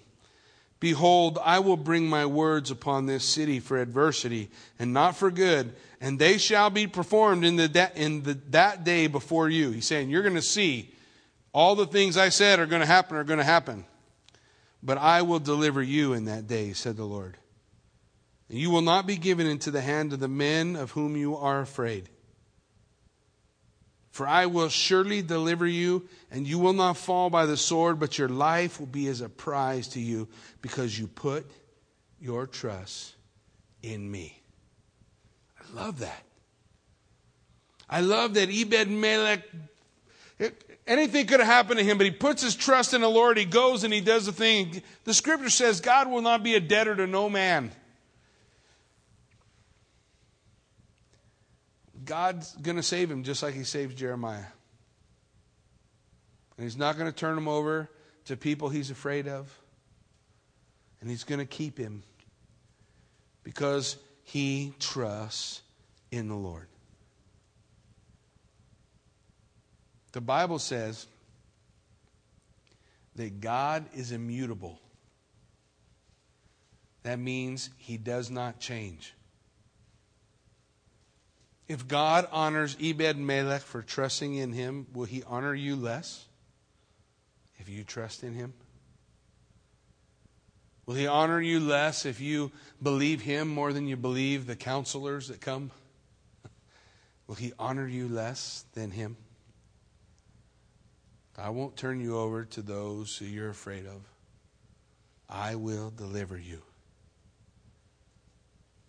Behold, 0.86 1.40
I 1.42 1.58
will 1.58 1.76
bring 1.76 2.06
my 2.06 2.26
words 2.26 2.70
upon 2.70 3.06
this 3.06 3.24
city 3.24 3.58
for 3.58 3.76
adversity 3.76 4.50
and 4.78 4.92
not 4.92 5.16
for 5.16 5.32
good, 5.32 5.74
and 6.00 6.16
they 6.16 6.38
shall 6.38 6.70
be 6.70 6.86
performed 6.86 7.44
in, 7.44 7.56
the, 7.56 7.90
in 7.96 8.22
the, 8.22 8.34
that 8.50 8.84
day 8.84 9.08
before 9.08 9.48
you. 9.48 9.72
He's 9.72 9.84
saying, 9.84 10.10
You're 10.10 10.22
going 10.22 10.36
to 10.36 10.42
see 10.42 10.94
all 11.52 11.74
the 11.74 11.88
things 11.88 12.16
I 12.16 12.28
said 12.28 12.60
are 12.60 12.66
going 12.66 12.82
to 12.82 12.86
happen, 12.86 13.16
are 13.16 13.24
going 13.24 13.40
to 13.40 13.44
happen. 13.44 13.84
But 14.80 14.98
I 14.98 15.22
will 15.22 15.40
deliver 15.40 15.82
you 15.82 16.12
in 16.12 16.26
that 16.26 16.46
day, 16.46 16.72
said 16.72 16.96
the 16.96 17.04
Lord. 17.04 17.36
And 18.48 18.56
you 18.56 18.70
will 18.70 18.80
not 18.80 19.08
be 19.08 19.16
given 19.16 19.48
into 19.48 19.72
the 19.72 19.80
hand 19.80 20.12
of 20.12 20.20
the 20.20 20.28
men 20.28 20.76
of 20.76 20.92
whom 20.92 21.16
you 21.16 21.36
are 21.36 21.62
afraid. 21.62 22.08
For 24.16 24.26
I 24.26 24.46
will 24.46 24.70
surely 24.70 25.20
deliver 25.20 25.66
you, 25.66 26.08
and 26.30 26.48
you 26.48 26.58
will 26.58 26.72
not 26.72 26.96
fall 26.96 27.28
by 27.28 27.44
the 27.44 27.58
sword, 27.58 28.00
but 28.00 28.16
your 28.16 28.30
life 28.30 28.80
will 28.80 28.86
be 28.86 29.08
as 29.08 29.20
a 29.20 29.28
prize 29.28 29.88
to 29.88 30.00
you, 30.00 30.26
because 30.62 30.98
you 30.98 31.06
put 31.06 31.44
your 32.18 32.46
trust 32.46 33.14
in 33.82 34.10
me. 34.10 34.40
I 35.60 35.78
love 35.78 35.98
that. 35.98 36.22
I 37.90 38.00
love 38.00 38.32
that 38.32 38.48
Ebed 38.48 38.88
Melech, 38.88 39.42
anything 40.86 41.26
could 41.26 41.40
have 41.40 41.46
happened 41.46 41.80
to 41.80 41.84
him, 41.84 41.98
but 41.98 42.06
he 42.06 42.10
puts 42.10 42.40
his 42.40 42.56
trust 42.56 42.94
in 42.94 43.02
the 43.02 43.10
Lord. 43.10 43.36
He 43.36 43.44
goes 43.44 43.84
and 43.84 43.92
he 43.92 44.00
does 44.00 44.24
the 44.24 44.32
thing. 44.32 44.80
The 45.04 45.12
scripture 45.12 45.50
says 45.50 45.82
God 45.82 46.10
will 46.10 46.22
not 46.22 46.42
be 46.42 46.54
a 46.54 46.60
debtor 46.60 46.96
to 46.96 47.06
no 47.06 47.28
man. 47.28 47.70
God's 52.06 52.52
going 52.56 52.76
to 52.76 52.82
save 52.82 53.10
him 53.10 53.22
just 53.24 53.42
like 53.42 53.54
he 53.54 53.64
saves 53.64 53.94
Jeremiah. 53.94 54.44
And 56.56 56.64
he's 56.64 56.76
not 56.76 56.96
going 56.96 57.10
to 57.10 57.16
turn 57.16 57.36
him 57.36 57.48
over 57.48 57.90
to 58.26 58.36
people 58.36 58.68
he's 58.68 58.90
afraid 58.90 59.28
of. 59.28 59.52
And 61.00 61.10
he's 61.10 61.24
going 61.24 61.40
to 61.40 61.46
keep 61.46 61.76
him 61.76 62.02
because 63.44 63.96
he 64.22 64.72
trusts 64.80 65.62
in 66.10 66.28
the 66.28 66.34
Lord. 66.34 66.66
The 70.12 70.20
Bible 70.20 70.58
says 70.58 71.06
that 73.16 73.40
God 73.40 73.84
is 73.94 74.12
immutable. 74.12 74.80
That 77.02 77.18
means 77.18 77.70
he 77.76 77.98
does 77.98 78.30
not 78.30 78.58
change. 78.58 79.14
If 81.68 81.88
God 81.88 82.28
honors 82.30 82.76
Ebed 82.80 83.16
Melech 83.16 83.62
for 83.62 83.82
trusting 83.82 84.34
in 84.34 84.52
him, 84.52 84.86
will 84.92 85.04
he 85.04 85.22
honor 85.24 85.54
you 85.54 85.74
less 85.74 86.24
if 87.58 87.68
you 87.68 87.82
trust 87.82 88.22
in 88.22 88.34
him? 88.34 88.54
Will 90.86 90.94
he 90.94 91.08
honor 91.08 91.40
you 91.40 91.58
less 91.58 92.06
if 92.06 92.20
you 92.20 92.52
believe 92.80 93.22
him 93.22 93.48
more 93.48 93.72
than 93.72 93.88
you 93.88 93.96
believe 93.96 94.46
the 94.46 94.54
counselors 94.54 95.26
that 95.28 95.40
come? 95.40 95.72
Will 97.26 97.34
he 97.34 97.52
honor 97.58 97.88
you 97.88 98.08
less 98.08 98.64
than 98.74 98.92
him? 98.92 99.16
I 101.36 101.50
won't 101.50 101.76
turn 101.76 102.00
you 102.00 102.16
over 102.16 102.44
to 102.44 102.62
those 102.62 103.16
who 103.16 103.24
you're 103.24 103.50
afraid 103.50 103.84
of. 103.84 104.00
I 105.28 105.56
will 105.56 105.90
deliver 105.90 106.38
you. 106.38 106.62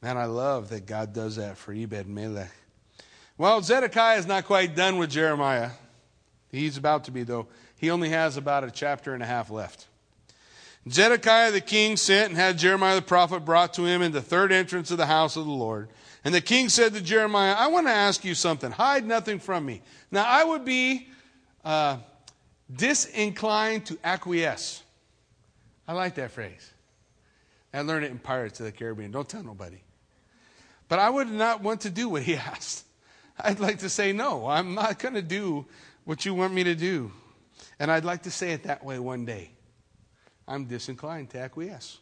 Man, 0.01 0.17
I 0.17 0.25
love 0.25 0.69
that 0.69 0.85
God 0.85 1.13
does 1.13 1.37
that 1.37 1.57
for 1.57 1.73
Ebed 1.73 2.07
Melech. 2.07 2.51
Well, 3.37 3.61
Zedekiah 3.61 4.17
is 4.17 4.25
not 4.25 4.45
quite 4.45 4.75
done 4.75 4.97
with 4.97 5.11
Jeremiah. 5.11 5.71
He's 6.51 6.77
about 6.77 7.03
to 7.03 7.11
be, 7.11 7.23
though. 7.23 7.47
He 7.77 7.91
only 7.91 8.09
has 8.09 8.37
about 8.37 8.63
a 8.63 8.71
chapter 8.71 9.13
and 9.13 9.21
a 9.21 9.27
half 9.27 9.51
left. 9.51 9.87
Zedekiah 10.89 11.51
the 11.51 11.61
king 11.61 11.97
sent 11.97 12.29
and 12.29 12.37
had 12.37 12.57
Jeremiah 12.57 12.95
the 12.95 13.01
prophet 13.01 13.41
brought 13.41 13.73
to 13.75 13.85
him 13.85 14.01
in 14.01 14.11
the 14.11 14.21
third 14.21 14.51
entrance 14.51 14.89
of 14.89 14.97
the 14.97 15.05
house 15.05 15.35
of 15.35 15.45
the 15.45 15.51
Lord. 15.51 15.89
And 16.23 16.33
the 16.33 16.41
king 16.41 16.69
said 16.69 16.93
to 16.93 17.01
Jeremiah, 17.01 17.53
I 17.53 17.67
want 17.67 17.87
to 17.87 17.91
ask 17.91 18.25
you 18.25 18.33
something. 18.33 18.71
Hide 18.71 19.05
nothing 19.05 19.39
from 19.39 19.65
me. 19.65 19.81
Now, 20.11 20.25
I 20.25 20.43
would 20.43 20.65
be 20.65 21.09
uh, 21.63 21.97
disinclined 22.73 23.85
to 23.87 23.97
acquiesce. 24.03 24.81
I 25.87 25.93
like 25.93 26.15
that 26.15 26.31
phrase. 26.31 26.71
I 27.73 27.81
learned 27.81 28.05
it 28.05 28.11
in 28.11 28.19
Pirates 28.19 28.59
of 28.59 28.65
the 28.65 28.71
Caribbean. 28.71 29.11
Don't 29.11 29.29
tell 29.29 29.43
nobody. 29.43 29.81
But 30.87 30.99
I 30.99 31.09
would 31.09 31.29
not 31.29 31.61
want 31.61 31.81
to 31.81 31.89
do 31.89 32.09
what 32.09 32.23
he 32.23 32.35
asked. 32.37 32.86
I'd 33.39 33.59
like 33.59 33.79
to 33.79 33.89
say, 33.89 34.13
no, 34.13 34.47
I'm 34.47 34.73
not 34.73 34.99
going 34.99 35.13
to 35.13 35.21
do 35.21 35.65
what 36.05 36.25
you 36.25 36.33
want 36.33 36.53
me 36.53 36.63
to 36.63 36.75
do. 36.75 37.11
And 37.79 37.91
I'd 37.91 38.05
like 38.05 38.23
to 38.23 38.31
say 38.31 38.51
it 38.51 38.63
that 38.63 38.83
way 38.83 38.99
one 38.99 39.25
day. 39.25 39.51
I'm 40.47 40.65
disinclined 40.65 41.29
to 41.31 41.39
acquiesce. 41.39 41.99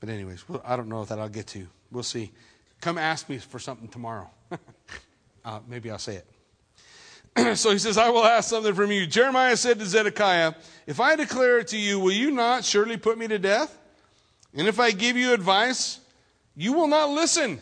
But, 0.00 0.08
anyways, 0.08 0.48
well, 0.48 0.62
I 0.64 0.76
don't 0.76 0.88
know 0.88 1.02
if 1.02 1.08
that 1.08 1.18
I'll 1.18 1.28
get 1.28 1.46
to. 1.48 1.66
We'll 1.90 2.02
see. 2.02 2.32
Come 2.80 2.98
ask 2.98 3.28
me 3.28 3.38
for 3.38 3.58
something 3.58 3.88
tomorrow. 3.88 4.30
uh, 5.44 5.60
maybe 5.68 5.90
I'll 5.90 5.98
say 5.98 6.16
it. 6.16 6.26
so 7.56 7.70
he 7.70 7.78
says, 7.78 7.98
I 7.98 8.10
will 8.10 8.24
ask 8.24 8.50
something 8.50 8.74
from 8.74 8.90
you. 8.90 9.06
Jeremiah 9.06 9.56
said 9.56 9.78
to 9.78 9.86
Zedekiah, 9.86 10.54
If 10.86 11.00
I 11.00 11.16
declare 11.16 11.58
it 11.58 11.68
to 11.68 11.78
you, 11.78 12.00
will 12.00 12.12
you 12.12 12.30
not 12.30 12.64
surely 12.64 12.96
put 12.96 13.18
me 13.18 13.28
to 13.28 13.38
death? 13.38 13.78
And 14.54 14.66
if 14.66 14.80
I 14.80 14.90
give 14.90 15.16
you 15.16 15.32
advice, 15.32 16.00
you 16.56 16.72
will 16.72 16.88
not 16.88 17.10
listen. 17.10 17.60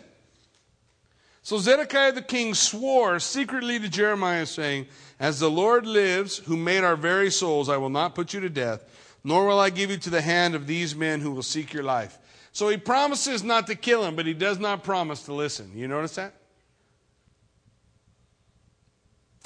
So 1.44 1.58
Zedekiah 1.58 2.12
the 2.12 2.22
king 2.22 2.54
swore 2.54 3.20
secretly 3.20 3.78
to 3.78 3.88
Jeremiah, 3.90 4.46
saying, 4.46 4.86
As 5.20 5.38
the 5.38 5.50
Lord 5.50 5.86
lives, 5.86 6.38
who 6.38 6.56
made 6.56 6.82
our 6.82 6.96
very 6.96 7.30
souls, 7.30 7.68
I 7.68 7.76
will 7.76 7.90
not 7.90 8.14
put 8.14 8.32
you 8.32 8.40
to 8.40 8.48
death, 8.48 8.82
nor 9.22 9.46
will 9.46 9.60
I 9.60 9.68
give 9.68 9.90
you 9.90 9.98
to 9.98 10.10
the 10.10 10.22
hand 10.22 10.54
of 10.54 10.66
these 10.66 10.96
men 10.96 11.20
who 11.20 11.32
will 11.32 11.42
seek 11.42 11.74
your 11.74 11.82
life. 11.82 12.18
So 12.52 12.70
he 12.70 12.78
promises 12.78 13.44
not 13.44 13.66
to 13.66 13.74
kill 13.74 14.04
him, 14.04 14.16
but 14.16 14.24
he 14.24 14.32
does 14.32 14.58
not 14.58 14.84
promise 14.84 15.24
to 15.24 15.34
listen. 15.34 15.70
You 15.76 15.86
notice 15.86 16.14
that? 16.14 16.32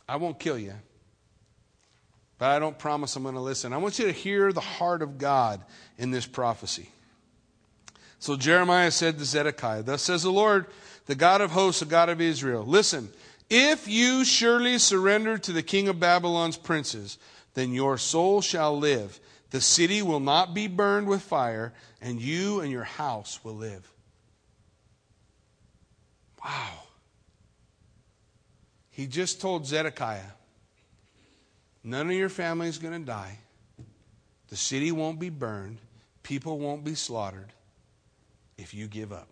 I 0.09 0.17
won't 0.19 0.39
kill 0.39 0.57
you, 0.57 0.75
but 2.39 2.51
I 2.51 2.61
don't 2.61 2.79
promise 2.79 3.17
I'm 3.17 3.25
going 3.25 3.35
to 3.35 3.41
listen. 3.41 3.73
I 3.73 3.79
want 3.79 3.99
you 3.99 4.07
to 4.07 4.13
hear 4.13 4.53
the 4.53 4.61
heart 4.61 5.03
of 5.03 5.19
God 5.19 5.65
in 5.99 6.13
this 6.13 6.27
prophecy. 6.27 6.91
So 8.21 8.37
Jeremiah 8.37 8.93
said 8.93 9.19
to 9.19 9.25
Zedekiah, 9.25 9.83
Thus 9.83 10.03
says 10.03 10.23
the 10.23 10.31
Lord, 10.31 10.67
the 11.09 11.15
God 11.15 11.41
of 11.41 11.51
hosts, 11.51 11.81
the 11.81 11.87
God 11.87 12.11
of 12.11 12.21
Israel. 12.21 12.65
Listen, 12.65 13.09
if 13.51 13.89
you 13.89 14.25
surely 14.25 14.79
surrender 14.79 15.39
to 15.39 15.53
the 15.53 15.63
king 15.63 15.89
of 15.89 15.99
Babylon's 15.99 16.59
princes, 16.59 17.19
then 17.55 17.73
your 17.73 17.97
soul 17.97 18.43
shall 18.43 18.79
live. 18.79 19.19
The 19.51 19.63
city 19.63 20.03
will 20.03 20.21
not 20.21 20.53
be 20.53 20.69
burned 20.69 21.09
with 21.09 21.23
fire, 21.23 21.73
and 22.03 22.21
you 22.21 22.61
and 22.61 22.71
your 22.71 22.85
house 22.85 23.41
will 23.43 23.55
live. 23.55 23.91
Wow. 26.45 26.83
He 28.91 29.07
just 29.07 29.41
told 29.41 29.67
Zedekiah, 29.67 30.21
none 31.83 32.11
of 32.11 32.17
your 32.17 32.29
family 32.29 32.69
is 32.69 32.77
going 32.77 33.01
to 33.01 33.07
die. 33.07 33.39
The 34.49 34.57
city 34.57 34.93
won't 34.93 35.19
be 35.19 35.31
burned. 35.31 35.79
People 36.23 36.59
won't 36.59 36.85
be 36.85 36.95
slaughtered 36.95 37.55
if 38.59 38.75
you 38.75 38.89
give 38.89 39.11
up. 39.11 39.29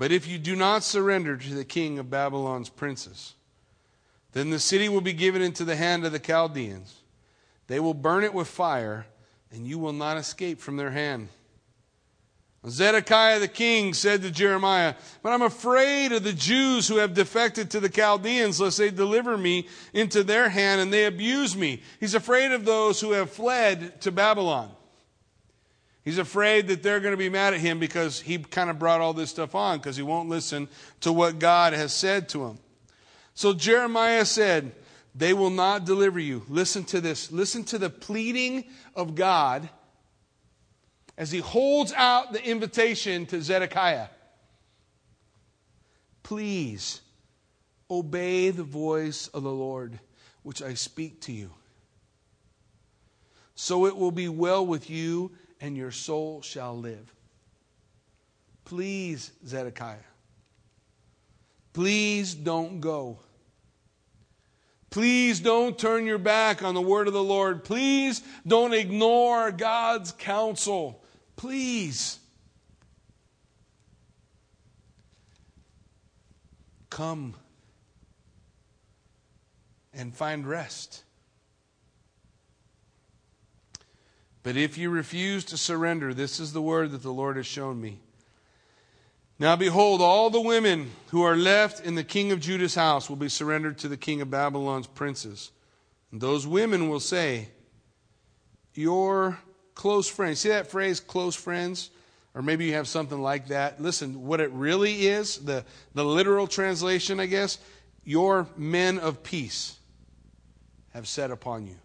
But 0.00 0.12
if 0.12 0.26
you 0.26 0.38
do 0.38 0.56
not 0.56 0.82
surrender 0.82 1.36
to 1.36 1.54
the 1.54 1.62
king 1.62 1.98
of 1.98 2.08
Babylon's 2.08 2.70
princes, 2.70 3.34
then 4.32 4.48
the 4.48 4.58
city 4.58 4.88
will 4.88 5.02
be 5.02 5.12
given 5.12 5.42
into 5.42 5.62
the 5.62 5.76
hand 5.76 6.06
of 6.06 6.12
the 6.12 6.18
Chaldeans. 6.18 7.02
They 7.66 7.80
will 7.80 7.92
burn 7.92 8.24
it 8.24 8.32
with 8.32 8.48
fire, 8.48 9.04
and 9.52 9.66
you 9.66 9.78
will 9.78 9.92
not 9.92 10.16
escape 10.16 10.58
from 10.58 10.78
their 10.78 10.92
hand. 10.92 11.28
Zedekiah 12.66 13.40
the 13.40 13.48
king 13.48 13.92
said 13.92 14.22
to 14.22 14.30
Jeremiah, 14.30 14.94
But 15.22 15.34
I'm 15.34 15.42
afraid 15.42 16.12
of 16.12 16.24
the 16.24 16.32
Jews 16.32 16.88
who 16.88 16.96
have 16.96 17.12
defected 17.12 17.70
to 17.72 17.80
the 17.80 17.90
Chaldeans, 17.90 18.58
lest 18.58 18.78
they 18.78 18.90
deliver 18.90 19.36
me 19.36 19.68
into 19.92 20.24
their 20.24 20.48
hand 20.48 20.80
and 20.80 20.90
they 20.90 21.04
abuse 21.04 21.54
me. 21.54 21.82
He's 22.00 22.14
afraid 22.14 22.52
of 22.52 22.64
those 22.64 23.02
who 23.02 23.10
have 23.10 23.30
fled 23.30 24.00
to 24.00 24.10
Babylon. 24.10 24.70
He's 26.04 26.18
afraid 26.18 26.68
that 26.68 26.82
they're 26.82 27.00
going 27.00 27.12
to 27.12 27.18
be 27.18 27.28
mad 27.28 27.54
at 27.54 27.60
him 27.60 27.78
because 27.78 28.20
he 28.20 28.38
kind 28.38 28.70
of 28.70 28.78
brought 28.78 29.00
all 29.00 29.12
this 29.12 29.30
stuff 29.30 29.54
on 29.54 29.78
because 29.78 29.96
he 29.96 30.02
won't 30.02 30.28
listen 30.28 30.68
to 31.00 31.12
what 31.12 31.38
God 31.38 31.72
has 31.72 31.92
said 31.92 32.28
to 32.30 32.46
him. 32.46 32.58
So 33.34 33.52
Jeremiah 33.52 34.24
said, 34.24 34.72
They 35.14 35.34
will 35.34 35.50
not 35.50 35.84
deliver 35.84 36.18
you. 36.18 36.42
Listen 36.48 36.84
to 36.84 37.00
this. 37.00 37.30
Listen 37.30 37.64
to 37.64 37.78
the 37.78 37.90
pleading 37.90 38.64
of 38.96 39.14
God 39.14 39.68
as 41.18 41.30
he 41.30 41.38
holds 41.40 41.92
out 41.92 42.32
the 42.32 42.42
invitation 42.42 43.26
to 43.26 43.42
Zedekiah. 43.42 44.08
Please 46.22 47.02
obey 47.90 48.50
the 48.50 48.62
voice 48.62 49.28
of 49.28 49.42
the 49.42 49.52
Lord, 49.52 50.00
which 50.44 50.62
I 50.62 50.74
speak 50.74 51.20
to 51.22 51.32
you. 51.32 51.50
So 53.54 53.84
it 53.84 53.96
will 53.96 54.12
be 54.12 54.30
well 54.30 54.64
with 54.64 54.88
you 54.88 55.32
and 55.60 55.76
your 55.76 55.90
soul 55.90 56.42
shall 56.42 56.76
live. 56.76 57.14
Please, 58.64 59.32
Zedekiah, 59.46 59.96
please 61.72 62.34
don't 62.34 62.80
go. 62.80 63.18
Please 64.90 65.38
don't 65.38 65.78
turn 65.78 66.04
your 66.04 66.18
back 66.18 66.64
on 66.64 66.74
the 66.74 66.80
word 66.80 67.06
of 67.06 67.12
the 67.12 67.22
Lord. 67.22 67.62
Please 67.62 68.22
don't 68.44 68.72
ignore 68.72 69.52
God's 69.52 70.10
counsel. 70.10 71.04
Please. 71.36 72.18
Come 76.90 77.36
and 79.94 80.12
find 80.12 80.44
rest. 80.44 81.04
But 84.42 84.56
if 84.56 84.78
you 84.78 84.90
refuse 84.90 85.44
to 85.46 85.56
surrender, 85.56 86.14
this 86.14 86.40
is 86.40 86.52
the 86.52 86.62
word 86.62 86.92
that 86.92 87.02
the 87.02 87.12
Lord 87.12 87.36
has 87.36 87.46
shown 87.46 87.80
me. 87.80 87.98
Now 89.38 89.56
behold, 89.56 90.00
all 90.00 90.30
the 90.30 90.40
women 90.40 90.90
who 91.08 91.22
are 91.22 91.36
left 91.36 91.84
in 91.84 91.94
the 91.94 92.04
king 92.04 92.32
of 92.32 92.40
Judah's 92.40 92.74
house 92.74 93.08
will 93.08 93.16
be 93.16 93.28
surrendered 93.28 93.78
to 93.78 93.88
the 93.88 93.96
king 93.96 94.20
of 94.20 94.30
Babylon's 94.30 94.86
princes. 94.86 95.50
And 96.12 96.20
those 96.20 96.46
women 96.46 96.88
will 96.88 97.00
say, 97.00 97.48
Your 98.74 99.38
close 99.74 100.08
friends. 100.08 100.40
See 100.40 100.50
that 100.50 100.70
phrase, 100.70 101.00
close 101.00 101.34
friends? 101.34 101.90
Or 102.34 102.42
maybe 102.42 102.66
you 102.66 102.74
have 102.74 102.86
something 102.86 103.20
like 103.20 103.48
that. 103.48 103.80
Listen, 103.80 104.26
what 104.26 104.40
it 104.40 104.50
really 104.52 105.06
is, 105.06 105.38
the, 105.38 105.64
the 105.94 106.04
literal 106.04 106.46
translation, 106.46 107.18
I 107.18 107.26
guess, 107.26 107.58
your 108.04 108.46
men 108.56 108.98
of 108.98 109.22
peace 109.22 109.76
have 110.92 111.08
set 111.08 111.30
upon 111.30 111.66
you. 111.66 111.76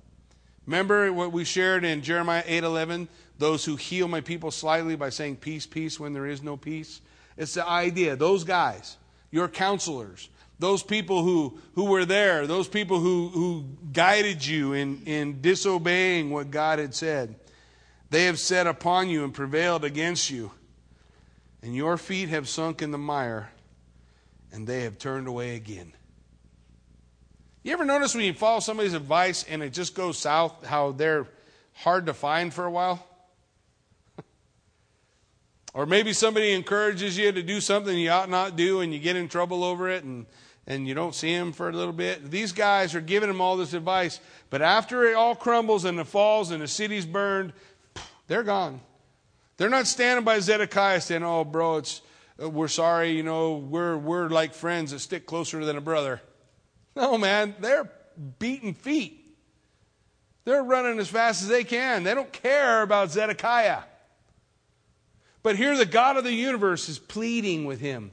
Remember 0.66 1.12
what 1.14 1.32
we 1.32 1.44
shared 1.44 1.84
in 1.84 2.02
Jeremiah 2.02 2.44
8:11, 2.46 3.08
those 3.38 3.66
who 3.66 3.76
heal 3.76 4.08
my 4.08 4.22
people 4.22 4.52
slightly 4.52 4.96
by 4.96 5.10
saying 5.10 5.38
peace, 5.38 5.66
peace 5.66 6.00
when 6.00 6.14
there 6.14 6.26
is 6.26 6.42
no 6.42 6.58
peace? 6.58 7.02
It's 7.38 7.54
the 7.54 7.68
idea. 7.68 8.16
Those 8.16 8.44
guys, 8.44 8.98
your 9.30 9.48
counselors, 9.48 10.30
those 10.58 10.82
people 10.82 11.24
who, 11.24 11.60
who 11.76 11.86
were 11.86 12.06
there, 12.06 12.48
those 12.48 12.68
people 12.68 13.00
who, 13.00 13.30
who 13.30 13.66
guided 13.92 14.46
you 14.46 14.74
in, 14.74 15.04
in 15.06 15.42
disobeying 15.42 16.32
what 16.32 16.50
God 16.50 16.80
had 16.80 16.96
said, 16.96 17.36
they 18.10 18.26
have 18.26 18.40
set 18.40 18.66
upon 18.66 19.10
you 19.10 19.24
and 19.24 19.34
prevailed 19.34 19.84
against 19.84 20.30
you. 20.30 20.52
And 21.62 21.76
your 21.76 21.98
feet 21.98 22.30
have 22.30 22.48
sunk 22.48 22.82
in 22.82 22.92
the 22.92 22.98
mire, 22.98 23.52
and 24.52 24.66
they 24.66 24.82
have 24.82 24.98
turned 24.98 25.28
away 25.28 25.56
again. 25.56 25.92
You 27.66 27.74
ever 27.74 27.84
notice 27.84 28.14
when 28.14 28.24
you 28.24 28.34
follow 28.34 28.60
somebody's 28.60 28.94
advice 28.94 29.44
and 29.50 29.64
it 29.64 29.74
just 29.74 29.96
goes 29.96 30.20
south, 30.20 30.68
how 30.68 30.92
they're 30.92 31.26
hard 31.74 32.06
to 32.06 32.14
find 32.14 32.54
for 32.54 32.64
a 32.64 32.72
while? 32.72 33.06
Or 35.74 35.86
maybe 35.88 36.14
somebody 36.14 36.54
encourages 36.54 37.18
you 37.18 37.32
to 37.32 37.42
do 37.42 37.60
something 37.60 37.98
you 37.98 38.12
ought 38.12 38.30
not 38.30 38.56
do 38.56 38.80
and 38.82 38.94
you 38.94 39.00
get 39.00 39.18
in 39.18 39.28
trouble 39.28 39.64
over 39.64 39.90
it 39.90 40.04
and, 40.06 40.28
and 40.68 40.88
you 40.88 40.94
don't 40.94 41.14
see 41.14 41.36
them 41.36 41.52
for 41.52 41.68
a 41.68 41.74
little 41.74 41.92
bit. 41.92 42.32
These 42.32 42.54
guys 42.54 42.94
are 42.94 43.02
giving 43.02 43.28
them 43.28 43.42
all 43.42 43.58
this 43.58 43.74
advice, 43.74 44.22
but 44.52 44.62
after 44.62 45.04
it 45.04 45.16
all 45.16 45.36
crumbles 45.36 45.84
and 45.84 46.00
it 46.00 46.08
falls 46.08 46.52
and 46.52 46.62
the 46.62 46.68
city's 46.68 47.06
burned, 47.06 47.52
they're 48.28 48.44
gone. 48.44 48.80
They're 49.58 49.70
not 49.70 49.88
standing 49.88 50.24
by 50.24 50.40
Zedekiah 50.40 51.02
saying, 51.02 51.24
"Oh, 51.24 51.44
bro, 51.44 51.78
it's 51.78 52.02
uh, 52.42 52.48
we're 52.50 52.70
sorry, 52.70 53.12
you 53.12 53.24
know, 53.24 53.58
we're 53.58 53.98
we're 53.98 54.30
like 54.30 54.54
friends 54.54 54.92
that 54.92 55.00
stick 55.00 55.26
closer 55.26 55.66
than 55.66 55.76
a 55.76 55.82
brother." 55.82 56.22
No, 56.96 57.18
man, 57.18 57.56
they're 57.60 57.90
beating 58.40 58.74
feet. 58.74 59.22
They're 60.46 60.64
running 60.64 61.00
as 61.00 61.10
fast 61.10 61.42
as 61.42 61.48
they 61.48 61.64
can. 61.64 62.04
They 62.04 62.14
don't 62.14 62.32
care 62.32 62.84
about 62.84 63.12
Zedekiah. 63.12 63.82
But 65.44 65.58
here, 65.58 65.76
the 65.78 65.86
God 65.86 66.18
of 66.18 66.24
the 66.24 66.34
universe 66.34 66.88
is 66.88 67.00
pleading 67.00 67.66
with 67.66 67.80
him. 67.80 68.12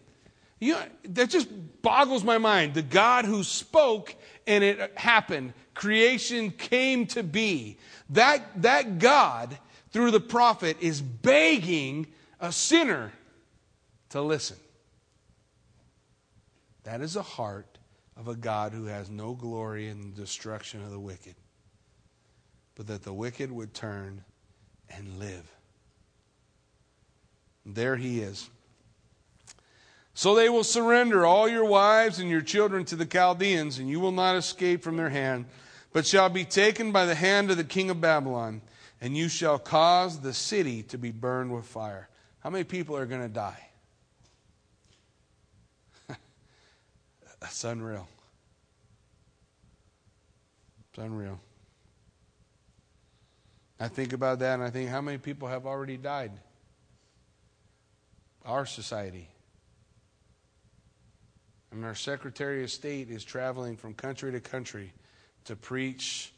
You 0.58 0.74
know, 0.74 0.82
that 1.10 1.30
just 1.30 1.48
boggles 1.82 2.24
my 2.24 2.38
mind. 2.38 2.74
The 2.74 2.82
God 2.82 3.24
who 3.24 3.42
spoke 3.42 4.14
and 4.46 4.62
it 4.64 4.96
happened, 4.96 5.54
creation 5.74 6.50
came 6.50 7.06
to 7.08 7.22
be. 7.22 7.78
That, 8.10 8.62
that 8.62 8.98
God, 8.98 9.58
through 9.90 10.10
the 10.10 10.20
prophet, 10.20 10.76
is 10.80 11.00
begging 11.00 12.06
a 12.40 12.52
sinner 12.52 13.12
to 14.10 14.20
listen. 14.20 14.56
That 16.84 17.00
is 17.00 17.14
the 17.14 17.22
heart 17.22 17.71
of 18.16 18.28
a 18.28 18.34
God 18.34 18.72
who 18.72 18.86
has 18.86 19.10
no 19.10 19.34
glory 19.34 19.88
in 19.88 20.00
the 20.00 20.20
destruction 20.20 20.82
of 20.82 20.90
the 20.90 21.00
wicked, 21.00 21.34
but 22.74 22.86
that 22.86 23.02
the 23.02 23.12
wicked 23.12 23.50
would 23.50 23.74
turn 23.74 24.24
and 24.90 25.18
live. 25.18 25.50
There 27.64 27.96
he 27.96 28.20
is. 28.20 28.50
So 30.14 30.34
they 30.34 30.48
will 30.48 30.64
surrender 30.64 31.24
all 31.24 31.48
your 31.48 31.64
wives 31.64 32.18
and 32.18 32.28
your 32.28 32.42
children 32.42 32.84
to 32.86 32.96
the 32.96 33.06
Chaldeans, 33.06 33.78
and 33.78 33.88
you 33.88 33.98
will 33.98 34.12
not 34.12 34.36
escape 34.36 34.82
from 34.82 34.96
their 34.96 35.08
hand, 35.08 35.46
but 35.92 36.06
shall 36.06 36.28
be 36.28 36.44
taken 36.44 36.92
by 36.92 37.06
the 37.06 37.14
hand 37.14 37.50
of 37.50 37.56
the 37.56 37.64
king 37.64 37.88
of 37.88 38.00
Babylon, 38.00 38.60
and 39.00 39.16
you 39.16 39.28
shall 39.28 39.58
cause 39.58 40.20
the 40.20 40.34
city 40.34 40.82
to 40.84 40.98
be 40.98 41.10
burned 41.10 41.52
with 41.54 41.64
fire. 41.64 42.08
How 42.40 42.50
many 42.50 42.64
people 42.64 42.96
are 42.96 43.06
going 43.06 43.22
to 43.22 43.28
die? 43.28 43.68
That's 47.42 47.64
unreal. 47.64 48.08
It's 50.88 50.98
unreal. 50.98 51.38
I 53.78 53.88
think 53.88 54.14
about 54.14 54.38
that 54.38 54.54
and 54.54 54.62
I 54.62 54.70
think 54.70 54.88
how 54.88 55.02
many 55.02 55.18
people 55.18 55.48
have 55.48 55.66
already 55.66 55.98
died? 55.98 56.32
our 58.44 58.66
society. 58.66 59.28
And 61.70 61.84
our 61.84 61.94
Secretary 61.94 62.62
of 62.62 62.70
State 62.70 63.10
is 63.10 63.24
traveling 63.24 63.76
from 63.76 63.94
country 63.94 64.32
to 64.32 64.40
country 64.40 64.92
to 65.44 65.56
preach 65.56 66.32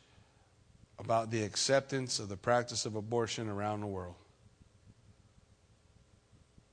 about 0.99 1.31
the 1.31 1.43
acceptance 1.43 2.21
of 2.21 2.29
the 2.29 2.37
practice 2.37 2.87
of 2.87 2.95
abortion 2.95 3.49
around 3.49 3.81
the 3.81 3.87
world. 3.87 4.15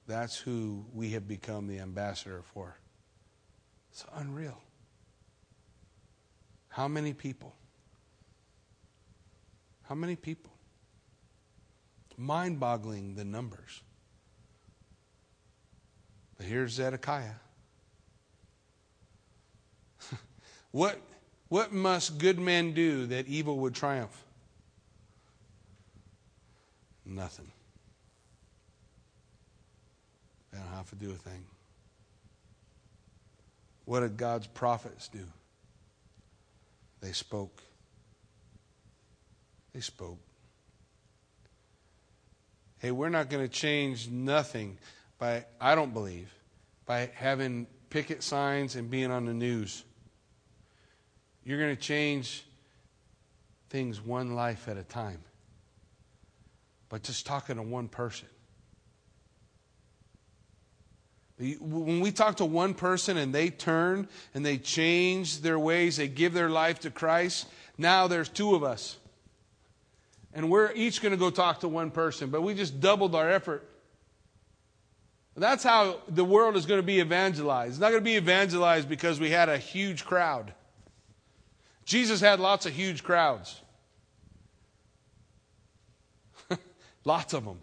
That's 0.08 0.38
who 0.38 0.86
we 0.94 1.12
have 1.12 1.28
become 1.28 1.68
the 1.68 1.80
ambassador 1.80 2.42
for. 2.54 2.76
It's 3.92 4.06
unreal. 4.16 4.58
How 6.70 6.88
many 6.88 7.14
people? 7.14 7.54
How 9.84 9.96
many 9.96 10.16
people? 10.16 10.54
Mind 12.18 12.60
boggling 12.60 13.16
the 13.16 13.26
numbers. 13.26 13.82
But 16.38 16.46
here's 16.46 16.72
Zedekiah. 16.72 17.34
what, 20.72 20.98
what 21.50 21.74
must 21.74 22.18
good 22.18 22.40
men 22.40 22.74
do 22.74 23.08
that 23.08 23.28
evil 23.28 23.58
would 23.60 23.76
triumph? 23.76 24.24
Nothing. 27.06 27.52
They 30.52 30.60
don't 30.60 30.68
have 30.70 30.90
to 30.92 30.96
do 30.96 31.12
a 31.12 31.16
thing. 31.16 31.46
What 33.86 34.02
did 34.02 34.18
God's 34.18 34.48
prophets 34.48 35.08
do? 35.08 35.26
They 37.02 37.12
spoke. 37.12 37.62
They 39.74 39.82
spoke. 39.82 40.20
Hey, 42.80 42.92
we're 42.92 43.10
not 43.10 43.30
going 43.30 43.48
to 43.48 43.52
change 43.52 44.10
nothing 44.10 44.78
by, 45.20 45.46
I 45.60 45.76
don't 45.76 45.94
believe, 45.94 46.34
by 46.86 47.12
having 47.14 47.68
picket 47.90 48.24
signs 48.24 48.76
and 48.76 48.90
being 48.90 49.12
on 49.12 49.26
the 49.26 49.34
news. 49.34 49.84
You're 51.44 51.60
going 51.60 51.76
to 51.76 51.82
change 51.82 52.44
things 53.70 54.02
one 54.02 54.36
life 54.36 54.68
at 54.68 54.78
a 54.78 54.84
time. 54.84 55.20
But 56.90 57.04
just 57.04 57.26
talking 57.26 57.56
to 57.56 57.62
one 57.62 57.88
person. 57.88 58.28
When 61.42 62.02
we 62.02 62.12
talk 62.12 62.38
to 62.38 62.46
one 62.46 62.76
person 62.76 63.18
and 63.18 63.34
they 63.34 63.50
turn 63.50 64.08
and 64.34 64.46
they 64.46 64.58
change 64.58 65.42
their 65.42 65.58
ways, 65.58 65.98
they 65.98 66.08
give 66.08 66.34
their 66.34 66.50
life 66.50 66.82
to 66.82 66.92
Christ, 66.92 67.48
now 67.78 68.08
there's 68.08 68.30
two 68.30 68.54
of 68.54 68.64
us. 68.64 68.98
And 70.34 70.50
we're 70.50 70.72
each 70.74 71.02
going 71.02 71.12
to 71.12 71.18
go 71.18 71.30
talk 71.30 71.62
to 71.62 71.68
one 71.68 71.92
person, 71.92 72.30
but 72.30 72.42
we 72.42 72.54
just 72.54 72.80
doubled 72.80 73.16
our 73.16 73.30
effort. 73.30 73.68
That's 75.36 75.64
how 75.64 76.02
the 76.08 76.26
world 76.26 76.58
is 76.58 76.66
going 76.66 76.80
to 76.80 76.86
be 76.86 77.00
evangelized. 77.00 77.72
It's 77.72 77.80
not 77.80 77.90
going 77.90 78.02
to 78.02 78.06
be 78.06 78.18
evangelized 78.18 78.88
because 78.88 79.20
we 79.20 79.30
had 79.30 79.50
a 79.50 79.58
huge 79.58 80.06
crowd. 80.06 80.54
Jesus 81.86 82.22
had 82.22 82.40
lots 82.40 82.66
of 82.66 82.74
huge 82.74 83.04
crowds. 83.04 83.60
lots 87.06 87.34
of 87.34 87.46
them. 87.46 87.60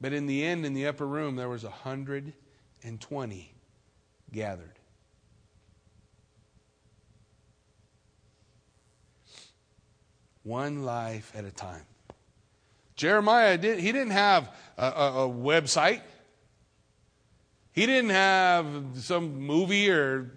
But 0.00 0.12
in 0.12 0.26
the 0.26 0.44
end, 0.44 0.64
in 0.64 0.74
the 0.74 0.86
upper 0.86 1.06
room, 1.06 1.36
there 1.36 1.48
was 1.48 1.64
120 1.64 3.54
gathered. 4.32 4.78
One 10.44 10.84
life 10.84 11.32
at 11.34 11.44
a 11.44 11.50
time. 11.50 11.82
Jeremiah, 12.94 13.58
did, 13.58 13.80
he 13.80 13.92
didn't 13.92 14.12
have 14.12 14.54
a, 14.76 14.86
a, 14.86 15.26
a 15.26 15.28
website. 15.28 16.00
He 17.72 17.86
didn't 17.86 18.10
have 18.10 18.66
some 18.96 19.40
movie 19.40 19.90
or 19.90 20.32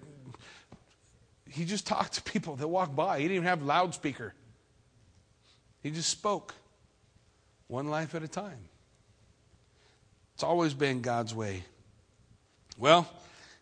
he 1.49 1.65
just 1.65 1.85
talked 1.85 2.13
to 2.13 2.23
people 2.23 2.55
that 2.57 2.67
walked 2.67 2.95
by. 2.95 3.19
He 3.19 3.23
didn't 3.25 3.37
even 3.37 3.47
have 3.47 3.63
loudspeaker. 3.63 4.33
He 5.81 5.91
just 5.91 6.09
spoke 6.09 6.53
one 7.67 7.89
life 7.89 8.15
at 8.15 8.23
a 8.23 8.27
time. 8.27 8.69
It's 10.41 10.47
always 10.47 10.73
been 10.73 11.01
God's 11.01 11.35
way. 11.35 11.63
Well, 12.75 13.07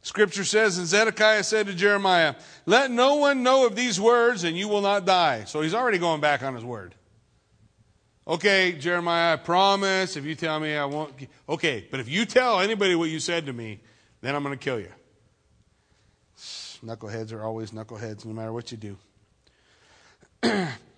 Scripture 0.02 0.46
says, 0.46 0.78
and 0.78 0.88
Zedekiah 0.88 1.44
said 1.44 1.68
to 1.68 1.74
Jeremiah, 1.74 2.36
Let 2.66 2.90
no 2.90 3.16
one 3.16 3.44
know 3.44 3.66
of 3.66 3.76
these 3.76 4.00
words, 4.00 4.46
and 4.46 4.58
you 4.58 4.70
will 4.70 4.80
not 4.80 5.06
die. 5.06 5.44
So 5.44 5.60
he's 5.60 5.74
already 5.74 5.98
going 5.98 6.22
back 6.22 6.42
on 6.42 6.56
his 6.56 6.64
word. 6.64 6.96
Okay, 8.26 8.72
Jeremiah, 8.72 9.34
I 9.34 9.36
promise 9.36 10.16
if 10.16 10.24
you 10.24 10.36
tell 10.36 10.58
me 10.58 10.74
I 10.74 10.86
won't. 10.86 11.12
Okay, 11.50 11.86
but 11.92 12.00
if 12.00 12.08
you 12.08 12.26
tell 12.26 12.62
anybody 12.62 12.96
what 12.96 13.10
you 13.10 13.20
said 13.20 13.48
to 13.48 13.52
me, 13.52 13.82
then 14.22 14.34
I'm 14.34 14.42
going 14.42 14.58
to 14.58 14.64
kill 14.64 14.80
you. 14.80 14.94
Knuckleheads 16.82 17.34
are 17.34 17.44
always 17.44 17.72
knuckleheads, 17.72 18.24
no 18.24 18.32
matter 18.32 18.54
what 18.54 18.72
you 18.72 18.78
do. 18.78 18.98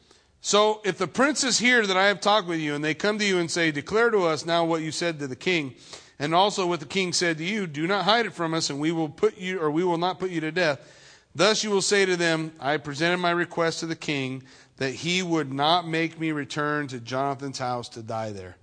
so, 0.44 0.82
if 0.84 0.98
the 0.98 1.08
princes 1.08 1.60
hear 1.60 1.86
that 1.86 1.96
I 1.96 2.08
have 2.08 2.20
talked 2.20 2.48
with 2.48 2.60
you, 2.60 2.74
and 2.74 2.84
they 2.84 2.96
come 2.96 3.20
to 3.20 3.26
you 3.26 3.38
and 3.38 3.50
say, 3.50 3.72
Declare 3.72 4.10
to 4.10 4.24
us 4.24 4.44
now 4.44 4.66
what 4.66 4.82
you 4.82 4.92
said 4.92 5.20
to 5.20 5.28
the 5.28 5.36
king, 5.36 5.76
and 6.18 6.34
also 6.34 6.66
what 6.66 6.80
the 6.80 6.88
king 6.88 7.14
said 7.14 7.38
to 7.38 7.44
you, 7.44 7.68
do 7.68 7.86
not 7.86 8.06
hide 8.06 8.26
it 8.26 8.34
from 8.34 8.56
us, 8.56 8.72
and 8.72 8.80
we 8.80 8.92
will 8.92 9.08
put 9.08 9.38
you, 9.38 9.60
or 9.60 9.70
we 9.70 9.84
will 9.84 10.00
not 10.00 10.20
put 10.20 10.32
you 10.32 10.42
to 10.42 10.52
death. 10.52 10.80
Thus 11.36 11.64
you 11.64 11.70
will 11.70 11.82
say 11.82 12.06
to 12.06 12.18
them, 12.18 12.54
I 12.60 12.78
presented 12.78 13.18
my 13.18 13.30
request 13.30 13.82
to 13.82 13.86
the 13.86 13.96
king 13.96 14.42
that 14.78 14.96
he 14.96 15.22
would 15.22 15.54
not 15.54 15.88
make 15.88 16.20
me 16.20 16.32
return 16.32 16.88
to 16.88 17.00
Jonathan's 17.00 17.60
house 17.60 17.88
to 17.90 18.02
die 18.02 18.32
there. 18.32 18.58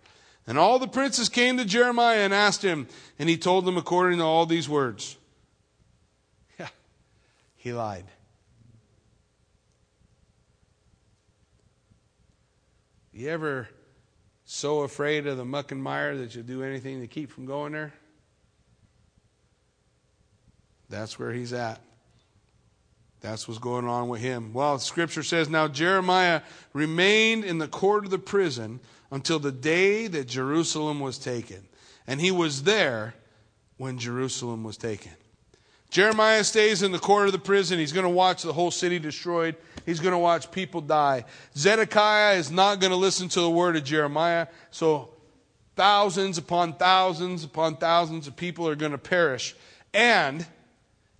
And 0.48 0.58
all 0.58 0.80
the 0.80 0.88
princes 0.88 1.28
came 1.28 1.58
to 1.58 1.64
Jeremiah 1.64 2.18
and 2.18 2.34
asked 2.34 2.62
him, 2.62 2.88
and 3.20 3.28
he 3.28 3.36
told 3.36 3.64
them 3.64 3.76
according 3.76 4.18
to 4.18 4.24
all 4.24 4.46
these 4.46 4.68
words. 4.68 5.16
Yeah, 6.58 6.68
he 7.56 7.72
lied. 7.72 8.06
You 13.18 13.30
ever 13.30 13.68
so 14.44 14.82
afraid 14.82 15.26
of 15.26 15.36
the 15.38 15.44
muck 15.44 15.72
and 15.72 15.82
mire 15.82 16.16
that 16.18 16.36
you'll 16.36 16.44
do 16.44 16.62
anything 16.62 17.00
to 17.00 17.08
keep 17.08 17.32
from 17.32 17.46
going 17.46 17.72
there? 17.72 17.92
That's 20.88 21.18
where 21.18 21.32
he's 21.32 21.52
at. 21.52 21.80
That's 23.20 23.48
what's 23.48 23.58
going 23.58 23.88
on 23.88 24.08
with 24.08 24.20
him. 24.20 24.52
Well, 24.52 24.78
scripture 24.78 25.24
says 25.24 25.48
now 25.48 25.66
Jeremiah 25.66 26.42
remained 26.72 27.44
in 27.44 27.58
the 27.58 27.66
court 27.66 28.04
of 28.04 28.12
the 28.12 28.20
prison 28.20 28.78
until 29.10 29.40
the 29.40 29.50
day 29.50 30.06
that 30.06 30.28
Jerusalem 30.28 31.00
was 31.00 31.18
taken. 31.18 31.66
And 32.06 32.20
he 32.20 32.30
was 32.30 32.62
there 32.62 33.14
when 33.78 33.98
Jerusalem 33.98 34.62
was 34.62 34.76
taken. 34.76 35.10
Jeremiah 35.90 36.44
stays 36.44 36.82
in 36.82 36.92
the 36.92 36.98
court 36.98 37.26
of 37.26 37.32
the 37.32 37.38
prison. 37.38 37.78
He's 37.78 37.92
going 37.92 38.04
to 38.04 38.10
watch 38.10 38.42
the 38.42 38.52
whole 38.52 38.70
city 38.70 38.98
destroyed. 38.98 39.56
He's 39.86 40.00
going 40.00 40.12
to 40.12 40.18
watch 40.18 40.50
people 40.50 40.82
die. 40.82 41.24
Zedekiah 41.56 42.36
is 42.36 42.50
not 42.50 42.80
going 42.80 42.90
to 42.90 42.96
listen 42.96 43.28
to 43.30 43.40
the 43.40 43.50
word 43.50 43.76
of 43.76 43.84
Jeremiah. 43.84 44.48
So 44.70 45.10
thousands 45.76 46.36
upon 46.36 46.74
thousands 46.74 47.42
upon 47.42 47.76
thousands 47.76 48.26
of 48.26 48.36
people 48.36 48.68
are 48.68 48.74
going 48.74 48.92
to 48.92 48.98
perish. 48.98 49.56
And 49.94 50.46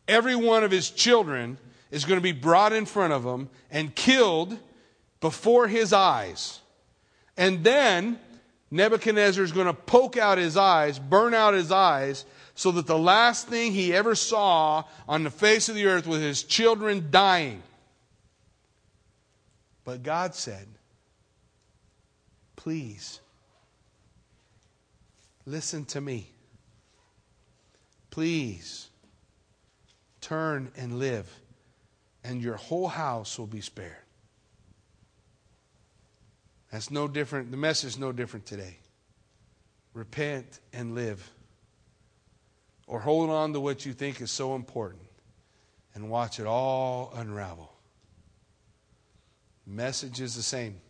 every 0.07 0.37
one 0.37 0.65
of 0.65 0.71
his 0.71 0.91
children 0.91 1.57
is 1.91 2.05
going 2.05 2.19
to 2.19 2.23
be 2.23 2.33
brought 2.33 2.75
in 2.75 2.85
front 2.85 3.15
of 3.15 3.25
him 3.25 3.49
and 3.71 3.95
killed 3.95 4.59
before 5.21 5.67
his 5.67 5.95
eyes. 5.95 6.61
And 7.39 7.65
then 7.65 8.19
Nebuchadnezzar 8.71 9.43
is 9.43 9.53
going 9.53 9.67
to 9.67 9.73
poke 9.73 10.19
out 10.19 10.37
his 10.37 10.57
eyes, 10.57 10.99
burn 10.99 11.33
out 11.33 11.55
his 11.55 11.73
eyes, 11.73 12.27
so 12.59 12.73
that 12.73 12.89
the 12.89 12.99
last 12.99 13.47
thing 13.47 13.71
he 13.71 13.95
ever 13.95 14.17
saw 14.17 14.83
on 15.09 15.23
the 15.23 15.31
face 15.31 15.69
of 15.69 15.77
the 15.77 15.87
earth 15.87 16.09
was 16.09 16.21
his 16.21 16.43
children 16.43 17.07
dying. 17.09 17.63
But 19.85 20.03
God 20.03 20.35
said, 20.35 20.67
Please, 22.57 23.21
listen 25.47 25.85
to 25.85 26.01
me. 26.01 26.33
Please, 28.11 28.89
turn 30.21 30.73
and 30.77 30.99
live 30.99 31.33
and 32.25 32.43
your 32.43 32.57
whole 32.57 32.89
house 32.89 33.39
will 33.39 33.47
be 33.47 33.61
spared. 33.61 33.93
That's 36.73 36.91
no 36.91 37.07
different. 37.07 37.53
The 37.53 37.57
message 37.57 37.91
is 37.91 37.99
no 38.01 38.11
different 38.11 38.47
today. 38.47 38.79
Repent 39.95 40.59
and 40.73 40.97
live. 40.97 41.31
Or 42.89 43.01
hold 43.01 43.29
on 43.29 43.53
to 43.53 43.61
what 43.61 43.85
you 43.85 43.93
think 43.93 44.21
is 44.23 44.31
so 44.31 44.55
important 44.55 45.03
and 45.95 46.11
watch 46.11 46.41
it 46.41 46.47
all 46.47 47.13
unravel. 47.15 47.71
Message 49.67 50.23
is 50.23 50.35
the 50.35 50.43
same. 50.43 50.81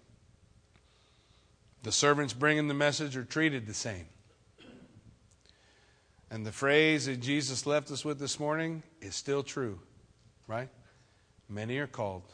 The 1.83 1.91
servants 1.91 2.33
bringing 2.33 2.69
the 2.69 2.75
message 2.75 3.17
are 3.17 3.25
treated 3.25 3.67
the 3.67 3.75
same. 3.75 4.07
And 6.31 6.47
the 6.47 6.53
phrase 6.53 7.07
that 7.07 7.21
Jesus 7.21 7.67
left 7.67 7.91
us 7.91 8.05
with 8.05 8.21
this 8.21 8.39
morning 8.39 8.85
is 9.01 9.17
still 9.17 9.43
true, 9.43 9.81
right? 10.47 10.69
Many 11.49 11.79
are 11.79 11.87
called, 11.87 12.31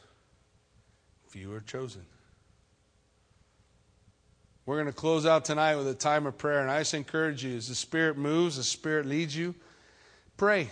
few 1.29 1.53
are 1.55 1.61
chosen. 1.61 2.05
We're 4.67 4.77
going 4.77 4.87
to 4.87 4.93
close 4.93 5.27
out 5.27 5.45
tonight 5.45 5.77
with 5.77 5.87
a 5.89 5.95
time 5.95 6.25
of 6.25 6.39
prayer, 6.39 6.61
and 6.61 6.71
I 6.71 6.81
just 6.81 6.95
encourage 6.95 7.45
you 7.45 7.57
as 7.57 7.69
the 7.69 7.75
Spirit 7.75 8.17
moves, 8.17 8.57
the 8.57 8.63
Spirit 8.63 9.05
leads 9.05 9.37
you, 9.37 9.55
pray. 10.39 10.71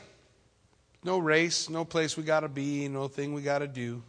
No 1.05 1.18
race, 1.18 1.68
no 1.68 1.84
place 1.84 2.16
we 2.16 2.22
got 2.22 2.40
to 2.40 2.49
be, 2.49 2.88
no 2.88 3.09
thing 3.09 3.34
we 3.34 3.43
got 3.43 3.59
to 3.59 3.66
do. 3.66 4.03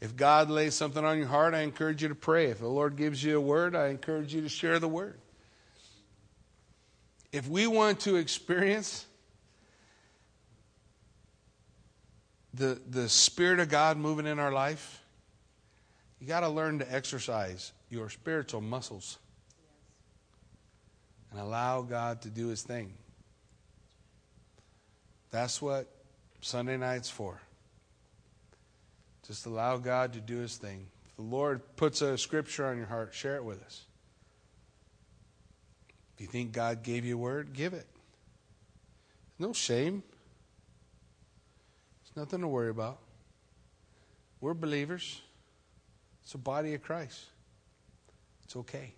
If 0.00 0.16
God 0.16 0.50
lays 0.50 0.74
something 0.74 1.04
on 1.04 1.16
your 1.16 1.28
heart, 1.28 1.54
I 1.54 1.60
encourage 1.60 2.02
you 2.02 2.08
to 2.08 2.14
pray. 2.14 2.46
If 2.46 2.58
the 2.58 2.66
Lord 2.66 2.96
gives 2.96 3.22
you 3.22 3.36
a 3.36 3.40
word, 3.40 3.76
I 3.76 3.88
encourage 3.88 4.34
you 4.34 4.40
to 4.40 4.48
share 4.48 4.78
the 4.78 4.88
word. 4.88 5.18
If 7.30 7.48
we 7.48 7.66
want 7.66 8.00
to 8.00 8.16
experience 8.16 9.06
the, 12.52 12.80
the 12.88 13.08
Spirit 13.08 13.60
of 13.60 13.68
God 13.68 13.96
moving 13.96 14.26
in 14.26 14.38
our 14.38 14.52
life, 14.52 15.02
you 16.20 16.26
got 16.26 16.40
to 16.40 16.48
learn 16.48 16.80
to 16.80 16.94
exercise 16.94 17.72
your 17.90 18.08
spiritual 18.10 18.60
muscles 18.60 19.18
and 21.30 21.40
allow 21.40 21.82
God 21.82 22.22
to 22.22 22.28
do 22.30 22.48
His 22.48 22.62
thing. 22.62 22.92
That's 25.30 25.60
what 25.60 25.88
Sunday 26.40 26.76
night's 26.76 27.10
for. 27.10 27.40
Just 29.26 29.46
allow 29.46 29.76
God 29.76 30.12
to 30.14 30.20
do 30.20 30.38
His 30.38 30.56
thing. 30.56 30.86
If 31.10 31.16
the 31.16 31.22
Lord 31.22 31.60
puts 31.76 32.00
a 32.00 32.16
scripture 32.16 32.66
on 32.66 32.76
your 32.76 32.86
heart, 32.86 33.12
share 33.14 33.36
it 33.36 33.44
with 33.44 33.62
us. 33.64 33.82
If 36.14 36.22
you 36.22 36.26
think 36.28 36.52
God 36.52 36.82
gave 36.82 37.04
you 37.04 37.16
a 37.16 37.18
word, 37.18 37.52
give 37.52 37.74
it. 37.74 37.86
No 39.38 39.52
shame. 39.52 40.02
It's 42.02 42.16
nothing 42.16 42.40
to 42.40 42.48
worry 42.48 42.70
about. 42.70 42.98
We're 44.40 44.54
believers. 44.54 45.20
It's 46.22 46.34
a 46.34 46.38
body 46.38 46.74
of 46.74 46.82
Christ. 46.82 47.20
It's 48.46 48.54
okay. 48.54 48.94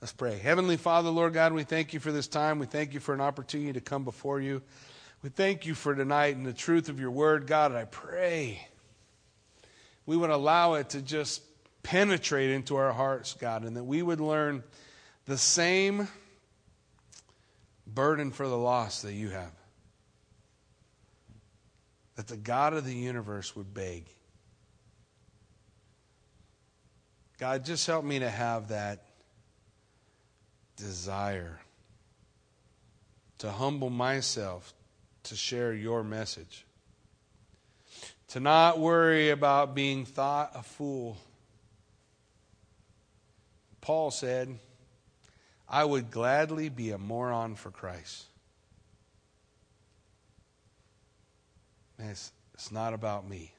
Let's 0.00 0.12
pray. 0.12 0.38
Heavenly 0.38 0.76
Father, 0.76 1.08
Lord 1.08 1.34
God, 1.34 1.52
we 1.52 1.62
thank 1.62 1.94
you 1.94 2.00
for 2.00 2.10
this 2.10 2.26
time. 2.26 2.58
We 2.58 2.66
thank 2.66 2.94
you 2.94 2.98
for 2.98 3.14
an 3.14 3.20
opportunity 3.20 3.74
to 3.74 3.80
come 3.80 4.02
before 4.02 4.40
you. 4.40 4.60
We 5.22 5.28
thank 5.28 5.66
you 5.66 5.74
for 5.76 5.94
tonight 5.94 6.34
and 6.34 6.44
the 6.44 6.52
truth 6.52 6.88
of 6.88 6.98
your 6.98 7.12
word, 7.12 7.46
God. 7.46 7.70
I 7.70 7.84
pray 7.84 8.66
we 10.04 10.16
would 10.16 10.30
allow 10.30 10.74
it 10.74 10.88
to 10.90 11.00
just 11.00 11.42
penetrate 11.84 12.50
into 12.50 12.74
our 12.74 12.92
hearts, 12.92 13.34
God, 13.34 13.62
and 13.62 13.76
that 13.76 13.84
we 13.84 14.02
would 14.02 14.20
learn 14.20 14.64
the 15.26 15.38
same 15.38 16.08
burden 17.86 18.32
for 18.32 18.48
the 18.48 18.58
lost 18.58 19.04
that 19.04 19.12
you 19.12 19.28
have 19.28 19.52
that 22.16 22.26
the 22.26 22.36
God 22.36 22.72
of 22.72 22.84
the 22.84 22.94
universe 22.94 23.54
would 23.54 23.72
beg. 23.72 24.06
God, 27.38 27.64
just 27.64 27.86
help 27.86 28.04
me 28.04 28.18
to 28.20 28.30
have 28.30 28.68
that 28.68 29.04
desire 30.76 31.58
to 33.38 33.50
humble 33.50 33.90
myself 33.90 34.72
to 35.24 35.36
share 35.36 35.74
your 35.74 36.02
message. 36.02 36.64
To 38.28 38.40
not 38.40 38.78
worry 38.78 39.30
about 39.30 39.74
being 39.74 40.04
thought 40.04 40.52
a 40.54 40.62
fool. 40.62 41.16
Paul 43.80 44.10
said, 44.10 44.58
I 45.68 45.84
would 45.84 46.10
gladly 46.10 46.68
be 46.68 46.90
a 46.90 46.98
moron 46.98 47.54
for 47.54 47.70
Christ. 47.70 48.24
It's, 51.98 52.32
it's 52.54 52.72
not 52.72 52.94
about 52.94 53.28
me, 53.28 53.52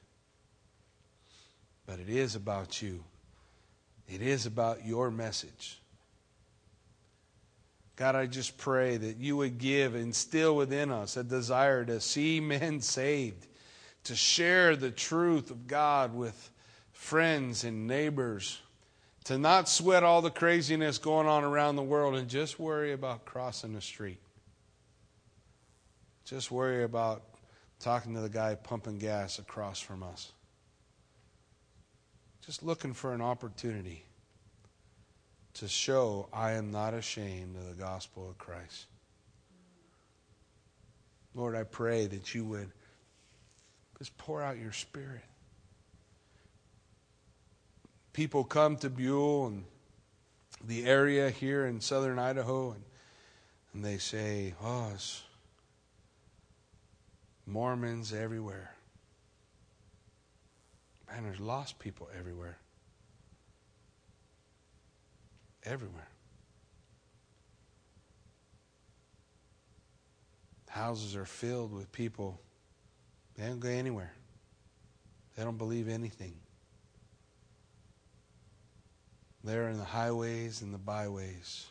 but 1.86 1.98
it 1.98 2.08
is 2.08 2.34
about 2.34 2.82
you. 2.82 3.04
It 4.08 4.22
is 4.22 4.46
about 4.46 4.86
your 4.86 5.10
message. 5.10 5.80
God, 7.96 8.14
I 8.14 8.26
just 8.26 8.56
pray 8.56 8.96
that 8.96 9.16
you 9.16 9.36
would 9.36 9.58
give, 9.58 9.94
instill 9.94 10.56
within 10.56 10.90
us 10.90 11.16
a 11.16 11.24
desire 11.24 11.84
to 11.84 12.00
see 12.00 12.40
men 12.40 12.80
saved, 12.80 13.46
to 14.04 14.14
share 14.14 14.76
the 14.76 14.90
truth 14.90 15.50
of 15.50 15.66
God 15.66 16.14
with 16.14 16.50
friends 16.92 17.64
and 17.64 17.86
neighbors, 17.86 18.60
to 19.24 19.36
not 19.36 19.68
sweat 19.68 20.04
all 20.04 20.22
the 20.22 20.30
craziness 20.30 20.98
going 20.98 21.26
on 21.26 21.44
around 21.44 21.76
the 21.76 21.82
world 21.82 22.14
and 22.14 22.28
just 22.28 22.58
worry 22.58 22.92
about 22.92 23.24
crossing 23.24 23.74
the 23.74 23.80
street. 23.80 24.20
Just 26.24 26.50
worry 26.50 26.84
about 26.84 27.24
talking 27.80 28.14
to 28.14 28.20
the 28.20 28.28
guy 28.28 28.54
pumping 28.54 28.98
gas 28.98 29.38
across 29.38 29.80
from 29.80 30.02
us. 30.02 30.32
Just 32.48 32.62
looking 32.62 32.94
for 32.94 33.12
an 33.12 33.20
opportunity 33.20 34.06
to 35.52 35.68
show 35.68 36.30
I 36.32 36.52
am 36.52 36.70
not 36.70 36.94
ashamed 36.94 37.54
of 37.56 37.68
the 37.68 37.74
gospel 37.74 38.30
of 38.30 38.38
Christ. 38.38 38.86
Lord, 41.34 41.54
I 41.54 41.64
pray 41.64 42.06
that 42.06 42.34
you 42.34 42.46
would 42.46 42.70
just 43.98 44.16
pour 44.16 44.42
out 44.42 44.56
your 44.56 44.72
spirit. 44.72 45.20
People 48.14 48.44
come 48.44 48.78
to 48.78 48.88
Buhl 48.88 49.48
and 49.48 49.64
the 50.66 50.86
area 50.86 51.28
here 51.28 51.66
in 51.66 51.82
southern 51.82 52.18
Idaho 52.18 52.70
and, 52.70 52.82
and 53.74 53.84
they 53.84 53.98
say, 53.98 54.54
oh, 54.64 54.94
Mormons 57.44 58.14
everywhere. 58.14 58.70
Man, 61.10 61.24
there's 61.24 61.40
lost 61.40 61.78
people 61.78 62.08
everywhere. 62.18 62.58
Everywhere. 65.64 66.08
Houses 70.68 71.16
are 71.16 71.24
filled 71.24 71.72
with 71.72 71.90
people. 71.92 72.40
They 73.36 73.46
don't 73.46 73.60
go 73.60 73.68
anywhere. 73.68 74.12
They 75.36 75.44
don't 75.44 75.58
believe 75.58 75.88
anything. 75.88 76.34
They're 79.44 79.68
in 79.68 79.78
the 79.78 79.84
highways 79.84 80.62
and 80.62 80.74
the 80.74 80.78
byways. 80.78 81.66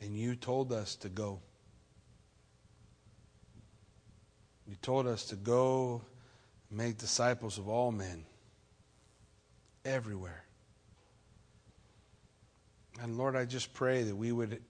And 0.00 0.16
you 0.16 0.34
told 0.34 0.72
us 0.72 0.94
to 0.96 1.08
go. 1.08 1.40
You 4.72 4.78
told 4.80 5.06
us 5.06 5.26
to 5.26 5.36
go 5.36 6.00
make 6.70 6.96
disciples 6.96 7.58
of 7.58 7.68
all 7.68 7.92
men, 7.92 8.24
everywhere. 9.84 10.44
And 13.02 13.18
Lord, 13.18 13.36
I 13.36 13.44
just 13.44 13.74
pray 13.74 14.02
that 14.04 14.16
we 14.16 14.32
would 14.32 14.62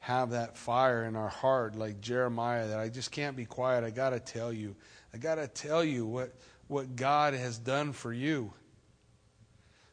have 0.00 0.32
that 0.32 0.58
fire 0.58 1.04
in 1.04 1.16
our 1.16 1.30
heart 1.30 1.74
like 1.74 2.02
Jeremiah, 2.02 2.68
that 2.68 2.78
I 2.78 2.90
just 2.90 3.10
can't 3.10 3.34
be 3.34 3.46
quiet. 3.46 3.82
I 3.82 3.88
got 3.88 4.10
to 4.10 4.20
tell 4.20 4.52
you. 4.52 4.76
I 5.14 5.16
got 5.16 5.36
to 5.36 5.48
tell 5.48 5.82
you 5.82 6.04
what, 6.04 6.34
what 6.68 6.94
God 6.94 7.32
has 7.32 7.56
done 7.56 7.94
for 7.94 8.12
you. 8.12 8.52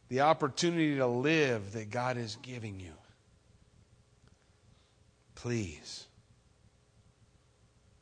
The 0.10 0.20
opportunity 0.20 0.98
to 0.98 1.08
live 1.08 1.72
that 1.72 1.90
God 1.90 2.18
is 2.18 2.38
giving 2.42 2.82
you. 2.82 2.96
Please 5.36 6.06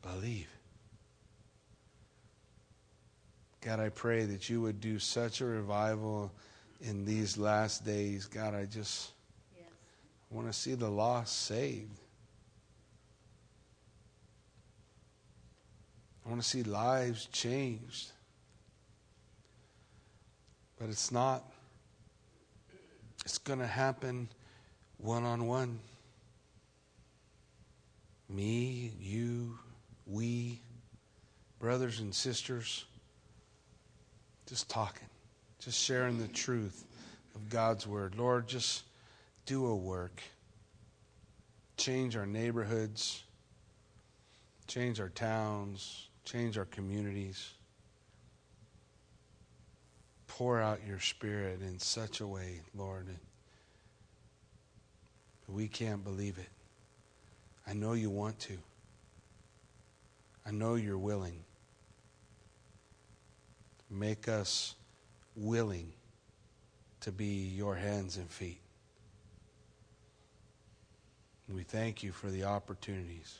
believe. 0.01 0.47
God, 3.61 3.79
I 3.79 3.89
pray 3.89 4.25
that 4.25 4.49
you 4.49 4.61
would 4.61 4.81
do 4.81 4.97
such 4.97 5.41
a 5.41 5.45
revival 5.45 6.31
in 6.81 7.05
these 7.05 7.37
last 7.37 7.85
days. 7.85 8.25
God, 8.25 8.55
I 8.55 8.65
just 8.65 9.11
yes. 9.55 9.67
want 10.31 10.47
to 10.47 10.53
see 10.53 10.73
the 10.73 10.89
lost 10.89 11.45
saved. 11.45 11.99
I 16.25 16.29
want 16.29 16.41
to 16.41 16.47
see 16.47 16.63
lives 16.63 17.27
changed. 17.31 18.11
But 20.79 20.89
it's 20.89 21.11
not, 21.11 21.43
it's 23.23 23.37
going 23.37 23.59
to 23.59 23.67
happen 23.67 24.27
one 24.97 25.23
on 25.23 25.45
one 25.45 25.79
me, 28.31 28.93
you, 28.99 29.57
we, 30.07 30.61
brothers 31.59 31.99
and 31.99 32.13
sisters, 32.13 32.85
just 34.51 34.69
talking, 34.69 35.07
just 35.59 35.81
sharing 35.81 36.17
the 36.17 36.27
truth 36.27 36.83
of 37.35 37.49
God's 37.49 37.87
Word. 37.87 38.15
Lord, 38.17 38.49
just 38.49 38.83
do 39.45 39.65
a 39.65 39.73
work. 39.73 40.21
Change 41.77 42.17
our 42.17 42.25
neighborhoods, 42.25 43.23
change 44.67 44.99
our 44.99 45.07
towns, 45.07 46.09
change 46.25 46.57
our 46.57 46.65
communities. 46.65 47.51
Pour 50.27 50.59
out 50.59 50.81
your 50.85 50.99
Spirit 50.99 51.61
in 51.61 51.79
such 51.79 52.19
a 52.19 52.27
way, 52.27 52.59
Lord, 52.75 53.07
that 55.45 55.53
we 55.53 55.69
can't 55.69 56.03
believe 56.03 56.37
it. 56.37 56.49
I 57.65 57.71
know 57.71 57.93
you 57.93 58.09
want 58.09 58.37
to. 58.41 58.57
I 60.45 60.51
know 60.51 60.75
you're 60.75 60.97
willing. 60.97 61.45
Make 63.91 64.27
us 64.29 64.75
willing 65.35 65.91
to 67.01 67.11
be 67.11 67.49
your 67.55 67.75
hands 67.75 68.15
and 68.15 68.29
feet. 68.29 68.61
We 71.53 71.63
thank 71.63 72.01
you 72.01 72.13
for 72.13 72.29
the 72.29 72.45
opportunities. 72.45 73.39